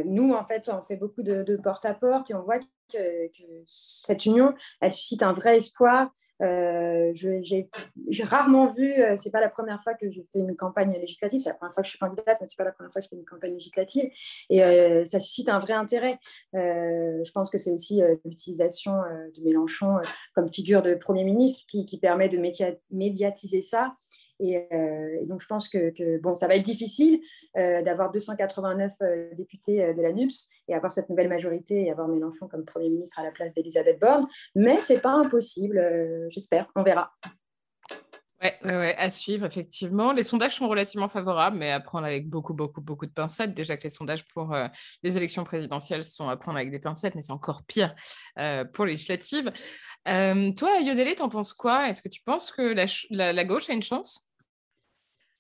nous, 0.06 0.34
en 0.34 0.44
fait, 0.44 0.70
on 0.74 0.82
fait 0.82 0.98
beaucoup 0.98 1.24
de 1.24 1.58
porte-à-porte 1.58 2.32
et 2.32 2.36
on 2.36 2.44
voit 2.44 2.60
que, 2.92 3.32
cette 3.66 4.26
union, 4.26 4.54
elle 4.80 4.94
suscite 4.94 5.24
un 5.24 5.34
vrai 5.34 5.58
espoir. 5.58 6.10
Euh, 6.42 7.12
j'ai 7.14 8.24
rarement 8.24 8.68
vu, 8.68 8.94
euh, 8.94 9.16
c'est 9.18 9.32
pas 9.32 9.42
la 9.42 9.50
première 9.50 9.82
fois 9.82 9.94
que 9.94 10.10
je 10.10 10.22
fais 10.32 10.40
une 10.40 10.56
campagne 10.56 10.92
législative, 10.94 11.40
c'est 11.40 11.50
la 11.50 11.56
première 11.56 11.74
fois 11.74 11.84
que 11.84 11.88
je 11.88 11.92
suis 11.92 12.00
candidate, 12.00 12.38
mais 12.42 12.48
c'est 12.48 12.58
pas 12.58 12.64
la 12.64 12.72
première 12.72 12.92
fois 12.92 13.02
que 13.02 13.06
je 13.06 13.10
fais 13.10 13.16
une 13.16 13.26
campagne 13.26 13.54
législative, 13.54 14.10
et 14.50 14.64
euh, 14.64 15.06
ça 15.06 15.20
suscite 15.20 15.50
un 15.50 15.60
vrai 15.60 15.74
intérêt. 15.74 16.20
je 16.54 17.32
pense 17.32 17.50
que 17.50 17.58
c'est 17.58 17.72
aussi 17.72 18.02
l'utilisation 18.26 18.94
de 19.36 19.44
Mélenchon 19.44 19.98
comme 20.34 20.52
figure 20.52 20.82
de 20.82 20.96
Premier 20.96 21.24
ministre 21.24 21.64
qui 21.68 22.00
permet 22.00 22.30
de 22.30 22.38
médiatiser 22.92 23.62
ça 23.62 23.96
euh, 24.42 25.22
et, 25.22 25.26
donc, 25.26 25.42
je 25.42 25.48
pense 25.48 25.70
que, 25.70 26.20
bon, 26.20 26.34
ça 26.34 26.48
va 26.48 26.56
être 26.56 26.66
difficile 26.66 27.22
euh, 27.58 27.82
d'avoir 27.82 28.12
289 28.12 28.94
euh, 29.02 29.34
députés 29.34 29.94
de 29.94 30.02
la 30.02 30.12
NUPS 30.12 30.48
et 30.68 30.74
avoir 30.74 30.92
cette 30.92 31.10
nouvelle 31.10 31.30
majorité 31.30 31.86
et 31.86 31.92
avoir 31.92 32.08
Mélenchon 32.08 32.48
comme 32.48 32.66
Premier 32.66 32.90
ministre 32.90 33.20
à 33.20 33.24
la 33.24 33.32
place 33.32 33.54
d'Elisabeth 33.54 34.00
Borne. 34.00 34.26
Mais 34.56 34.78
ce 34.78 34.94
n'est 34.94 35.00
pas 35.00 35.14
impossible, 35.14 35.82
j'espère. 36.30 36.68
On 36.76 36.84
verra. 36.84 37.12
Ouais, 38.42 38.58
ouais, 38.64 38.96
à 38.98 39.12
suivre, 39.12 39.46
effectivement. 39.46 40.14
Les 40.14 40.24
sondages 40.24 40.56
sont 40.56 40.68
relativement 40.68 41.10
favorables, 41.10 41.58
mais 41.58 41.70
à 41.70 41.80
prendre 41.80 42.08
avec 42.08 42.28
beaucoup, 42.28 42.56
beaucoup, 42.56 42.82
beaucoup 42.82 43.06
de 43.06 43.12
pincettes. 43.12 43.54
Déjà 43.54 43.78
que 43.78 43.84
les 43.84 43.92
sondages 43.92 44.26
pour 44.30 44.56
les 45.04 45.16
élections 45.16 45.44
présidentielles 45.44 46.04
sont 46.04 46.28
à 46.28 46.36
prendre 46.38 46.58
avec 46.58 46.72
des 46.72 46.80
pincettes, 46.80 47.14
mais 47.14 47.22
c'est 47.22 47.34
encore 47.34 47.62
pire 47.64 47.94
pour 48.74 48.86
les 48.86 48.94
législatives. 48.94 49.52
toi, 50.06 50.80
Yodele, 50.82 51.14
t'en 51.14 51.30
penses 51.30 51.54
quoi? 51.54 51.88
Est-ce 51.88 52.02
que 52.02 52.10
tu 52.10 52.24
penses 52.24 52.50
que 52.50 52.74
la, 53.12 53.46
gauche 53.46 53.70
a 53.70 53.74
une 53.74 53.84
chance? 53.84 54.31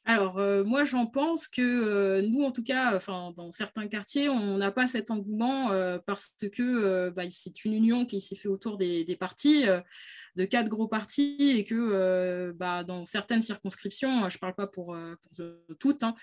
Alors, 0.03 0.39
euh, 0.39 0.63
moi, 0.63 0.83
j'en 0.83 1.05
pense 1.05 1.47
que 1.47 1.61
euh, 1.61 2.21
nous, 2.23 2.43
en 2.43 2.51
tout 2.51 2.63
cas, 2.63 2.99
dans 3.07 3.51
certains 3.51 3.87
quartiers, 3.87 4.29
on 4.29 4.57
n'a 4.57 4.71
pas 4.71 4.87
cet 4.87 5.11
engouement 5.11 5.71
euh, 5.71 5.99
parce 6.03 6.35
que 6.51 7.09
bah, 7.09 7.23
c'est 7.29 7.65
une 7.65 7.73
union 7.73 8.05
qui 8.05 8.19
s'est 8.19 8.35
fait 8.35 8.47
autour 8.47 8.77
des, 8.77 9.15
partis, 9.19 9.65
de 10.35 10.45
quatre 10.45 10.69
gros 10.69 10.87
partis, 10.87 11.55
et 11.55 11.63
que 11.63 12.51
bah, 12.53 12.83
dans 12.83 13.05
certaines 13.05 13.43
circonscriptions, 13.43 14.27
je 14.27 14.37
ne 14.37 14.39
parle 14.39 14.55
pas 14.55 14.65
pour, 14.65 14.97
toutes, 15.79 16.03
hein, 16.03 16.15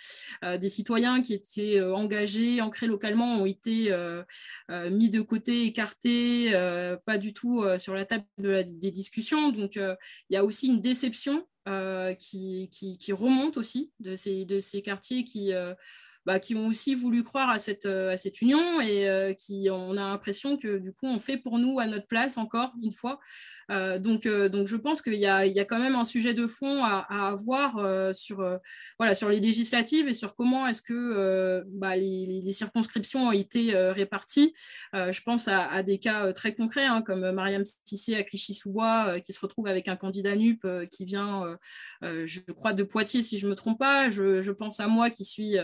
des 0.56 0.68
citoyens 0.68 1.22
qui 1.22 1.34
étaient 1.34 1.80
engagés, 1.80 2.60
ancrés 2.60 2.88
localement, 2.88 3.36
ont 3.36 3.46
été 3.46 3.94
mis 4.90 5.08
de 5.08 5.20
côté, 5.20 5.66
écartés, 5.66 6.50
pas 7.06 7.18
du 7.18 7.32
tout 7.32 7.64
sur 7.78 7.94
la 7.94 8.04
table 8.06 8.24
des 8.34 8.90
discussions. 8.90 9.50
Donc, 9.50 9.76
il 9.76 9.96
y 10.30 10.36
a 10.36 10.44
aussi 10.44 10.66
une 10.66 10.80
déception 10.80 11.46
euh, 11.68 12.14
qui, 12.14 12.70
qui, 12.70 13.12
remontent 13.12 13.60
aussi 13.60 13.92
de 14.00 14.16
ces, 14.16 14.44
de 14.46 14.60
ces 14.60 14.80
quartiers 14.82 15.24
qui, 15.24 15.52
euh, 15.52 15.74
bah, 16.26 16.38
qui 16.38 16.54
ont 16.54 16.66
aussi 16.66 16.94
voulu 16.94 17.22
croire 17.22 17.48
à 17.48 17.58
cette, 17.58 17.86
euh, 17.86 18.12
à 18.12 18.18
cette 18.18 18.42
union 18.42 18.80
et 18.80 19.08
euh, 19.08 19.32
qui 19.32 19.68
on 19.70 19.92
a 19.92 20.10
l'impression 20.10 20.58
que 20.58 20.76
du 20.76 20.92
coup 20.92 21.06
on 21.06 21.18
fait 21.18 21.38
pour 21.38 21.58
nous 21.58 21.78
à 21.80 21.86
notre 21.86 22.06
place 22.06 22.36
encore 22.36 22.72
une 22.82 22.92
fois. 22.92 23.18
Euh, 23.70 23.98
donc, 23.98 24.26
donc 24.26 24.66
je 24.66 24.76
pense 24.76 25.00
qu'il 25.00 25.14
y 25.14 25.26
a, 25.26 25.46
il 25.46 25.54
y 25.54 25.60
a 25.60 25.64
quand 25.64 25.78
même 25.78 25.94
un 25.94 26.04
sujet 26.04 26.34
de 26.34 26.46
fond 26.46 26.84
à, 26.84 27.06
à 27.08 27.28
avoir 27.28 28.14
sur, 28.14 28.58
voilà, 28.98 29.14
sur 29.14 29.28
les 29.28 29.40
législatives 29.40 30.08
et 30.08 30.14
sur 30.14 30.34
comment 30.34 30.66
est-ce 30.66 30.82
que 30.82 31.64
bah, 31.68 31.96
les, 31.96 32.52
circonscriptions 32.52 33.28
ont 33.28 33.32
été 33.32 33.74
réparties. 33.74 34.52
je 34.94 35.20
pense 35.22 35.48
à, 35.48 35.82
des 35.82 35.98
cas 35.98 36.32
très 36.32 36.54
concrets 36.54 36.86
hein, 36.86 37.02
comme 37.02 37.30
Mariam 37.30 37.62
Tissé 37.84 38.16
à 38.16 38.22
Clichy-sous-Bois 38.22 39.20
qui 39.20 39.32
se 39.32 39.40
retrouve 39.40 39.66
avec 39.66 39.88
un 39.88 39.96
candidat 39.96 40.34
NUP 40.34 40.66
qui 40.90 41.04
vient, 41.04 41.56
je 42.02 42.40
crois, 42.52 42.72
de 42.72 42.82
Poitiers 42.82 43.22
si 43.22 43.38
je 43.38 43.46
ne 43.46 43.50
me 43.50 43.56
trompe 43.56 43.78
pas. 43.78 44.10
Je, 44.10 44.50
pense 44.50 44.80
à 44.80 44.88
moi 44.88 45.10
qui 45.10 45.24
suis 45.24 45.56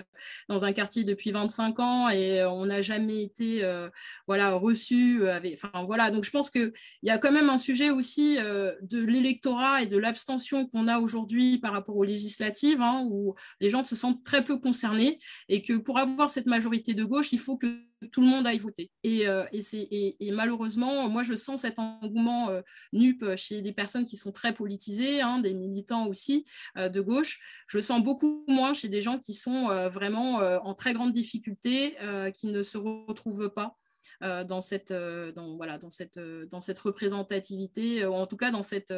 dans 0.55 0.65
un 0.65 0.73
quartier 0.73 1.05
depuis 1.05 1.33
25 1.33 1.81
ans 1.81 2.09
et 2.09 2.41
euh, 2.41 2.51
on 2.51 2.67
n'a 2.67 2.81
jamais 2.81 3.23
été 3.23 3.65
euh, 3.65 3.89
voilà, 4.27 4.53
reçu. 4.53 5.23
Euh, 5.23 5.41
enfin, 5.53 5.85
voilà. 5.85 6.11
Donc 6.11 6.25
je 6.25 6.31
pense 6.31 6.49
qu'il 6.49 6.73
y 7.03 7.11
a 7.11 7.19
quand 7.19 7.33
même 7.33 7.51
un 7.51 7.59
sujet 7.59 7.91
aussi 7.91 8.37
de 8.37 9.05
l'électorat 9.05 9.83
et 9.83 9.87
de 9.87 9.99
l'abstention 9.99 10.67
qu'on 10.67 10.89
a 10.89 10.99
aujourd'hui 10.99 11.59
par 11.59 11.73
rapport 11.73 11.97
aux 11.97 12.05
législatives, 12.05 12.81
hein, 12.81 13.07
où 13.11 13.35
les 13.61 13.71
gens 13.71 13.85
se 13.85 13.97
sentent 13.97 14.23
très 14.23 14.45
peu 14.45 14.59
concernés 14.59 15.19
et 15.49 15.63
que 15.63 15.75
pour 15.75 15.99
avoir 15.99 16.31
cette 16.31 16.47
majorité 16.47 16.95
de 16.95 17.05
gauche, 17.05 17.33
il 17.33 17.41
faut 17.41 17.57
que 17.57 17.67
tout 18.11 18.21
le 18.21 18.27
monde 18.27 18.47
aille 18.47 18.59
voter. 18.59 18.91
Et, 19.03 19.27
euh, 19.29 19.45
et, 19.53 20.31
malheureusement, 20.33 21.09
moi, 21.09 21.23
je 21.23 21.35
sens 21.35 21.63
cet 21.63 21.79
engouement 21.79 22.51
euh, 22.51 22.63
NUP 22.93 23.37
chez 23.37 23.63
des 23.63 23.73
personnes 23.73 24.05
qui 24.05 24.17
sont 24.17 24.33
très 24.33 24.55
politisées, 24.55 25.21
hein, 25.21 25.39
des 25.39 25.55
militants 25.55 26.07
aussi 26.07 26.45
euh, 26.79 26.89
de 26.89 27.01
gauche. 27.01 27.41
Je 27.67 27.79
le 27.79 27.83
sens 27.83 28.03
beaucoup 28.03 28.45
moins 28.49 28.73
chez 28.73 28.89
des 28.89 29.03
gens 29.03 29.19
qui 29.19 29.35
sont 29.35 29.69
vraiment 29.89 30.37
en 30.37 30.75
très 30.75 30.93
grande 30.93 31.13
difficulté, 31.13 31.97
qui 32.35 32.49
ne 32.49 32.63
se 32.63 32.79
retrouvent 32.79 33.51
pas. 33.51 33.77
Dans 34.21 34.61
cette, 34.61 34.93
dans, 34.93 35.57
voilà, 35.57 35.79
dans 35.79 35.91
cette, 35.91 36.19
dans 36.19 36.61
cette 36.61 36.79
représentativité, 36.79 38.07
ou 38.07 38.15
en 38.15 38.27
tout 38.27 38.37
cas 38.37 38.51
dans, 38.51 38.63
cette, 38.63 38.95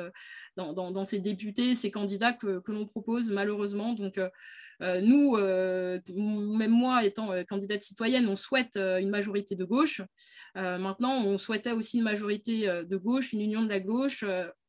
dans, 0.56 0.72
dans, 0.72 1.04
ces 1.04 1.18
députés, 1.18 1.74
ces 1.74 1.90
candidats 1.90 2.32
que, 2.32 2.60
que 2.60 2.72
l'on 2.72 2.86
propose 2.86 3.30
malheureusement. 3.30 3.92
Donc, 3.94 4.18
euh, 4.82 5.00
nous, 5.00 5.36
euh, 5.36 5.98
même 6.14 6.70
moi 6.70 7.04
étant 7.04 7.32
euh, 7.32 7.44
candidate 7.44 7.82
citoyenne, 7.82 8.28
on 8.28 8.36
souhaite 8.36 8.76
une 8.76 9.08
majorité 9.10 9.54
de 9.54 9.64
gauche. 9.64 10.02
maintenant, 10.54 11.14
on 11.24 11.38
souhaitait 11.38 11.72
aussi 11.72 11.98
une 11.98 12.04
majorité 12.04 12.66
de 12.66 12.96
gauche, 12.96 13.32
une 13.32 13.40
union 13.40 13.62
de 13.62 13.68
la 13.68 13.80
gauche 13.80 14.24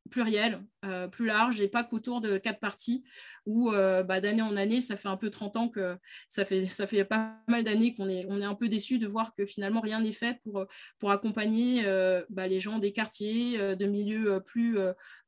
plurielle, 0.08 0.64
plus 1.10 1.26
large 1.26 1.60
et 1.60 1.68
pas 1.68 1.84
qu'autour 1.84 2.20
de 2.20 2.38
quatre 2.38 2.60
partis 2.60 3.04
où 3.46 3.70
bah, 3.70 4.20
d'année 4.20 4.42
en 4.42 4.56
année, 4.56 4.80
ça 4.80 4.96
fait 4.96 5.08
un 5.08 5.16
peu 5.16 5.30
30 5.30 5.56
ans 5.56 5.68
que 5.68 5.96
ça 6.28 6.44
fait, 6.44 6.64
ça 6.66 6.86
fait 6.86 7.04
pas 7.04 7.36
mal 7.48 7.64
d'années 7.64 7.94
qu'on 7.94 8.08
est, 8.08 8.26
on 8.28 8.40
est 8.40 8.44
un 8.44 8.54
peu 8.54 8.68
déçu 8.68 8.98
de 8.98 9.06
voir 9.06 9.34
que 9.34 9.44
finalement 9.44 9.80
rien 9.80 10.00
n'est 10.00 10.12
fait 10.12 10.38
pour, 10.42 10.64
pour 10.98 11.10
accompagner 11.10 11.84
bah, 12.30 12.46
les 12.46 12.60
gens 12.60 12.78
des 12.78 12.92
quartiers, 12.92 13.76
de 13.76 13.86
milieux 13.86 14.40
plus, 14.44 14.78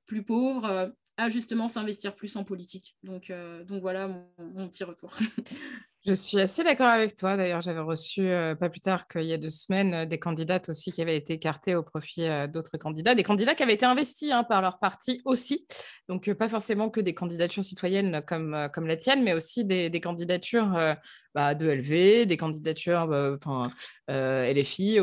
plus 0.06 0.22
pauvres 0.22 0.92
à 1.20 1.28
justement 1.28 1.68
s'investir 1.68 2.16
plus 2.16 2.34
en 2.36 2.44
politique. 2.44 2.96
Donc, 3.02 3.30
euh, 3.30 3.62
donc 3.64 3.82
voilà 3.82 4.08
mon, 4.38 4.68
petit 4.68 4.84
retour. 4.84 5.14
Je 6.06 6.14
suis 6.14 6.40
assez 6.40 6.62
d'accord 6.62 6.86
avec 6.86 7.14
toi. 7.14 7.36
D'ailleurs, 7.36 7.60
j'avais 7.60 7.80
reçu 7.80 8.30
pas 8.58 8.70
plus 8.70 8.80
tard 8.80 9.06
qu'il 9.06 9.24
y 9.24 9.34
a 9.34 9.36
deux 9.36 9.50
semaines 9.50 10.06
des 10.06 10.18
candidates 10.18 10.70
aussi 10.70 10.92
qui 10.92 11.02
avaient 11.02 11.16
été 11.16 11.34
écartées 11.34 11.74
au 11.74 11.82
profit 11.82 12.26
d'autres 12.48 12.78
candidats, 12.78 13.14
des 13.14 13.22
candidats 13.22 13.54
qui 13.54 13.62
avaient 13.62 13.74
été 13.74 13.84
investis 13.84 14.32
hein, 14.32 14.42
par 14.42 14.62
leur 14.62 14.78
parti 14.78 15.20
aussi. 15.26 15.66
Donc, 16.08 16.32
pas 16.32 16.48
forcément 16.48 16.88
que 16.88 17.00
des 17.00 17.12
candidatures 17.12 17.64
citoyennes 17.64 18.22
comme, 18.26 18.70
comme 18.72 18.86
la 18.86 18.96
tienne, 18.96 19.22
mais 19.22 19.34
aussi 19.34 19.66
des 19.66 20.00
candidatures 20.00 20.96
bah, 21.34 21.54
de 21.54 21.68
LV, 21.68 22.26
des 22.26 22.36
candidatures 22.36 23.06
bah, 23.06 23.36
enfin 23.36 23.70
euh, 24.10 24.52
LFI, 24.52 24.98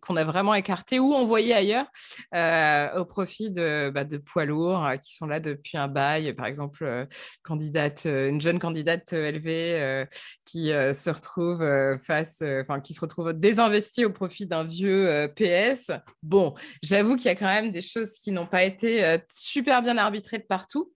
qu'on 0.00 0.16
a 0.16 0.24
vraiment 0.24 0.54
écartées 0.54 0.98
ou 0.98 1.12
envoyées 1.12 1.52
ailleurs 1.52 1.86
euh, 2.34 2.98
au 2.98 3.04
profit 3.04 3.50
de, 3.50 3.90
bah, 3.90 4.04
poids 4.24 4.46
lourds 4.46 4.86
euh, 4.86 4.96
qui 4.96 5.14
sont 5.14 5.26
là 5.26 5.40
depuis 5.40 5.76
un 5.76 5.88
bail. 5.88 6.32
Par 6.32 6.46
exemple, 6.46 7.06
candidate, 7.42 8.06
une 8.06 8.40
jeune 8.40 8.58
candidate 8.58 9.12
LV 9.12 10.06
qui 10.46 10.68
se 10.68 11.10
retrouve 11.10 11.98
face, 11.98 12.42
enfin 12.62 12.80
qui 12.80 12.94
se 12.94 13.00
retrouve 13.00 13.32
désinvestie 13.34 14.04
au 14.04 14.10
profit 14.10 14.46
d'un 14.46 14.64
vieux 14.64 15.28
PS. 15.36 15.90
Bon, 16.22 16.54
j'avoue 16.82 17.16
qu'il 17.16 17.26
y 17.26 17.30
a 17.30 17.34
quand 17.34 17.46
même 17.46 17.72
des 17.72 17.82
choses 17.82 18.12
qui 18.12 18.32
n'ont 18.32 18.46
pas 18.46 18.64
été 18.64 19.18
super 19.30 19.82
bien 19.82 19.98
arbitrées 19.98 20.38
de 20.38 20.44
partout, 20.44 20.92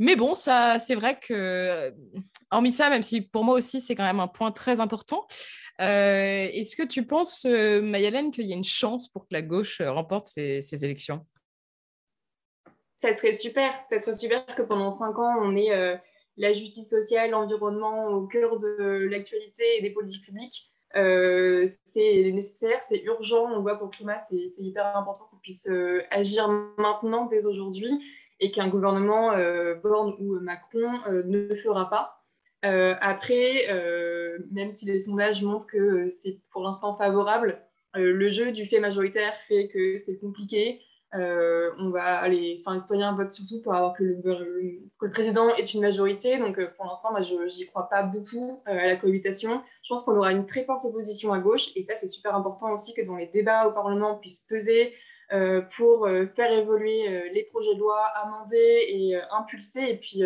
mais 0.00 0.16
bon, 0.16 0.34
ça, 0.34 0.78
c'est 0.84 0.94
vrai 0.94 1.18
que 1.20 1.92
hormis 2.50 2.72
ça, 2.72 2.90
même 2.90 3.02
si 3.02 3.20
pour 3.20 3.44
moi 3.44 3.54
aussi 3.54 3.80
c'est 3.80 3.94
quand 3.94 4.04
même 4.04 4.15
un 4.20 4.28
point 4.28 4.52
très 4.52 4.80
important. 4.80 5.26
Euh, 5.80 6.48
est-ce 6.52 6.74
que 6.74 6.82
tu 6.82 7.04
penses, 7.04 7.44
euh, 7.44 7.82
Mayalène, 7.82 8.30
qu'il 8.30 8.46
y 8.46 8.52
a 8.52 8.56
une 8.56 8.64
chance 8.64 9.08
pour 9.08 9.22
que 9.22 9.34
la 9.34 9.42
gauche 9.42 9.80
euh, 9.80 9.92
remporte 9.92 10.26
ces, 10.26 10.84
élections? 10.84 11.26
Ça 12.96 13.12
serait 13.12 13.34
super. 13.34 13.70
Ça 13.84 13.98
serait 13.98 14.14
super 14.14 14.46
que 14.54 14.62
pendant 14.62 14.90
cinq 14.90 15.18
ans, 15.18 15.36
on 15.42 15.54
ait 15.54 16.00
la 16.38 16.52
justice 16.54 16.88
sociale, 16.88 17.30
l'environnement 17.30 18.06
au 18.08 18.26
cœur 18.26 18.58
de 18.58 19.06
l'actualité 19.10 19.64
et 19.76 19.82
des 19.82 19.90
politiques 19.90 20.24
publiques. 20.24 20.72
c'est 20.94 22.30
nécessaire, 22.32 22.80
c'est 22.80 23.02
urgent. 23.02 23.50
On 23.52 23.60
voit 23.60 23.76
pour 23.76 23.88
le 23.88 23.92
climat, 23.92 24.22
c'est 24.30 24.62
hyper 24.62 24.96
important 24.96 25.26
qu'on 25.30 25.36
puisse 25.36 25.68
agir 26.10 26.48
maintenant, 26.78 27.26
dès 27.26 27.44
aujourd'hui, 27.44 27.90
et 28.40 28.50
qu'un 28.50 28.68
gouvernement, 28.68 29.32
Borne 29.82 30.16
ou 30.18 30.40
Macron, 30.40 30.98
ne 31.10 31.48
le 31.48 31.54
fera 31.54 31.90
pas. 31.90 32.15
Euh, 32.66 32.94
après, 33.00 33.66
euh, 33.70 34.38
même 34.50 34.70
si 34.70 34.86
les 34.86 35.00
sondages 35.00 35.42
montrent 35.42 35.66
que 35.66 36.08
c'est 36.10 36.38
pour 36.50 36.62
l'instant 36.62 36.96
favorable, 36.96 37.60
euh, 37.96 38.12
le 38.12 38.30
jeu 38.30 38.52
du 38.52 38.66
fait 38.66 38.80
majoritaire 38.80 39.34
fait 39.46 39.68
que 39.68 39.96
c'est 39.98 40.18
compliqué. 40.18 40.80
On 41.78 41.88
va 41.88 42.18
aller, 42.18 42.58
enfin, 42.60 42.74
les 42.74 42.80
citoyens 42.80 43.14
votent 43.14 43.30
surtout 43.30 43.62
pour 43.62 43.74
avoir 43.74 43.94
que 43.94 44.04
le, 44.04 45.08
président 45.10 45.48
ait 45.48 45.64
une 45.64 45.80
majorité. 45.80 46.36
Donc, 46.36 46.62
pour 46.76 46.84
l'instant, 46.84 47.10
moi, 47.10 47.22
je 47.22 47.56
n'y 47.56 47.64
crois 47.64 47.88
pas 47.88 48.02
beaucoup 48.02 48.60
à 48.66 48.74
la 48.74 48.96
cohabitation. 48.96 49.62
Je 49.82 49.88
pense 49.88 50.04
qu'on 50.04 50.14
aura 50.14 50.32
une 50.32 50.44
très 50.44 50.66
forte 50.66 50.84
opposition 50.84 51.32
à 51.32 51.38
gauche. 51.38 51.70
Et 51.74 51.84
ça, 51.84 51.96
c'est 51.96 52.08
super 52.08 52.34
important 52.34 52.70
aussi 52.70 52.92
que 52.92 53.00
dans 53.00 53.16
les 53.16 53.28
débats 53.28 53.66
au 53.66 53.72
Parlement, 53.72 54.16
on 54.16 54.18
puisse 54.18 54.40
peser 54.40 54.94
pour 55.78 56.06
faire 56.34 56.52
évoluer 56.52 57.30
les 57.32 57.44
projets 57.44 57.74
de 57.74 57.80
loi, 57.80 57.98
amender 58.22 58.84
et 58.88 59.18
impulser, 59.30 59.84
et 59.88 59.96
puis 59.96 60.22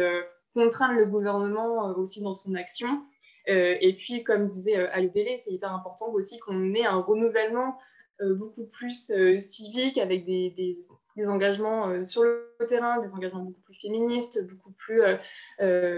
contraindre 0.55 0.99
le 0.99 1.07
gouvernement 1.07 1.95
aussi 1.97 2.23
dans 2.23 2.35
son 2.35 2.55
action. 2.55 3.03
et 3.47 3.97
puis, 3.99 4.23
comme 4.25 4.47
disait 4.47 4.77
Ayodele, 4.77 5.39
c'est 5.39 5.53
hyper 5.53 5.73
important 5.73 6.13
aussi 6.13 6.39
qu'on 6.39 6.75
ait 6.75 6.85
un 6.85 6.99
renouvellement 6.99 7.77
euh, 8.23 8.35
beaucoup 8.35 8.67
plus 8.67 9.11
euh, 9.11 9.39
civique, 9.39 9.97
avec 9.97 10.27
des, 10.27 10.51
des, 10.51 10.77
engagements 11.29 11.89
euh, 11.89 12.05
sur 12.05 12.23
le 12.23 12.55
terrain, 12.67 13.01
des 13.01 13.13
engagements 13.13 13.43
beaucoup 13.43 13.61
plus 13.63 13.79
féministes, 13.81 14.47
beaucoup 14.49 14.73
plus 14.73 15.03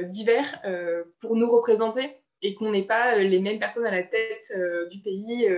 divers 0.08 0.60
pour 1.20 1.36
nous 1.36 1.48
représenter 1.48 2.16
et 2.42 2.54
qu'on 2.54 2.72
n'ait 2.72 2.86
pas 2.86 3.18
les 3.18 3.38
mêmes 3.38 3.60
personnes 3.60 3.86
à 3.86 3.92
la 3.92 4.02
tête 4.02 4.52
du 4.90 5.00
pays 5.00 5.48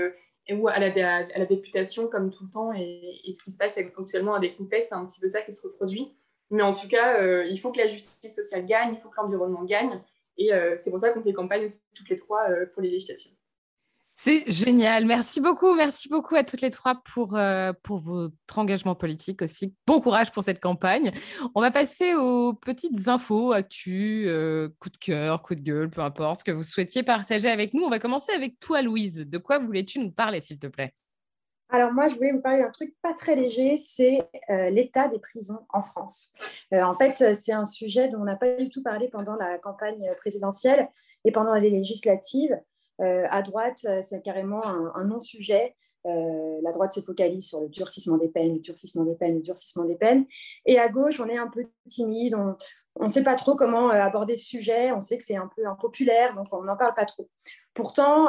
ou 0.50 0.68
à 0.68 0.78
la, 0.78 1.16
à 1.16 1.38
la, 1.38 1.46
députation 1.46 2.08
comme 2.08 2.30
tout 2.30 2.44
le 2.44 2.50
temps. 2.50 2.72
Et, 2.74 3.32
ce 3.32 3.42
qui 3.42 3.50
se 3.50 3.56
passe 3.56 3.78
actuellement 3.78 4.34
avec 4.34 4.58
l'UPES, 4.58 4.82
c'est 4.82 4.94
un 4.94 5.06
petit 5.06 5.18
peu 5.18 5.28
ça 5.28 5.40
qui 5.40 5.52
se 5.52 5.66
reproduit. 5.66 6.14
Mais 6.50 6.62
en 6.62 6.72
tout 6.72 6.88
cas, 6.88 7.44
il 7.44 7.58
faut 7.58 7.72
que 7.72 7.78
la 7.78 7.88
justice 7.88 8.34
sociale 8.34 8.66
gagne, 8.66 8.94
il 8.94 9.00
faut 9.00 9.08
que 9.08 9.20
l'environnement 9.20 9.64
gagne. 9.64 10.02
Et 10.36 10.50
c'est 10.76 10.90
pour 10.90 11.00
ça 11.00 11.10
qu'on 11.10 11.22
fait 11.22 11.32
campagne 11.32 11.66
toutes 11.94 12.08
les 12.08 12.16
trois 12.16 12.46
pour 12.72 12.82
les 12.82 12.90
législatives. 12.90 13.32
C'est 14.16 14.44
génial. 14.46 15.06
Merci 15.06 15.40
beaucoup. 15.40 15.74
Merci 15.74 16.08
beaucoup 16.08 16.36
à 16.36 16.44
toutes 16.44 16.60
les 16.60 16.70
trois 16.70 16.94
pour, 16.94 17.36
euh, 17.36 17.72
pour 17.82 17.98
votre 17.98 18.32
engagement 18.56 18.94
politique 18.94 19.42
aussi. 19.42 19.74
Bon 19.88 20.00
courage 20.00 20.30
pour 20.30 20.44
cette 20.44 20.60
campagne. 20.60 21.10
On 21.56 21.60
va 21.60 21.72
passer 21.72 22.14
aux 22.14 22.54
petites 22.54 23.08
infos, 23.08 23.52
actu, 23.52 24.26
euh, 24.28 24.68
coup 24.78 24.88
de 24.88 24.96
cœur, 24.98 25.42
coup 25.42 25.56
de 25.56 25.62
gueule, 25.62 25.90
peu 25.90 26.00
importe 26.00 26.40
ce 26.40 26.44
que 26.44 26.52
vous 26.52 26.62
souhaitiez 26.62 27.02
partager 27.02 27.48
avec 27.48 27.74
nous. 27.74 27.82
On 27.82 27.90
va 27.90 27.98
commencer 27.98 28.32
avec 28.32 28.60
toi, 28.60 28.82
Louise. 28.82 29.16
De 29.16 29.38
quoi 29.38 29.58
voulais-tu 29.58 29.98
nous 29.98 30.12
parler, 30.12 30.40
s'il 30.40 30.60
te 30.60 30.68
plaît? 30.68 30.94
Alors 31.74 31.92
moi, 31.92 32.08
je 32.08 32.14
voulais 32.14 32.32
vous 32.32 32.40
parler 32.40 32.62
d'un 32.62 32.70
truc 32.70 32.94
pas 33.02 33.14
très 33.14 33.34
léger, 33.34 33.76
c'est 33.76 34.18
euh, 34.50 34.70
l'état 34.70 35.08
des 35.08 35.18
prisons 35.18 35.66
en 35.70 35.82
France. 35.82 36.32
en 36.72 36.94
fait, 36.94 37.34
c'est 37.34 37.52
un 37.52 37.64
sujet 37.64 38.08
dont 38.08 38.20
on 38.20 38.24
n'a 38.24 38.36
pas 38.36 38.54
du 38.54 38.68
tout 38.68 38.82
parlé 38.82 39.08
pendant 39.08 39.34
la 39.34 39.58
campagne 39.58 40.10
présidentielle 40.16 40.88
et 41.24 41.32
pendant 41.32 41.54
les 41.54 41.70
législatives. 41.70 42.58
Euh, 43.00 43.24
à 43.30 43.42
droite, 43.42 43.84
euh, 43.86 44.00
c'est 44.02 44.22
carrément 44.22 44.64
un, 44.64 45.04
non-sujet. 45.04 45.74
Euh, 46.06 46.60
la 46.62 46.70
droite 46.70 46.92
se 46.92 47.00
focalise 47.00 47.46
sur 47.46 47.60
le 47.60 47.68
durcissement 47.68 48.18
des 48.18 48.28
peines, 48.28 48.54
le 48.54 48.60
durcissement 48.60 49.04
des 49.04 49.14
peines, 49.14 49.36
le 49.36 49.42
durcissement 49.42 49.84
des 49.84 49.96
peines. 49.96 50.26
Et 50.66 50.78
à 50.78 50.88
gauche, 50.88 51.18
on 51.18 51.28
est 51.28 51.36
un 51.36 51.48
peu 51.48 51.66
timide, 51.88 52.34
on 52.96 53.04
ne 53.04 53.08
sait 53.08 53.22
pas 53.22 53.36
trop 53.36 53.56
comment 53.56 53.88
aborder 53.88 54.36
ce 54.36 54.44
sujet, 54.44 54.92
on 54.92 55.00
sait 55.00 55.18
que 55.18 55.24
c'est 55.24 55.36
un 55.36 55.50
peu 55.56 55.66
impopulaire, 55.66 56.34
donc 56.34 56.46
on 56.52 56.62
n'en 56.62 56.76
parle 56.76 56.94
pas 56.94 57.06
trop. 57.06 57.28
Pourtant, 57.74 58.28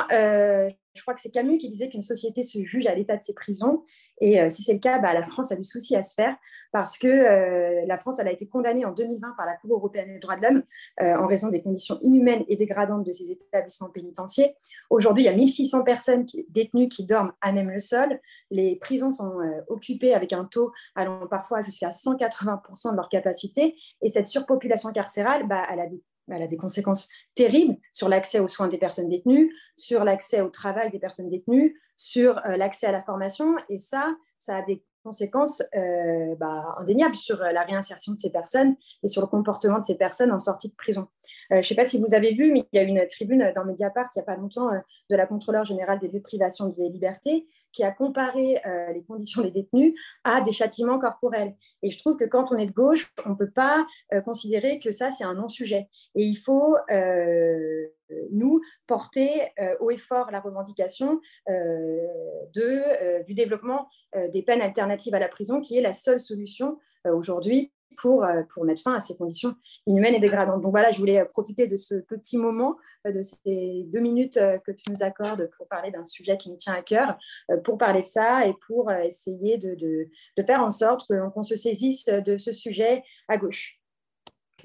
je 0.95 1.01
crois 1.01 1.13
que 1.13 1.21
c'est 1.21 1.29
Camus 1.29 1.57
qui 1.57 1.69
disait 1.69 1.89
qu'une 1.89 2.01
société 2.01 2.41
se 2.41 2.63
juge 2.63 2.87
à 2.87 2.95
l'état 2.95 3.17
de 3.17 3.21
ses 3.21 3.33
prisons. 3.33 3.83
Et 4.21 4.39
euh, 4.39 4.49
si 4.49 4.63
c'est 4.63 4.73
le 4.73 4.79
cas, 4.79 4.97
bah, 4.99 5.13
la 5.13 5.25
France 5.25 5.51
a 5.51 5.57
du 5.57 5.63
souci 5.63 5.95
à 5.95 6.03
se 6.03 6.13
faire 6.13 6.35
parce 6.71 6.97
que 6.97 7.07
euh, 7.07 7.85
la 7.85 7.97
France 7.97 8.19
a 8.19 8.31
été 8.31 8.47
condamnée 8.47 8.85
en 8.85 8.93
2020 8.93 9.33
par 9.35 9.45
la 9.45 9.55
Cour 9.57 9.73
européenne 9.73 10.13
des 10.13 10.19
droits 10.19 10.37
de 10.37 10.41
l'homme 10.41 10.63
euh, 11.01 11.15
en 11.17 11.27
raison 11.27 11.49
des 11.49 11.61
conditions 11.61 11.99
inhumaines 12.01 12.45
et 12.47 12.55
dégradantes 12.55 13.05
de 13.05 13.11
ses 13.11 13.29
établissements 13.29 13.89
pénitentiaires. 13.89 14.51
Aujourd'hui, 14.89 15.23
il 15.23 15.25
y 15.25 15.29
a 15.29 15.35
1600 15.35 15.83
personnes 15.83 16.25
détenues 16.49 16.87
qui 16.87 17.05
dorment 17.05 17.33
à 17.41 17.51
même 17.51 17.69
le 17.69 17.79
sol. 17.79 18.19
Les 18.49 18.77
prisons 18.77 19.11
sont 19.11 19.39
occupées 19.67 20.13
avec 20.13 20.31
un 20.31 20.45
taux 20.45 20.71
allant 20.95 21.27
parfois 21.27 21.61
jusqu'à 21.61 21.89
180% 21.89 22.91
de 22.91 22.95
leur 22.95 23.09
capacité. 23.09 23.75
Et 24.01 24.09
cette 24.09 24.27
surpopulation 24.27 24.91
carcérale, 24.91 25.47
bah, 25.47 25.63
elle 25.69 25.81
a 25.81 25.87
des 25.87 26.01
elle 26.29 26.41
a 26.41 26.47
des 26.47 26.57
conséquences 26.57 27.07
terribles 27.35 27.77
sur 27.91 28.09
l'accès 28.09 28.39
aux 28.39 28.47
soins 28.47 28.67
des 28.67 28.77
personnes 28.77 29.09
détenues, 29.09 29.53
sur 29.75 30.03
l'accès 30.03 30.41
au 30.41 30.49
travail 30.49 30.91
des 30.91 30.99
personnes 30.99 31.29
détenues, 31.29 31.79
sur 31.95 32.37
euh, 32.45 32.57
l'accès 32.57 32.87
à 32.87 32.91
la 32.91 33.01
formation. 33.01 33.55
Et 33.69 33.79
ça, 33.79 34.15
ça 34.37 34.57
a 34.57 34.61
des 34.63 34.83
conséquences 35.03 35.61
euh, 35.75 36.35
bah, 36.35 36.75
indéniables 36.79 37.15
sur 37.15 37.41
euh, 37.41 37.51
la 37.51 37.61
réinsertion 37.61 38.13
de 38.13 38.17
ces 38.17 38.31
personnes 38.31 38.75
et 39.03 39.07
sur 39.07 39.21
le 39.21 39.27
comportement 39.27 39.79
de 39.79 39.85
ces 39.85 39.97
personnes 39.97 40.31
en 40.31 40.39
sortie 40.39 40.69
de 40.69 40.75
prison. 40.75 41.07
je 41.51 41.57
ne 41.57 41.61
sais 41.61 41.75
pas 41.75 41.85
si 41.85 41.99
vous 41.99 42.15
avez 42.15 42.33
vu, 42.33 42.51
mais 42.51 42.67
il 42.71 42.77
y 42.77 42.79
a 42.79 42.83
une 42.83 43.05
tribune 43.07 43.51
dans 43.55 43.65
Mediapart 43.65 44.09
il 44.15 44.19
n'y 44.19 44.23
a 44.23 44.25
pas 44.25 44.35
longtemps 44.35 44.71
de 45.09 45.15
la 45.15 45.27
contrôleur 45.27 45.63
générale 45.63 45.99
des 45.99 46.07
lieux 46.07 46.19
de 46.19 46.23
privation 46.23 46.67
des 46.69 46.89
libertés 46.89 47.45
qui 47.75 47.83
a 47.83 47.91
comparé 47.91 48.61
euh, 48.65 48.93
les 48.93 49.03
conditions 49.03 49.41
des 49.41 49.51
détenus 49.51 49.93
à 50.23 50.41
des 50.41 50.53
châtiments 50.53 50.97
corporels. 50.97 51.55
Et 51.83 51.89
je 51.89 51.99
trouve 51.99 52.15
que 52.15 52.23
quand 52.23 52.51
on 52.51 52.57
est 52.57 52.67
de 52.67 52.71
gauche, 52.71 53.13
on 53.25 53.31
ne 53.31 53.35
peut 53.35 53.51
pas 53.51 53.85
euh, 54.13 54.21
considérer 54.21 54.79
que 54.79 54.91
ça, 54.91 55.11
c'est 55.11 55.25
un 55.25 55.33
non-sujet. 55.33 55.89
Et 56.15 56.23
il 56.23 56.35
faut, 56.35 56.77
euh, 56.89 57.87
nous, 58.31 58.61
porter 58.87 59.51
haut 59.79 59.89
et 59.89 59.97
fort 59.97 60.29
la 60.31 60.39
revendication 60.39 61.19
de, 61.47 63.23
du 63.23 63.33
développement 63.33 63.89
des 64.31 64.43
peines 64.43 64.61
alternatives 64.61 65.15
à 65.15 65.19
la 65.19 65.27
prison, 65.27 65.59
qui 65.59 65.75
est 65.79 65.81
la 65.81 65.93
seule 65.93 66.19
solution 66.19 66.77
aujourd'hui 67.03 67.71
pour, 67.97 68.23
euh, 68.23 68.43
pour 68.53 68.65
mettre 68.65 68.81
fin 68.81 68.95
à 68.95 68.99
ces 68.99 69.15
conditions 69.15 69.55
inhumaines 69.85 70.15
et 70.15 70.19
dégradantes. 70.19 70.61
Donc 70.61 70.71
voilà, 70.71 70.91
je 70.91 70.99
voulais 70.99 71.19
euh, 71.19 71.25
profiter 71.25 71.67
de 71.67 71.75
ce 71.75 71.95
petit 71.95 72.37
moment, 72.37 72.77
euh, 73.07 73.11
de 73.11 73.21
ces 73.21 73.85
deux 73.87 73.99
minutes 73.99 74.39
que 74.65 74.71
tu 74.71 74.91
nous 74.91 75.03
accordes 75.03 75.49
pour 75.57 75.67
parler 75.67 75.91
d'un 75.91 76.03
sujet 76.03 76.37
qui 76.37 76.49
nous 76.49 76.57
tient 76.57 76.73
à 76.73 76.81
cœur, 76.81 77.17
pour 77.63 77.77
parler 77.77 78.01
de 78.01 78.05
ça 78.05 78.47
et 78.47 78.53
pour 78.67 78.91
essayer 78.91 79.57
de, 79.57 79.75
de, 79.75 80.07
de 80.37 80.43
faire 80.43 80.61
en 80.61 80.71
sorte 80.71 81.07
qu'on 81.33 81.43
se 81.43 81.55
saisisse 81.55 82.05
de 82.05 82.37
ce 82.37 82.51
sujet 82.51 83.03
à 83.27 83.37
gauche. 83.37 83.79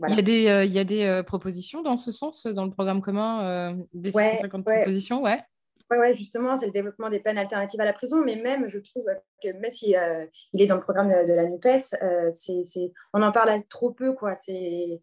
Il, 0.08 0.14
y 0.14 0.18
a 0.18 0.22
des, 0.22 0.66
il 0.66 0.72
y 0.72 0.78
a 0.78 0.84
des 0.84 1.22
propositions 1.26 1.82
dans 1.82 1.96
ce 1.96 2.10
sens 2.10 2.46
dans 2.46 2.64
le 2.64 2.70
programme 2.70 3.00
commun 3.00 3.76
des 3.92 4.10
650 4.10 4.64
propositions, 4.64 5.22
ouais. 5.22 5.40
Oui, 5.90 5.98
ouais, 5.98 6.14
justement, 6.14 6.54
c'est 6.54 6.66
le 6.66 6.72
développement 6.72 7.10
des 7.10 7.18
peines 7.18 7.38
alternatives 7.38 7.80
à 7.80 7.84
la 7.84 7.92
prison, 7.92 8.22
mais 8.24 8.36
même, 8.36 8.68
je 8.68 8.78
trouve 8.78 9.06
que 9.42 9.48
même 9.48 9.72
si 9.72 9.96
euh, 9.96 10.24
il 10.52 10.62
est 10.62 10.68
dans 10.68 10.76
le 10.76 10.80
programme 10.80 11.08
de, 11.08 11.32
la 11.32 11.44
NUPES, 11.48 11.96
euh, 12.00 12.30
c'est, 12.30 12.92
on 13.12 13.22
en 13.22 13.32
parle 13.32 13.60
trop 13.68 13.90
peu, 13.90 14.12
quoi. 14.12 14.36
C'est, 14.36 15.02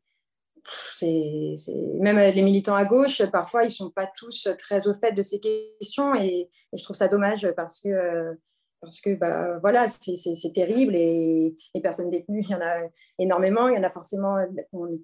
c'est, 0.63 1.57
même 1.99 2.17
les 2.17 2.41
militants 2.41 2.75
à 2.75 2.85
gauche, 2.85 3.21
parfois, 3.31 3.63
ils 3.63 3.67
ne 3.67 3.71
sont 3.71 3.89
pas 3.89 4.07
tous 4.07 4.47
très 4.57 4.87
au 4.87 4.93
fait 4.93 5.11
de 5.11 5.21
ces 5.21 5.41
questions, 5.41 6.15
et, 6.15 6.49
je 6.71 6.83
trouve 6.83 6.95
ça 6.95 7.09
dommage 7.09 7.49
parce 7.57 7.81
que, 7.81 7.89
euh, 7.89 8.33
parce 8.79 9.01
que 9.01 9.13
bah, 9.15 9.59
voilà, 9.59 9.87
c'est, 9.89 10.53
terrible, 10.53 10.95
et 10.95 11.57
les 11.75 11.81
personnes 11.81 12.09
détenues, 12.09 12.43
il 12.43 12.49
y 12.49 12.55
en 12.55 12.61
a 12.61 12.79
énormément, 13.19 13.67
il 13.67 13.75
y 13.75 13.77
en 13.77 13.83
a 13.83 13.89
forcément, 13.89 14.37
il 14.39 15.01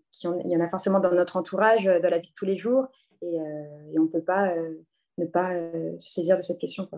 y 0.50 0.56
en 0.56 0.62
a 0.62 0.70
forcément 0.70 1.02
dans 1.02 1.14
notre 1.14 1.36
entourage, 1.36 1.84
dans 1.84 2.10
la 2.10 2.20
vie 2.20 2.30
de 2.30 2.34
tous 2.38 2.46
les 2.46 2.58
jours, 2.58 2.88
et, 3.22 3.36
et 3.36 4.00
on 4.00 4.04
ne 4.04 4.10
peut 4.10 4.24
pas 4.24 4.54
ne 5.18 5.26
pas 5.26 5.54
euh, 5.54 5.98
se 6.00 6.12
saisir 6.12 6.38
de 6.38 6.42
cette 6.42 6.60
question. 6.60 6.90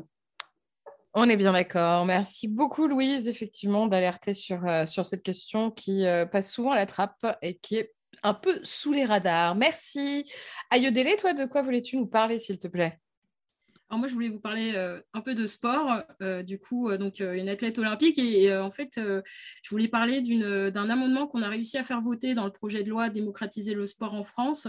On 1.14 1.30
est 1.30 1.38
bien 1.38 1.54
d'accord. 1.54 2.06
Merci 2.06 2.48
beaucoup, 2.48 2.88
Louise, 2.88 3.28
effectivement, 3.28 3.88
d'alerter 3.88 4.34
sur, 4.34 4.66
euh, 4.68 4.86
sur 4.86 5.06
cette 5.06 5.24
question 5.24 5.72
qui 5.72 6.06
euh, 6.06 6.26
passe 6.26 6.52
souvent 6.52 6.72
à 6.72 6.76
la 6.76 6.86
trappe 6.86 7.26
et 7.42 7.58
qui 7.58 7.78
est 7.78 7.94
un 8.24 8.34
peu 8.34 8.60
sous 8.64 8.92
les 8.92 9.06
radars. 9.06 9.56
Merci. 9.56 10.26
Ayodele, 10.72 11.16
toi, 11.18 11.34
de 11.34 11.46
quoi 11.46 11.62
voulais-tu 11.62 11.98
nous 11.98 12.08
parler, 12.08 12.40
s'il 12.40 12.60
te 12.60 12.68
plaît? 12.68 13.00
Alors 13.90 14.00
moi, 14.00 14.08
je 14.08 14.14
voulais 14.14 14.30
vous 14.30 14.40
parler 14.40 14.74
un 15.14 15.22
peu 15.22 15.36
de 15.36 15.46
sport. 15.46 16.02
du 16.44 16.58
coup, 16.58 16.92
donc 16.98 17.20
une 17.20 17.50
athlète 17.50 17.78
olympique. 17.78 18.18
Et, 18.18 18.56
en 18.56 18.72
fait, 18.72 18.94
je 18.96 19.70
voulais 19.70 19.90
parler 19.90 20.22
d'un 20.72 20.90
amendement 20.90 21.28
qu'on 21.28 21.44
a 21.44 21.50
réussi 21.50 21.78
à 21.78 21.84
faire 21.84 22.02
voter 22.02 22.34
dans 22.34 22.46
le 22.46 22.52
projet 22.52 22.84
de 22.84 22.90
loi 22.90 23.10
démocratiser 23.10 23.76
le 23.76 23.86
sport 23.86 24.16
en 24.16 24.24
France, 24.24 24.68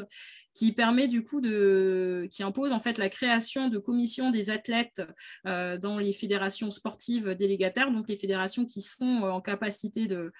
qui 0.56 0.72
permet 0.72 1.06
du 1.06 1.22
coup 1.22 1.42
de, 1.42 2.28
qui 2.30 2.42
impose 2.42 2.72
en 2.72 2.80
fait 2.80 2.96
la 2.96 3.10
création 3.10 3.68
de 3.68 3.76
commissions 3.76 4.30
des 4.30 4.48
athlètes 4.48 5.02
euh, 5.46 5.76
dans 5.76 5.98
les 5.98 6.14
fédérations 6.14 6.70
sportives 6.70 7.34
délégataires, 7.34 7.92
donc 7.92 8.08
les 8.08 8.16
fédérations 8.16 8.64
qui 8.64 8.80
sont 8.80 9.04
en 9.22 9.42
capacité 9.42 10.06
de, 10.06 10.32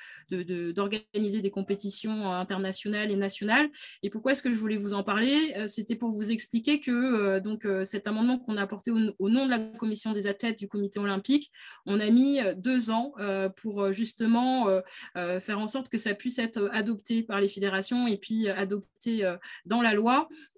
d'organiser 0.72 1.42
des 1.42 1.50
compétitions 1.50 2.32
internationales 2.32 3.12
et 3.12 3.16
nationales. 3.16 3.68
Et 4.02 4.08
pourquoi 4.08 4.32
est-ce 4.32 4.42
que 4.42 4.54
je 4.54 4.58
voulais 4.58 4.78
vous 4.78 4.94
en 4.94 5.02
parler? 5.02 5.52
Euh, 5.58 5.66
C'était 5.66 5.96
pour 5.96 6.10
vous 6.10 6.30
expliquer 6.30 6.80
que 6.80 6.90
euh, 6.90 7.40
donc 7.40 7.66
cet 7.84 8.06
amendement 8.06 8.38
qu'on 8.38 8.56
a 8.56 8.62
apporté 8.62 8.90
au, 8.90 9.28
nom 9.28 9.44
de 9.44 9.50
la 9.50 9.58
commission 9.58 10.12
des 10.12 10.26
athlètes 10.26 10.58
du 10.58 10.66
comité 10.66 10.98
olympique, 10.98 11.50
on 11.84 12.00
a 12.00 12.08
mis 12.08 12.40
deux 12.56 12.90
ans 12.90 13.12
pour 13.56 13.92
justement 13.92 14.66
faire 15.14 15.58
en 15.58 15.66
sorte 15.66 15.88
que 15.88 15.98
ça 15.98 16.14
puisse 16.14 16.38
être 16.38 16.70
adopté 16.72 17.22
par 17.22 17.40
les 17.40 17.48
fédérations 17.48 18.06
et 18.06 18.16
puis 18.16 18.48
adopté 18.48 19.30
dans 19.66 19.82
la 19.82 19.92
loi 19.92 20.05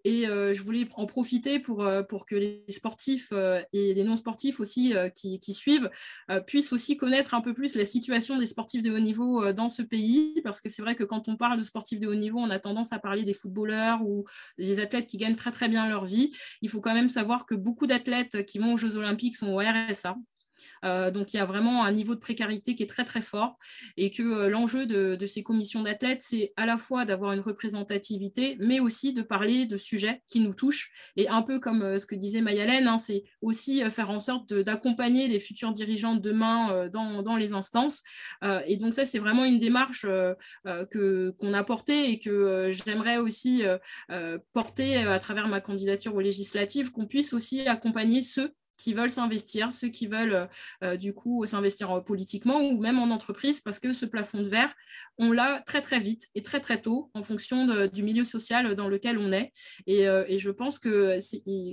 et 0.04 0.26
euh, 0.26 0.54
je 0.54 0.62
voulais 0.62 0.88
en 0.94 1.06
profiter 1.06 1.58
pour, 1.58 1.84
euh, 1.84 2.02
que 2.26 2.36
les 2.36 2.64
sportifs 2.68 3.28
euh, 3.32 3.62
et 3.72 3.94
les 3.94 4.04
non-sportifs 4.04 4.60
aussi 4.60 4.94
qui, 5.14 5.54
suivent 5.54 5.90
puissent 6.46 6.72
aussi 6.72 6.96
connaître 6.96 7.34
un 7.34 7.40
peu 7.40 7.54
plus 7.54 7.74
la 7.74 7.84
situation 7.84 8.38
des 8.38 8.46
sportifs 8.46 8.82
de 8.82 8.90
haut 8.90 8.98
niveau 8.98 9.52
dans 9.52 9.68
ce 9.68 9.82
pays, 9.82 10.40
parce 10.42 10.60
que 10.60 10.68
c'est 10.68 10.82
vrai 10.82 10.94
que 10.94 11.04
quand 11.04 11.28
on 11.28 11.36
parle 11.36 11.58
de 11.58 11.62
sportifs 11.62 12.00
de 12.00 12.06
haut 12.06 12.14
niveau, 12.14 12.38
on 12.38 12.50
a 12.50 12.58
tendance 12.58 12.92
à 12.92 12.98
parler 12.98 13.24
des 13.24 13.34
footballeurs 13.34 14.02
ou 14.02 14.24
des 14.58 14.80
athlètes 14.80 15.06
qui 15.06 15.16
gagnent 15.16 15.36
très 15.36 15.52
très 15.52 15.68
bien 15.68 15.88
leur 15.88 16.04
vie. 16.04 16.30
Il 16.62 16.68
faut 16.68 16.80
quand 16.80 16.94
même 16.94 17.08
savoir 17.08 17.46
que 17.46 17.54
beaucoup 17.54 17.86
d'athlètes 17.86 18.44
qui 18.46 18.58
vont 18.58 18.74
aux 18.74 18.78
Jeux 18.78 18.96
olympiques 18.96 19.36
sont 19.36 19.52
au 19.52 19.58
RSA. 19.58 20.16
Donc, 20.82 21.34
il 21.34 21.36
y 21.36 21.40
a 21.40 21.44
vraiment 21.44 21.84
un 21.84 21.92
niveau 21.92 22.14
de 22.14 22.20
précarité 22.20 22.74
qui 22.74 22.82
est 22.82 22.86
très, 22.86 23.04
très 23.04 23.22
fort 23.22 23.58
et 23.96 24.10
que 24.10 24.48
l'enjeu 24.48 24.86
de, 24.86 25.26
ces 25.26 25.42
commissions 25.42 25.82
d'athlètes, 25.82 26.22
c'est 26.22 26.52
à 26.56 26.66
la 26.66 26.78
fois 26.78 27.04
d'avoir 27.04 27.32
une 27.32 27.40
représentativité, 27.40 28.56
mais 28.60 28.80
aussi 28.80 29.12
de 29.12 29.22
parler 29.22 29.66
de 29.66 29.76
sujets 29.76 30.22
qui 30.26 30.40
nous 30.40 30.54
touchent. 30.54 30.90
Et 31.16 31.28
un 31.28 31.42
peu 31.42 31.60
comme 31.60 31.98
ce 31.98 32.06
que 32.06 32.14
disait 32.14 32.40
Mayalène, 32.40 32.88
hein, 32.88 32.98
c'est 32.98 33.24
aussi 33.42 33.82
faire 33.90 34.10
en 34.10 34.20
sorte 34.20 34.54
d'accompagner 34.54 35.28
les 35.28 35.40
futurs 35.40 35.72
dirigeants 35.72 36.14
demain 36.14 36.88
dans, 36.88 37.36
les 37.36 37.52
instances. 37.52 38.02
et 38.66 38.76
donc, 38.76 38.94
ça, 38.94 39.04
c'est 39.04 39.18
vraiment 39.18 39.44
une 39.44 39.58
démarche 39.58 40.06
qu'on 40.64 41.54
a 41.54 41.64
portée 41.64 42.10
et 42.12 42.18
que 42.18 42.70
j'aimerais 42.72 43.18
aussi 43.18 43.62
porter 44.52 44.96
à 44.96 45.18
travers 45.18 45.48
ma 45.48 45.60
candidature 45.60 46.14
aux 46.14 46.20
législatives, 46.20 46.90
qu'on 46.90 47.06
puisse 47.06 47.32
aussi 47.32 47.66
accompagner 47.66 48.22
ceux 48.22 48.54
qui 48.78 48.94
veulent 48.94 49.10
s'investir, 49.10 49.72
ceux 49.72 49.88
qui 49.88 50.06
veulent 50.06 50.32
euh, 50.32 50.46
euh, 50.84 50.96
du 50.96 51.12
coup 51.12 51.44
s'investir 51.44 51.90
euh, 51.90 52.00
politiquement 52.00 52.60
ou 52.60 52.80
même 52.80 52.98
en 52.98 53.10
entreprise, 53.10 53.60
parce 53.60 53.80
que 53.80 53.92
ce 53.92 54.06
plafond 54.06 54.40
de 54.40 54.48
verre, 54.48 54.72
on 55.18 55.32
l'a 55.32 55.60
très 55.66 55.82
très 55.82 56.00
vite 56.00 56.28
et 56.34 56.42
très 56.42 56.60
très 56.60 56.80
tôt 56.80 57.10
en 57.12 57.22
fonction 57.22 57.66
du 57.92 58.02
milieu 58.02 58.24
social 58.24 58.74
dans 58.76 58.88
lequel 58.88 59.18
on 59.18 59.32
est. 59.32 59.52
Et, 59.86 60.06
je 60.38 60.50
pense 60.50 60.78
que 60.78 61.18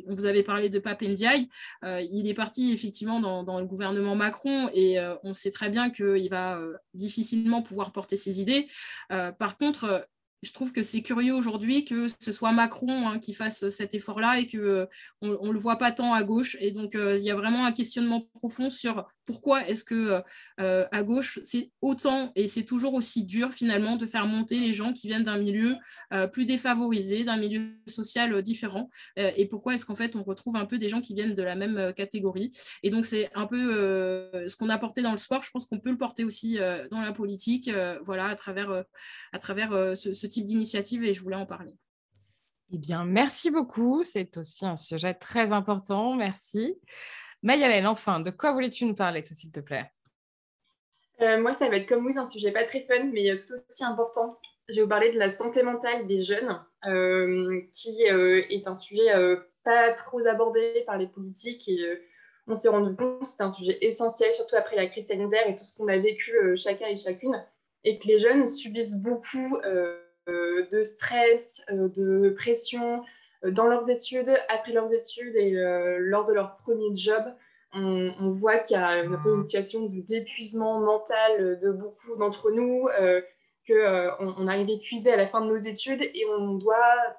vous 0.08 0.26
avez 0.26 0.42
parlé 0.42 0.70
de 0.70 0.80
Pape 0.80 1.04
Ndiaye, 1.04 1.48
il 1.84 2.28
est 2.28 2.34
parti 2.34 2.72
effectivement 2.72 3.20
dans, 3.20 3.44
dans, 3.44 3.60
le 3.60 3.66
gouvernement 3.66 4.16
Macron 4.16 4.70
et 4.74 4.98
on 5.24 5.34
sait 5.34 5.52
très 5.52 5.70
bien 5.70 5.92
qu'il 5.92 6.30
va 6.30 6.60
difficilement 6.94 7.62
pouvoir 7.62 7.92
porter 7.92 8.18
ses 8.18 8.42
idées. 8.42 8.68
par 9.10 9.58
contre, 9.58 10.08
je 10.46 10.54
trouve 10.54 10.72
que 10.72 10.84
c'est 10.84 11.02
curieux 11.02 11.34
aujourd'hui 11.34 11.86
que 11.86 12.08
ce 12.20 12.32
soit 12.32 12.52
Macron 12.52 13.08
hein, 13.08 13.20
qui 13.20 13.34
fasse 13.34 13.70
cet 13.70 13.96
effort-là 13.96 14.40
et 14.40 14.48
qu'on 14.48 14.58
euh, 14.58 14.88
ne 15.22 15.52
le 15.52 15.60
voit 15.60 15.78
pas 15.78 15.92
tant 15.92 16.14
à 16.14 16.24
gauche. 16.24 16.56
Et 16.60 16.72
donc, 16.72 16.96
euh, 16.96 17.18
il 17.18 17.24
y 17.24 17.32
a 17.32 17.36
vraiment 17.36 17.66
un 17.66 17.72
questionnement 17.72 18.22
profond 18.34 18.70
sur 18.70 19.08
pourquoi 19.26 19.68
est-ce 19.68 19.84
que 19.84 20.22
euh, 20.60 20.86
à 20.92 21.02
gauche, 21.02 21.40
c'est 21.44 21.72
autant 21.82 22.32
et 22.36 22.46
c'est 22.46 22.64
toujours 22.64 22.94
aussi 22.94 23.24
dur 23.24 23.52
finalement 23.52 23.96
de 23.96 24.06
faire 24.06 24.28
monter 24.28 24.60
les 24.60 24.74
gens 24.74 24.94
qui 24.94 25.08
viennent 25.08 25.24
d'un 25.24 25.40
milieu 25.40 25.76
plus 26.32 26.46
défavorisé, 26.46 27.24
d'un 27.24 27.38
milieu 27.38 27.76
social 27.88 28.42
différent. 28.44 28.90
et 29.18 29.48
pourquoi 29.48 29.74
est-ce 29.74 29.86
qu'en 29.86 29.96
fait, 29.96 30.16
on 30.16 30.24
retrouve 30.24 30.56
un 30.58 30.66
peu 30.66 30.78
des 30.78 30.90
gens 30.90 31.02
qui 31.02 31.16
viennent 31.16 31.34
de 31.34 31.42
la 31.42 31.56
même 31.56 31.92
catégorie. 31.94 32.52
Et 32.84 32.92
donc, 32.92 33.08
c'est 33.08 33.32
un 33.34 33.48
peu 33.48 34.30
ce 34.48 34.56
qu'on 34.56 34.70
a 34.70 34.78
porté 34.78 35.02
dans 35.02 35.12
le 35.12 35.18
sport. 35.18 35.42
Je 35.42 35.50
pense 35.50 35.66
qu'on 35.66 35.80
peut 35.80 35.90
le 35.90 35.98
porter 35.98 36.24
aussi 36.24 36.60
dans 36.92 37.02
la 37.02 37.12
politique, 37.12 37.72
voilà, 38.04 38.28
à 38.28 38.36
travers, 38.36 38.84
à 39.34 39.40
travers 39.40 39.98
ce, 39.98 40.14
ce 40.14 40.28
type 40.28 40.35
d'initiative 40.44 41.04
et 41.04 41.14
je 41.14 41.22
voulais 41.22 41.36
en 41.36 41.46
parler. 41.46 41.78
Eh 42.72 42.78
bien, 42.78 43.06
merci 43.06 43.52
beaucoup. 43.52 44.04
C'est 44.04 44.38
aussi 44.38 44.66
un 44.66 44.76
sujet 44.76 45.14
très 45.14 45.54
important. 45.54 46.16
Merci. 46.16 46.80
Mayalène, 47.44 47.86
enfin, 47.86 48.20
de 48.20 48.32
quoi 48.32 48.54
voulais-tu 48.54 48.86
nous 48.86 48.96
parler, 48.96 49.22
tout 49.22 49.34
s'il 49.36 49.52
te 49.52 49.60
plaît? 49.60 49.92
Euh, 51.22 51.40
Moi, 51.40 51.54
ça 51.54 51.70
va 51.70 51.78
être 51.78 51.88
comme 51.88 52.04
vous, 52.06 52.18
un 52.18 52.26
sujet 52.26 52.52
pas 52.52 52.64
très 52.64 52.82
fun, 52.82 53.06
mais 53.14 53.34
tout 53.36 53.54
aussi 53.54 53.84
important. 53.84 54.40
Je 54.68 54.76
vais 54.76 54.82
vous 54.82 54.90
parler 54.90 55.12
de 55.12 55.20
la 55.20 55.30
santé 55.30 55.62
mentale 55.62 56.08
des 56.08 56.24
jeunes, 56.24 56.60
euh, 56.86 57.62
qui 57.72 58.10
euh, 58.10 58.44
est 58.50 58.68
un 58.68 58.76
sujet 58.76 59.14
pas 59.64 59.92
trop 59.92 60.26
abordé 60.26 60.84
par 60.88 60.98
les 60.98 61.08
politiques. 61.08 61.70
Et 61.70 61.80
on 62.48 62.56
s'est 62.56 62.70
rendu 62.70 62.96
compte 62.96 63.20
que 63.22 63.26
c'est 63.28 63.44
un 63.44 63.52
sujet 63.52 63.78
essentiel, 63.82 64.34
surtout 64.34 64.56
après 64.56 64.76
la 64.76 64.88
crise 64.88 65.08
sanitaire 65.08 65.48
et 65.48 65.56
tout 65.56 65.64
ce 65.64 65.76
qu'on 65.76 65.88
a 65.88 65.98
vécu 65.98 66.34
chacun 66.56 66.88
et 66.88 66.98
chacune, 66.98 67.44
et 67.84 68.00
que 68.00 68.08
les 68.08 68.18
jeunes 68.18 68.48
subissent 68.48 68.98
beaucoup 68.98 69.58
euh, 69.66 70.02
de 70.28 70.84
stress, 70.84 71.64
euh, 71.70 71.90
de 71.90 72.30
pression 72.30 73.04
euh, 73.44 73.52
dans 73.52 73.68
leurs 73.68 73.90
études, 73.90 74.36
après 74.50 74.72
leurs 74.72 74.94
études 74.94 75.36
et 75.36 75.52
lors 76.00 76.26
de 76.26 76.34
leur 76.34 76.58
premier 76.58 76.96
job. 76.96 77.24
On, 77.78 78.32
voit 78.32 78.60
qu'il 78.60 78.78
y 78.78 78.80
a 78.80 78.88
un 78.88 79.18
peu 79.22 79.36
une 79.36 79.44
situation 79.44 79.86
d'épuisement 79.86 80.80
mental 80.80 81.60
de 81.60 81.72
beaucoup 81.72 82.16
d'entre 82.16 82.50
nous, 82.50 82.88
qu'on 83.68 84.34
on 84.38 84.48
arrive 84.48 84.70
épuisé 84.70 85.12
à 85.12 85.18
la 85.18 85.28
fin 85.28 85.42
de 85.42 85.48
nos 85.48 85.58
études 85.58 86.02
et 86.02 86.26
on 86.40 86.54
doit 86.54 86.76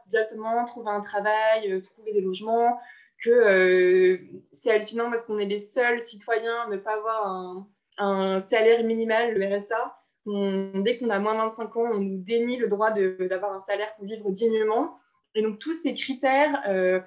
directement 0.06 0.64
trouver 0.64 0.90
un 0.90 1.02
travail, 1.02 1.82
trouver 1.82 2.14
des 2.14 2.22
logements, 2.22 2.80
que 3.22 4.18
c'est 4.54 4.70
hallucinant 4.70 5.10
parce 5.10 5.26
qu'on 5.26 5.36
est 5.36 5.44
les 5.44 5.58
seuls 5.58 6.00
citoyens 6.00 6.62
à 6.62 6.68
ne 6.70 6.78
pas 6.78 6.94
avoir 6.94 7.26
un, 7.26 7.68
un 7.98 8.40
salaire 8.40 8.82
minimal, 8.82 9.34
le 9.34 9.56
RSA, 9.56 9.94
dès 10.26 10.98
qu'on 10.98 11.10
a 11.10 11.18
moins 11.18 11.34
de 11.34 11.38
25 11.38 11.76
ans, 11.76 11.90
on 11.92 12.00
nous 12.00 12.18
dénie 12.18 12.56
le 12.56 12.68
droit 12.68 12.90
d'avoir 12.90 13.52
un 13.54 13.60
salaire 13.60 13.94
pour 13.96 14.06
vivre 14.06 14.30
dignement. 14.30 14.98
Et 15.36 15.42
donc, 15.42 15.58
tous 15.58 15.72
ces 15.72 15.94
critères 15.94 16.62
euh, 16.66 17.00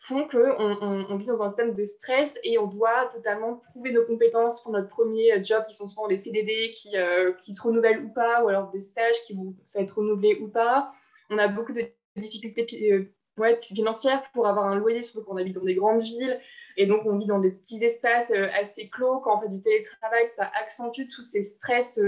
font 0.00 0.26
qu'on 0.28 0.76
on, 1.08 1.16
vit 1.16 1.26
dans 1.26 1.42
un 1.42 1.48
système 1.48 1.74
de 1.74 1.84
stress 1.84 2.38
et 2.44 2.58
on 2.58 2.66
doit 2.66 3.06
totalement 3.06 3.56
prouver 3.56 3.92
nos 3.92 4.04
compétences 4.04 4.62
pour 4.62 4.72
notre 4.72 4.88
premier 4.88 5.42
job, 5.42 5.64
qui 5.66 5.74
sont 5.74 5.88
souvent 5.88 6.08
des 6.08 6.18
CDD 6.18 6.72
qui, 6.72 6.96
euh, 6.96 7.32
qui 7.44 7.54
se 7.54 7.62
renouvellent 7.62 8.04
ou 8.04 8.10
pas, 8.10 8.44
ou 8.44 8.48
alors 8.48 8.70
des 8.70 8.80
stages 8.80 9.22
qui 9.26 9.34
vont 9.34 9.54
être 9.76 9.98
renouvelés 9.98 10.38
ou 10.40 10.48
pas. 10.48 10.92
On 11.30 11.38
a 11.38 11.48
beaucoup 11.48 11.72
de 11.72 11.82
difficultés 12.16 12.92
euh, 12.92 13.56
financières 13.62 14.24
pour 14.32 14.46
avoir 14.46 14.66
un 14.66 14.78
loyer, 14.78 15.02
surtout 15.02 15.24
quand 15.24 15.34
on 15.34 15.38
habite 15.38 15.54
dans 15.54 15.64
des 15.64 15.76
grandes 15.76 16.02
villes. 16.02 16.38
Et 16.76 16.86
donc, 16.86 17.02
on 17.06 17.16
vit 17.16 17.26
dans 17.26 17.40
des 17.40 17.52
petits 17.52 17.82
espaces 17.82 18.30
assez 18.30 18.88
clos. 18.88 19.20
Quand 19.20 19.38
on 19.38 19.40
fait 19.40 19.48
du 19.48 19.60
télétravail, 19.60 20.28
ça 20.28 20.50
accentue 20.60 21.08
tous 21.08 21.22
ces 21.22 21.42
stress 21.42 21.98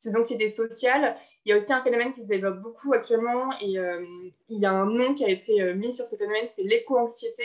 ces 0.00 0.16
anxiétés 0.16 0.48
sociales. 0.48 1.16
Il 1.44 1.50
y 1.50 1.52
a 1.52 1.56
aussi 1.56 1.72
un 1.72 1.82
phénomène 1.82 2.12
qui 2.12 2.22
se 2.22 2.28
développe 2.28 2.60
beaucoup 2.60 2.92
actuellement 2.92 3.52
et 3.60 3.78
euh, 3.78 4.02
il 4.48 4.58
y 4.58 4.66
a 4.66 4.72
un 4.72 4.86
nom 4.86 5.14
qui 5.14 5.24
a 5.24 5.28
été 5.28 5.62
euh, 5.62 5.74
mis 5.74 5.92
sur 5.92 6.06
ce 6.06 6.16
phénomène, 6.16 6.46
c'est 6.48 6.64
l'éco-anxiété. 6.64 7.44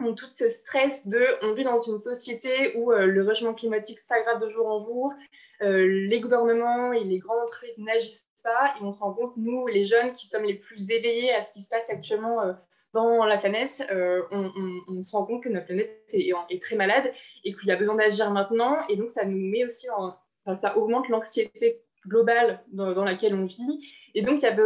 Donc 0.00 0.16
tout 0.16 0.26
ce 0.30 0.48
stress 0.48 1.06
de, 1.06 1.24
on 1.42 1.54
vit 1.54 1.64
dans 1.64 1.78
une 1.78 1.98
société 1.98 2.76
où 2.76 2.90
euh, 2.90 3.06
le 3.06 3.22
réchauffement 3.22 3.54
climatique 3.54 4.00
s'aggrave 4.00 4.40
de 4.40 4.48
jour 4.48 4.66
en 4.66 4.82
jour, 4.82 5.14
les 5.60 6.20
gouvernements 6.20 6.92
et 6.92 7.04
les 7.04 7.18
grandes 7.18 7.44
entreprises 7.44 7.78
n'agissent 7.78 8.28
pas 8.42 8.74
et 8.78 8.84
on 8.84 8.92
se 8.92 8.98
rend 8.98 9.14
compte, 9.14 9.32
nous, 9.38 9.66
les 9.66 9.86
jeunes 9.86 10.12
qui 10.12 10.26
sommes 10.26 10.44
les 10.44 10.58
plus 10.58 10.90
éveillés 10.90 11.32
à 11.32 11.42
ce 11.42 11.52
qui 11.52 11.62
se 11.62 11.70
passe 11.70 11.88
actuellement 11.88 12.54
dans 12.92 13.24
la 13.24 13.38
planète, 13.38 13.86
on, 14.30 15.02
se 15.02 15.16
rend 15.16 15.24
compte 15.24 15.42
que 15.42 15.48
notre 15.48 15.64
planète 15.64 16.04
est, 16.12 16.32
est 16.50 16.60
très 16.60 16.76
malade 16.76 17.10
et 17.44 17.54
qu'il 17.54 17.68
y 17.68 17.72
a 17.72 17.76
besoin 17.76 17.94
d'agir 17.94 18.30
maintenant 18.30 18.76
et 18.90 18.96
donc 18.96 19.08
ça 19.08 19.24
nous 19.24 19.38
met 19.38 19.64
aussi 19.64 19.88
en, 19.88 20.14
ça 20.52 20.76
augmente 20.76 21.08
l'anxiété 21.08 21.82
globale 22.06 22.62
dans, 22.72 23.04
laquelle 23.04 23.34
on 23.34 23.46
vit. 23.46 23.88
Et 24.14 24.22
donc, 24.22 24.40
il 24.40 24.42
y 24.42 24.46
a 24.46 24.56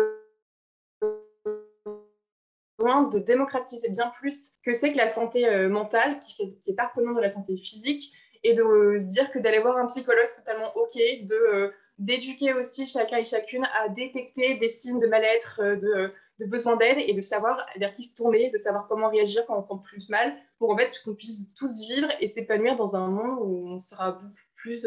besoin 2.78 3.04
de 3.04 3.18
démocratiser 3.18 3.88
bien 3.90 4.10
plus 4.18 4.54
que 4.64 4.74
c'est 4.74 4.92
que 4.92 4.96
la 4.96 5.08
santé 5.08 5.46
euh, 5.46 5.68
mentale, 5.68 6.18
qui, 6.20 6.34
fait, 6.34 6.54
qui 6.64 6.70
est 6.70 6.74
partenaire 6.74 7.14
de 7.14 7.20
la 7.20 7.30
santé 7.30 7.56
physique, 7.56 8.12
et 8.44 8.54
de 8.54 8.98
se 9.00 9.06
dire 9.06 9.30
que 9.32 9.38
d'aller 9.38 9.58
voir 9.58 9.76
un 9.78 9.86
psychologue, 9.86 10.26
c'est 10.28 10.42
totalement 10.42 10.76
OK, 10.76 10.94
de, 10.94 11.34
euh, 11.34 11.70
d'éduquer 11.98 12.54
aussi 12.54 12.86
chacun 12.86 13.16
et 13.18 13.24
chacune 13.24 13.66
à 13.80 13.88
détecter 13.88 14.58
des 14.58 14.68
signes 14.68 15.00
de 15.00 15.08
mal-être, 15.08 15.60
euh, 15.60 15.76
de, 15.76 16.12
de, 16.38 16.46
besoin 16.46 16.76
d'aide, 16.76 16.98
et 16.98 17.14
de 17.14 17.20
savoir 17.20 17.66
vers 17.76 17.94
qui 17.94 18.04
se 18.04 18.14
tourner, 18.14 18.50
de 18.50 18.58
savoir 18.58 18.86
comment 18.86 19.08
réagir 19.08 19.44
quand 19.46 19.58
on 19.58 19.62
sent 19.62 19.82
plus 19.84 20.08
mal, 20.08 20.36
pour 20.58 20.70
en 20.70 20.76
fait 20.76 20.92
qu'on 21.04 21.14
puisse 21.14 21.52
tous 21.54 21.80
vivre 21.88 22.08
et 22.20 22.28
s'épanouir 22.28 22.76
dans 22.76 22.94
un 22.94 23.08
monde 23.08 23.38
où 23.40 23.68
on 23.70 23.80
sera 23.80 24.12
beaucoup 24.12 24.28
plus 24.54 24.86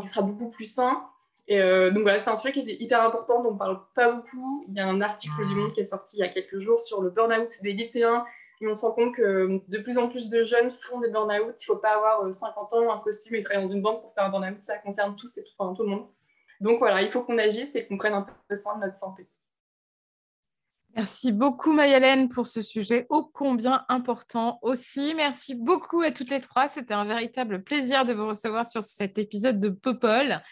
qui 0.00 0.08
sera 0.08 0.22
beaucoup 0.22 0.50
plus 0.50 0.72
sain. 0.72 1.04
Et 1.48 1.60
euh, 1.60 1.90
donc 1.90 2.02
voilà, 2.02 2.18
c'est 2.20 2.30
un 2.30 2.36
sujet 2.36 2.52
qui 2.52 2.60
est 2.60 2.80
hyper 2.80 3.02
important, 3.02 3.42
dont 3.42 3.50
on 3.50 3.54
ne 3.54 3.58
parle 3.58 3.80
pas 3.94 4.12
beaucoup. 4.12 4.64
Il 4.68 4.74
y 4.74 4.80
a 4.80 4.86
un 4.86 5.00
article 5.00 5.46
du 5.46 5.54
Monde 5.54 5.72
qui 5.72 5.80
est 5.80 5.84
sorti 5.84 6.16
il 6.16 6.20
y 6.20 6.22
a 6.22 6.28
quelques 6.28 6.58
jours 6.58 6.80
sur 6.80 7.02
le 7.02 7.10
burn-out 7.10 7.50
des 7.62 7.72
lycéens. 7.72 8.24
Et 8.60 8.68
on 8.68 8.76
se 8.76 8.82
rend 8.82 8.92
compte 8.92 9.14
que 9.16 9.60
de 9.66 9.78
plus 9.78 9.98
en 9.98 10.08
plus 10.08 10.30
de 10.30 10.44
jeunes 10.44 10.70
font 10.70 11.00
des 11.00 11.10
burn-out. 11.10 11.52
Il 11.52 11.70
ne 11.70 11.74
faut 11.74 11.76
pas 11.76 11.96
avoir 11.96 12.32
50 12.32 12.72
euh, 12.72 12.76
ans, 12.76 12.92
un 12.92 12.98
costume 12.98 13.34
et 13.34 13.42
travailler 13.42 13.66
dans 13.66 13.72
une 13.72 13.82
banque 13.82 14.02
pour 14.02 14.14
faire 14.14 14.24
un 14.24 14.30
burn-out. 14.30 14.62
Ça 14.62 14.78
concerne 14.78 15.16
tous 15.16 15.36
et 15.38 15.42
tout, 15.42 15.50
enfin, 15.58 15.74
tout 15.74 15.82
le 15.82 15.88
monde. 15.88 16.06
Donc 16.60 16.78
voilà, 16.78 17.02
il 17.02 17.10
faut 17.10 17.24
qu'on 17.24 17.38
agisse 17.38 17.74
et 17.74 17.86
qu'on 17.86 17.98
prenne 17.98 18.14
un 18.14 18.24
peu 18.48 18.54
soin 18.54 18.76
de 18.76 18.84
notre 18.84 18.96
santé. 18.96 19.26
Merci 20.94 21.32
beaucoup 21.32 21.72
Mayalène 21.72 22.28
pour 22.28 22.46
ce 22.46 22.60
sujet 22.60 23.06
ô 23.08 23.24
combien 23.24 23.82
important 23.88 24.58
aussi. 24.60 25.14
Merci 25.14 25.54
beaucoup 25.54 26.02
à 26.02 26.10
toutes 26.10 26.28
les 26.28 26.40
trois. 26.40 26.68
C'était 26.68 26.92
un 26.92 27.06
véritable 27.06 27.64
plaisir 27.64 28.04
de 28.04 28.12
vous 28.12 28.26
recevoir 28.26 28.68
sur 28.68 28.84
cet 28.84 29.16
épisode 29.16 29.58
de 29.58 29.70
Popol. 29.70 30.42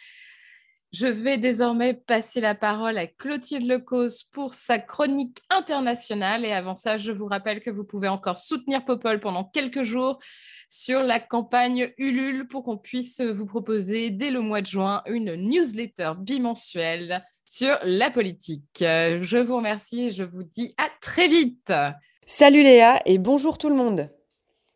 Je 0.93 1.07
vais 1.07 1.37
désormais 1.37 1.93
passer 1.93 2.41
la 2.41 2.55
parole 2.55 2.97
à 2.97 3.07
Clotilde 3.07 3.67
Lecause 3.67 4.23
pour 4.23 4.55
sa 4.55 4.79
chronique 4.79 5.37
internationale. 5.51 6.47
Et 6.47 6.53
avant 6.53 6.75
ça, 6.75 6.97
je 6.97 7.13
vous 7.13 7.27
rappelle 7.27 7.61
que 7.61 7.71
vous 7.71 7.85
pouvez 7.85 8.09
encore 8.09 8.39
soutenir 8.39 8.87
Popol 8.87 9.21
pendant 9.21 9.45
quelques 9.45 9.83
jours 9.83 10.21
sur 10.71 11.03
la 11.03 11.21
campagne 11.21 11.93
Ulule 11.99 12.49
pour 12.49 12.65
qu'on 12.65 12.79
puisse 12.79 13.21
vous 13.21 13.47
proposer 13.47 14.09
dès 14.09 14.31
le 14.31 14.41
mois 14.41 14.63
de 14.63 14.67
juin 14.67 15.03
une 15.07 15.35
newsletter 15.35 16.15
bimensuelle 16.19 17.23
sur 17.51 17.77
la 17.83 18.11
politique. 18.11 18.63
Je 18.79 19.39
vous 19.39 19.57
remercie 19.57 20.07
et 20.07 20.11
je 20.11 20.23
vous 20.23 20.45
dis 20.45 20.73
à 20.79 20.87
très 21.01 21.27
vite. 21.27 21.73
Salut 22.25 22.63
Léa 22.63 23.01
et 23.07 23.19
bonjour 23.19 23.59
tout 23.59 23.69
le 23.69 23.75
monde. 23.75 24.09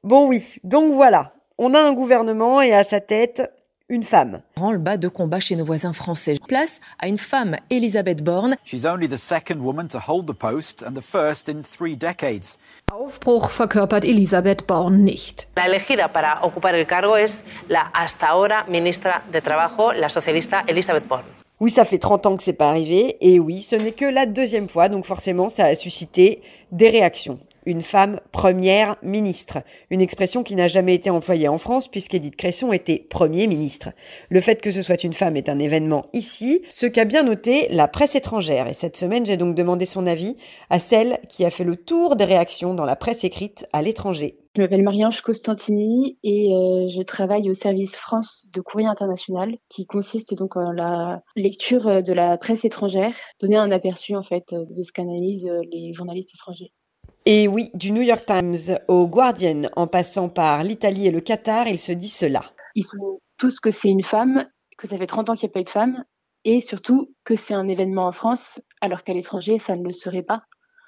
Bon 0.02 0.26
oui, 0.26 0.42
donc 0.64 0.92
voilà, 0.92 1.34
on 1.56 1.72
a 1.72 1.80
un 1.80 1.92
gouvernement 1.92 2.60
et 2.60 2.74
à 2.74 2.82
sa 2.82 3.00
tête 3.00 3.48
une 3.88 4.02
femme. 4.02 4.40
le 4.56 4.78
bas 4.78 4.96
de 4.96 5.08
combat 5.08 5.38
chez 5.38 5.54
nos 5.54 5.64
voisins 5.64 5.92
français. 5.92 6.34
Place 6.48 6.80
à 6.98 7.06
une 7.06 7.18
femme, 7.18 7.56
Elisabeth 7.70 8.24
Borne. 8.24 8.56
She's 8.64 8.84
only 8.84 9.06
the 9.06 9.18
second 9.18 9.60
woman 9.60 9.86
to 9.88 10.00
hold 10.08 10.26
the 10.26 10.36
post 10.36 10.82
and 10.82 10.94
the 10.94 11.02
first 11.02 11.48
in 11.48 11.62
three 11.62 11.94
decades. 11.94 12.58
Aufbruch 12.90 13.50
verkörpert 13.50 14.04
Elisabeth 14.04 14.66
Borne 14.66 15.04
nicht. 15.04 15.46
La 15.54 15.66
elegida 15.66 16.08
para 16.08 16.40
ocupar 16.42 16.74
el 16.74 16.86
cargo 16.86 17.16
es 17.16 17.44
la 17.68 17.82
hasta 17.94 18.26
ahora 18.26 18.64
ministra 18.68 19.22
de 19.30 19.40
Trabajo, 19.40 19.92
la 19.92 20.08
socialista 20.08 20.64
Elisabeth 20.66 21.06
Borne. 21.06 21.43
Oui, 21.60 21.70
ça 21.70 21.84
fait 21.84 21.98
30 21.98 22.26
ans 22.26 22.36
que 22.36 22.42
c'est 22.42 22.52
pas 22.52 22.68
arrivé, 22.68 23.16
et 23.20 23.38
oui, 23.38 23.62
ce 23.62 23.76
n'est 23.76 23.92
que 23.92 24.04
la 24.04 24.26
deuxième 24.26 24.68
fois, 24.68 24.88
donc 24.88 25.04
forcément, 25.04 25.48
ça 25.48 25.66
a 25.66 25.74
suscité 25.74 26.42
des 26.72 26.90
réactions 26.90 27.38
une 27.66 27.82
femme 27.82 28.20
première 28.32 28.96
ministre, 29.02 29.58
une 29.90 30.00
expression 30.00 30.42
qui 30.42 30.54
n'a 30.54 30.68
jamais 30.68 30.94
été 30.94 31.10
employée 31.10 31.48
en 31.48 31.58
France 31.58 31.88
puisqu'Édith 31.88 32.36
Cresson 32.36 32.72
était 32.72 32.98
Premier 32.98 33.46
ministre. 33.46 33.90
Le 34.28 34.40
fait 34.40 34.60
que 34.60 34.70
ce 34.70 34.82
soit 34.82 35.04
une 35.04 35.12
femme 35.12 35.36
est 35.36 35.48
un 35.48 35.58
événement 35.58 36.02
ici, 36.12 36.62
ce 36.70 36.86
qu'a 36.86 37.04
bien 37.04 37.22
noté 37.22 37.66
la 37.70 37.88
presse 37.88 38.14
étrangère. 38.14 38.68
Et 38.68 38.74
cette 38.74 38.96
semaine, 38.96 39.26
j'ai 39.26 39.36
donc 39.36 39.54
demandé 39.54 39.86
son 39.86 40.06
avis 40.06 40.36
à 40.70 40.78
celle 40.78 41.18
qui 41.28 41.44
a 41.44 41.50
fait 41.50 41.64
le 41.64 41.76
tour 41.76 42.16
des 42.16 42.24
réactions 42.24 42.74
dans 42.74 42.84
la 42.84 42.96
presse 42.96 43.24
écrite 43.24 43.66
à 43.72 43.82
l'étranger. 43.82 44.38
Je 44.56 44.62
m'appelle 44.62 44.84
Marie-Ange 44.84 45.20
Costantini 45.20 46.16
et 46.22 46.54
euh, 46.54 46.86
je 46.88 47.02
travaille 47.02 47.50
au 47.50 47.54
service 47.54 47.96
France 47.96 48.46
de 48.52 48.60
Courrier 48.60 48.86
International 48.86 49.56
qui 49.68 49.84
consiste 49.84 50.36
donc 50.38 50.56
en 50.56 50.70
la 50.70 51.22
lecture 51.34 52.04
de 52.04 52.12
la 52.12 52.38
presse 52.38 52.64
étrangère, 52.64 53.16
donner 53.40 53.56
un 53.56 53.72
aperçu 53.72 54.14
en 54.14 54.22
fait 54.22 54.54
de 54.54 54.82
ce 54.82 54.92
qu'analysent 54.92 55.50
les 55.72 55.92
journalistes 55.92 56.32
étrangers. 56.32 56.72
Et 57.26 57.48
oui, 57.48 57.70
du 57.72 57.90
New 57.90 58.02
York 58.02 58.26
Times 58.26 58.78
au 58.86 59.08
Guardian, 59.08 59.62
en 59.76 59.86
passant 59.86 60.28
par 60.28 60.62
l'Italie 60.62 61.06
et 61.06 61.10
le 61.10 61.22
Qatar, 61.22 61.66
il 61.68 61.80
se 61.80 61.92
dit 61.92 62.10
cela. 62.10 62.44
Ils 62.74 62.84
sont 62.84 63.18
tous 63.38 63.60
que 63.60 63.70
c'est 63.70 63.88
une 63.88 64.02
femme, 64.02 64.46
que 64.76 64.86
ça 64.86 64.98
fait 64.98 65.06
30 65.06 65.30
ans 65.30 65.34
qu'il 65.34 65.46
n'y 65.48 65.52
a 65.52 65.54
pas 65.54 65.60
eu 65.60 65.64
de 65.64 65.70
femme, 65.70 66.04
et 66.44 66.60
surtout 66.60 67.14
que 67.24 67.34
c'est 67.34 67.54
un 67.54 67.66
événement 67.66 68.06
en 68.06 68.12
France, 68.12 68.60
alors 68.82 69.04
qu'à 69.04 69.14
l'étranger, 69.14 69.58
ça 69.58 69.74
ne 69.74 69.82
le 69.82 69.92
serait 69.92 70.22
pas. 70.22 70.42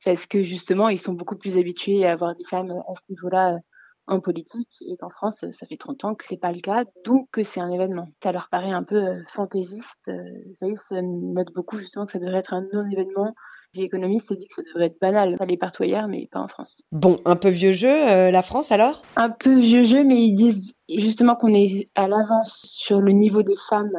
Parce 0.04 0.26
que 0.26 0.42
justement, 0.42 0.90
ils 0.90 0.98
sont 0.98 1.14
beaucoup 1.14 1.36
plus 1.36 1.56
habitués 1.56 2.04
à 2.04 2.12
avoir 2.12 2.36
des 2.36 2.44
femmes 2.44 2.70
à 2.70 2.94
ce 2.94 3.12
niveau-là 3.12 3.54
euh, 3.54 3.58
en 4.06 4.20
politique, 4.20 4.76
et 4.86 4.98
qu'en 4.98 5.08
France, 5.08 5.42
ça 5.50 5.66
fait 5.66 5.78
30 5.78 6.04
ans 6.04 6.14
que 6.14 6.26
c'est 6.28 6.36
pas 6.36 6.52
le 6.52 6.60
cas, 6.60 6.84
donc 7.06 7.30
que 7.32 7.44
c'est 7.44 7.60
un 7.60 7.70
événement. 7.70 8.08
Ça 8.22 8.30
leur 8.30 8.50
paraît 8.50 8.72
un 8.72 8.84
peu 8.84 8.96
euh, 8.96 9.22
fantaisiste. 9.26 10.08
Euh, 10.08 10.20
ça 10.52 10.66
y 10.66 10.76
se 10.76 10.96
note 10.96 11.54
beaucoup 11.54 11.78
justement 11.78 12.04
que 12.04 12.12
ça 12.12 12.18
devrait 12.18 12.40
être 12.40 12.52
un 12.52 12.66
non-événement 12.74 13.34
les 13.74 13.84
économistes 13.84 14.32
dit 14.32 14.46
que 14.46 14.54
ça 14.54 14.62
devrait 14.62 14.86
être 14.86 15.00
banal. 15.00 15.36
Ça 15.38 15.46
l'est 15.46 15.56
partout 15.56 15.82
ailleurs, 15.82 16.08
mais 16.08 16.28
pas 16.30 16.40
en 16.40 16.48
France. 16.48 16.82
Bon, 16.92 17.16
un 17.24 17.36
peu 17.36 17.48
vieux 17.48 17.72
jeu, 17.72 17.90
euh, 17.90 18.30
la 18.30 18.42
France 18.42 18.72
alors? 18.72 19.02
Un 19.16 19.30
peu 19.30 19.58
vieux 19.58 19.84
jeu, 19.84 20.04
mais 20.04 20.16
ils 20.16 20.34
disent 20.34 20.74
justement 20.88 21.36
qu'on 21.36 21.54
est 21.54 21.88
à 21.94 22.08
l'avance 22.08 22.60
sur 22.64 23.00
le 23.00 23.12
niveau 23.12 23.42
des 23.42 23.56
femmes, 23.68 23.92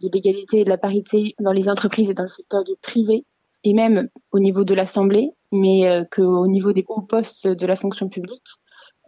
de 0.00 0.08
l'égalité 0.12 0.60
et 0.60 0.64
de 0.64 0.70
la 0.70 0.78
parité 0.78 1.34
dans 1.40 1.52
les 1.52 1.68
entreprises 1.68 2.10
et 2.10 2.14
dans 2.14 2.24
le 2.24 2.28
secteur 2.28 2.64
du 2.64 2.72
privé, 2.80 3.24
et 3.64 3.74
même 3.74 4.08
au 4.32 4.38
niveau 4.38 4.64
de 4.64 4.74
l'Assemblée, 4.74 5.30
mais 5.52 5.88
euh, 5.88 6.04
qu'au 6.10 6.46
niveau 6.46 6.72
des 6.72 6.84
hauts 6.88 7.02
postes 7.02 7.46
de 7.46 7.66
la 7.66 7.76
fonction 7.76 8.08
publique, 8.08 8.42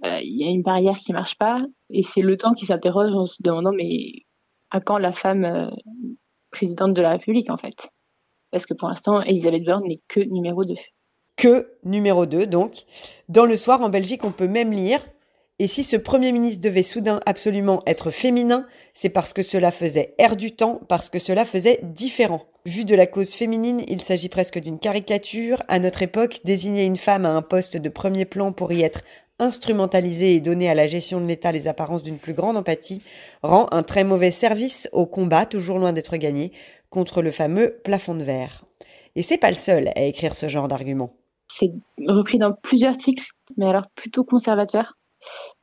euh, 0.04 0.18
il 0.22 0.36
y 0.36 0.44
a 0.44 0.50
une 0.50 0.62
barrière 0.62 0.98
qui 0.98 1.12
ne 1.12 1.16
marche 1.16 1.36
pas. 1.38 1.62
Et 1.90 2.02
c'est 2.02 2.20
le 2.20 2.36
temps 2.36 2.54
qui 2.54 2.66
s'interroge 2.66 3.14
en 3.14 3.26
se 3.26 3.42
demandant, 3.42 3.72
mais 3.72 4.24
à 4.70 4.80
quand 4.80 4.98
la 4.98 5.12
femme 5.12 5.70
présidente 6.54 6.94
de 6.94 7.02
la 7.02 7.10
République 7.10 7.50
en 7.50 7.56
fait? 7.56 7.90
Parce 8.54 8.66
que 8.66 8.74
pour 8.74 8.86
l'instant, 8.86 9.20
Elisabeth 9.20 9.64
Borne 9.64 9.82
n'est 9.88 10.00
que 10.06 10.20
numéro 10.20 10.64
2. 10.64 10.76
Que 11.34 11.72
numéro 11.82 12.24
2, 12.24 12.46
donc. 12.46 12.84
Dans 13.28 13.46
le 13.46 13.56
soir, 13.56 13.82
en 13.82 13.88
Belgique, 13.88 14.22
on 14.22 14.30
peut 14.30 14.46
même 14.46 14.72
lire 14.72 15.04
Et 15.58 15.66
si 15.66 15.82
ce 15.82 15.96
Premier 15.96 16.30
ministre 16.30 16.62
devait 16.62 16.84
soudain 16.84 17.18
absolument 17.26 17.80
être 17.84 18.10
féminin, 18.10 18.64
c'est 18.94 19.08
parce 19.08 19.32
que 19.32 19.42
cela 19.42 19.72
faisait 19.72 20.14
air 20.18 20.36
du 20.36 20.54
temps, 20.54 20.80
parce 20.88 21.10
que 21.10 21.18
cela 21.18 21.44
faisait 21.44 21.80
différent. 21.82 22.46
Vu 22.64 22.84
de 22.84 22.94
la 22.94 23.08
cause 23.08 23.34
féminine, 23.34 23.82
il 23.88 24.00
s'agit 24.00 24.28
presque 24.28 24.60
d'une 24.60 24.78
caricature. 24.78 25.60
À 25.66 25.80
notre 25.80 26.02
époque, 26.02 26.38
désigner 26.44 26.84
une 26.84 26.96
femme 26.96 27.26
à 27.26 27.30
un 27.30 27.42
poste 27.42 27.76
de 27.76 27.88
premier 27.88 28.24
plan 28.24 28.52
pour 28.52 28.72
y 28.72 28.82
être 28.82 29.02
instrumentalisée 29.40 30.36
et 30.36 30.40
donner 30.40 30.70
à 30.70 30.74
la 30.74 30.86
gestion 30.86 31.20
de 31.20 31.26
l'État 31.26 31.50
les 31.50 31.66
apparences 31.66 32.04
d'une 32.04 32.18
plus 32.18 32.34
grande 32.34 32.56
empathie 32.56 33.02
rend 33.42 33.66
un 33.72 33.82
très 33.82 34.04
mauvais 34.04 34.30
service 34.30 34.88
au 34.92 35.06
combat, 35.06 35.44
toujours 35.44 35.80
loin 35.80 35.92
d'être 35.92 36.16
gagné, 36.16 36.52
contre 36.94 37.22
le 37.22 37.32
fameux 37.32 37.80
plafond 37.82 38.14
de 38.14 38.22
verre. 38.22 38.64
Et 39.16 39.22
c'est 39.22 39.36
pas 39.36 39.50
le 39.50 39.56
seul 39.56 39.88
à 39.96 40.02
écrire 40.02 40.36
ce 40.36 40.46
genre 40.46 40.68
d'argument. 40.68 41.16
C'est 41.50 41.72
repris 42.06 42.38
dans 42.38 42.52
plusieurs 42.52 42.92
articles, 42.92 43.26
mais 43.56 43.66
alors 43.66 43.88
plutôt 43.96 44.22
conservateurs. 44.22 44.94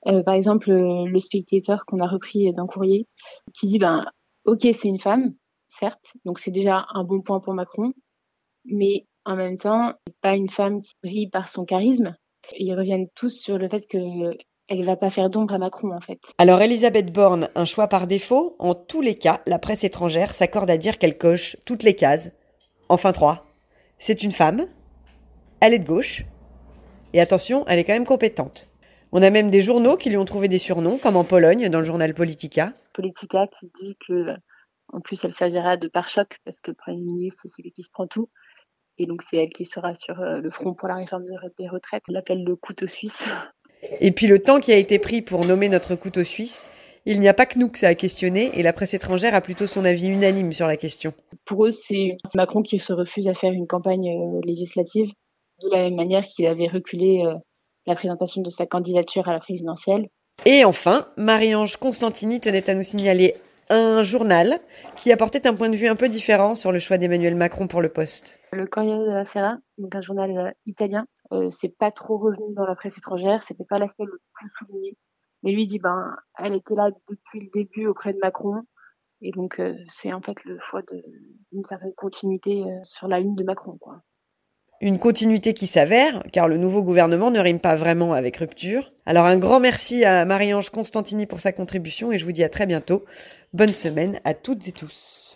Euh, 0.07 0.23
par 0.23 0.33
exemple, 0.33 0.69
le 0.69 1.19
Spectator 1.19 1.85
qu'on 1.85 1.99
a 1.99 2.07
repris 2.07 2.51
d'un 2.51 2.67
courrier, 2.67 3.07
qui 3.53 3.67
dit 3.67 3.79
ben 3.79 4.05
ok 4.43 4.59
c'est 4.61 4.89
une 4.89 4.99
femme, 4.99 5.33
certes, 5.69 6.13
donc 6.25 6.39
c'est 6.39 6.51
déjà 6.51 6.85
un 6.93 7.05
bon 7.05 7.21
point 7.21 7.39
pour 7.39 7.53
Macron, 7.53 7.93
mais 8.65 9.05
en 9.23 9.37
même 9.37 9.57
temps 9.57 9.93
pas 10.21 10.35
une 10.35 10.49
femme 10.49 10.81
qui 10.81 10.93
brille 11.01 11.29
par 11.29 11.47
son 11.47 11.63
charisme. 11.63 12.17
Ils 12.57 12.75
reviennent 12.75 13.07
tous 13.15 13.29
sur 13.29 13.57
le 13.57 13.69
fait 13.69 13.85
que 13.87 14.35
elle 14.71 14.79
ne 14.79 14.85
va 14.85 14.95
pas 14.95 15.09
faire 15.09 15.29
d'ombre 15.29 15.53
à 15.53 15.57
Macron 15.57 15.93
en 15.93 15.99
fait. 15.99 16.19
Alors 16.37 16.61
Elisabeth 16.61 17.11
Borne, 17.11 17.49
un 17.55 17.65
choix 17.65 17.87
par 17.87 18.07
défaut 18.07 18.55
En 18.57 18.73
tous 18.73 19.01
les 19.01 19.17
cas, 19.17 19.41
la 19.45 19.59
presse 19.59 19.83
étrangère 19.83 20.33
s'accorde 20.33 20.71
à 20.71 20.77
dire 20.77 20.97
qu'elle 20.97 21.17
coche 21.17 21.57
toutes 21.65 21.83
les 21.83 21.93
cases. 21.93 22.31
Enfin 22.87 23.11
trois. 23.11 23.45
C'est 23.99 24.23
une 24.23 24.31
femme, 24.31 24.67
elle 25.59 25.73
est 25.73 25.79
de 25.79 25.85
gauche, 25.85 26.23
et 27.13 27.19
attention, 27.19 27.65
elle 27.67 27.79
est 27.79 27.83
quand 27.83 27.93
même 27.93 28.05
compétente. 28.05 28.71
On 29.11 29.21
a 29.21 29.29
même 29.29 29.49
des 29.49 29.59
journaux 29.59 29.97
qui 29.97 30.09
lui 30.09 30.15
ont 30.15 30.25
trouvé 30.25 30.47
des 30.47 30.57
surnoms, 30.57 30.97
comme 30.97 31.17
en 31.17 31.25
Pologne, 31.25 31.67
dans 31.67 31.79
le 31.79 31.85
journal 31.85 32.13
Politica. 32.13 32.73
Politica 32.93 33.47
qui 33.47 33.69
dit 33.75 33.97
que, 34.07 34.33
en 34.93 35.01
plus, 35.01 35.23
elle 35.25 35.33
servira 35.33 35.75
de 35.75 35.89
pare-choc 35.89 36.39
parce 36.45 36.61
que 36.61 36.71
le 36.71 36.75
Premier 36.75 37.01
ministre, 37.01 37.41
c'est 37.43 37.49
celui 37.49 37.73
qui 37.73 37.83
se 37.83 37.91
prend 37.91 38.07
tout. 38.07 38.29
Et 38.97 39.05
donc, 39.05 39.21
c'est 39.23 39.37
elle 39.37 39.49
qui 39.49 39.65
sera 39.65 39.95
sur 39.95 40.21
euh, 40.21 40.39
le 40.39 40.49
front 40.49 40.73
pour 40.73 40.87
la 40.87 40.95
réforme 40.95 41.25
des 41.25 41.67
retraites. 41.67 42.03
Elle 42.07 42.13
l'appelle 42.13 42.43
le 42.43 42.55
couteau 42.55 42.87
suisse. 42.87 43.23
Et 43.99 44.11
puis 44.11 44.27
le 44.27 44.39
temps 44.39 44.59
qui 44.59 44.71
a 44.71 44.77
été 44.77 44.99
pris 44.99 45.21
pour 45.21 45.45
nommer 45.45 45.69
notre 45.69 45.95
couteau 45.95 46.23
suisse, 46.23 46.67
il 47.05 47.19
n'y 47.19 47.27
a 47.27 47.33
pas 47.33 47.45
que 47.45 47.57
nous 47.57 47.67
que 47.67 47.79
ça 47.79 47.87
a 47.87 47.95
questionné 47.95 48.51
et 48.53 48.63
la 48.63 48.73
presse 48.73 48.93
étrangère 48.93 49.33
a 49.33 49.41
plutôt 49.41 49.65
son 49.65 49.85
avis 49.85 50.07
unanime 50.07 50.51
sur 50.51 50.67
la 50.67 50.77
question. 50.77 51.13
Pour 51.45 51.65
eux, 51.65 51.71
c'est 51.71 52.17
Macron 52.35 52.61
qui 52.61 52.77
se 52.77 52.93
refuse 52.93 53.27
à 53.27 53.33
faire 53.33 53.53
une 53.53 53.67
campagne 53.67 54.09
euh, 54.09 54.41
législative 54.43 55.11
de 55.63 55.69
la 55.69 55.83
même 55.83 55.95
manière 55.95 56.25
qu'il 56.25 56.45
avait 56.45 56.67
reculé 56.67 57.23
euh, 57.25 57.35
la 57.87 57.95
présentation 57.95 58.41
de 58.41 58.49
sa 58.49 58.65
candidature 58.65 59.27
à 59.27 59.33
la 59.33 59.39
présidentielle. 59.39 60.07
Et 60.45 60.63
enfin, 60.63 61.07
Marie-Ange 61.17 61.77
Constantini 61.77 62.39
tenait 62.39 62.69
à 62.69 62.75
nous 62.75 62.83
signaler 62.83 63.35
un 63.71 64.03
journal 64.03 64.59
qui 64.97 65.11
apportait 65.11 65.47
un 65.47 65.53
point 65.53 65.69
de 65.69 65.75
vue 65.75 65.87
un 65.87 65.95
peu 65.95 66.09
différent 66.09 66.55
sur 66.55 66.71
le 66.71 66.79
choix 66.79 66.97
d'Emmanuel 66.97 67.35
Macron 67.35 67.67
pour 67.67 67.81
le 67.81 67.89
poste. 67.89 68.39
Le 68.51 68.67
Corriere 68.67 68.99
della 68.99 69.25
Sera, 69.25 69.57
donc 69.77 69.95
un 69.95 70.01
journal 70.01 70.37
euh, 70.37 70.51
italien, 70.65 71.05
euh, 71.31 71.49
c'est 71.49 71.75
pas 71.75 71.91
trop 71.91 72.17
revenu 72.17 72.53
dans 72.53 72.65
la 72.65 72.75
presse 72.75 72.97
étrangère, 72.97 73.43
c'était 73.43 73.65
pas 73.65 73.79
l'aspect 73.79 74.03
le 74.03 74.19
plus 74.33 74.49
souligné. 74.49 74.97
Mais 75.43 75.53
lui 75.53 75.65
dit 75.67 75.79
ben 75.79 76.15
elle 76.37 76.53
était 76.53 76.75
là 76.75 76.91
depuis 77.09 77.39
le 77.39 77.49
début 77.51 77.87
auprès 77.87 78.13
de 78.13 78.19
Macron 78.21 78.61
et 79.21 79.31
donc 79.31 79.59
euh, 79.59 79.73
c'est 79.89 80.13
en 80.13 80.21
fait 80.21 80.43
le 80.43 80.59
choix 80.59 80.81
d'une 81.51 81.63
certaine 81.63 81.93
continuité 81.93 82.63
sur 82.83 83.07
la 83.07 83.19
ligne 83.19 83.35
de 83.35 83.43
Macron 83.43 83.77
quoi. 83.79 84.03
Une 84.83 84.97
continuité 84.97 85.53
qui 85.53 85.67
s'avère, 85.67 86.23
car 86.31 86.47
le 86.47 86.57
nouveau 86.57 86.81
gouvernement 86.81 87.29
ne 87.29 87.39
rime 87.39 87.59
pas 87.59 87.75
vraiment 87.75 88.13
avec 88.13 88.37
rupture. 88.37 88.91
Alors 89.05 89.25
un 89.25 89.37
grand 89.37 89.59
merci 89.59 90.03
à 90.05 90.25
Marie-Ange 90.25 90.71
Constantini 90.71 91.27
pour 91.27 91.39
sa 91.39 91.51
contribution 91.51 92.11
et 92.11 92.17
je 92.17 92.25
vous 92.25 92.31
dis 92.31 92.43
à 92.43 92.49
très 92.49 92.65
bientôt. 92.65 93.05
Bonne 93.53 93.69
semaine 93.69 94.19
à 94.23 94.33
toutes 94.33 94.67
et 94.67 94.71
tous. 94.71 95.30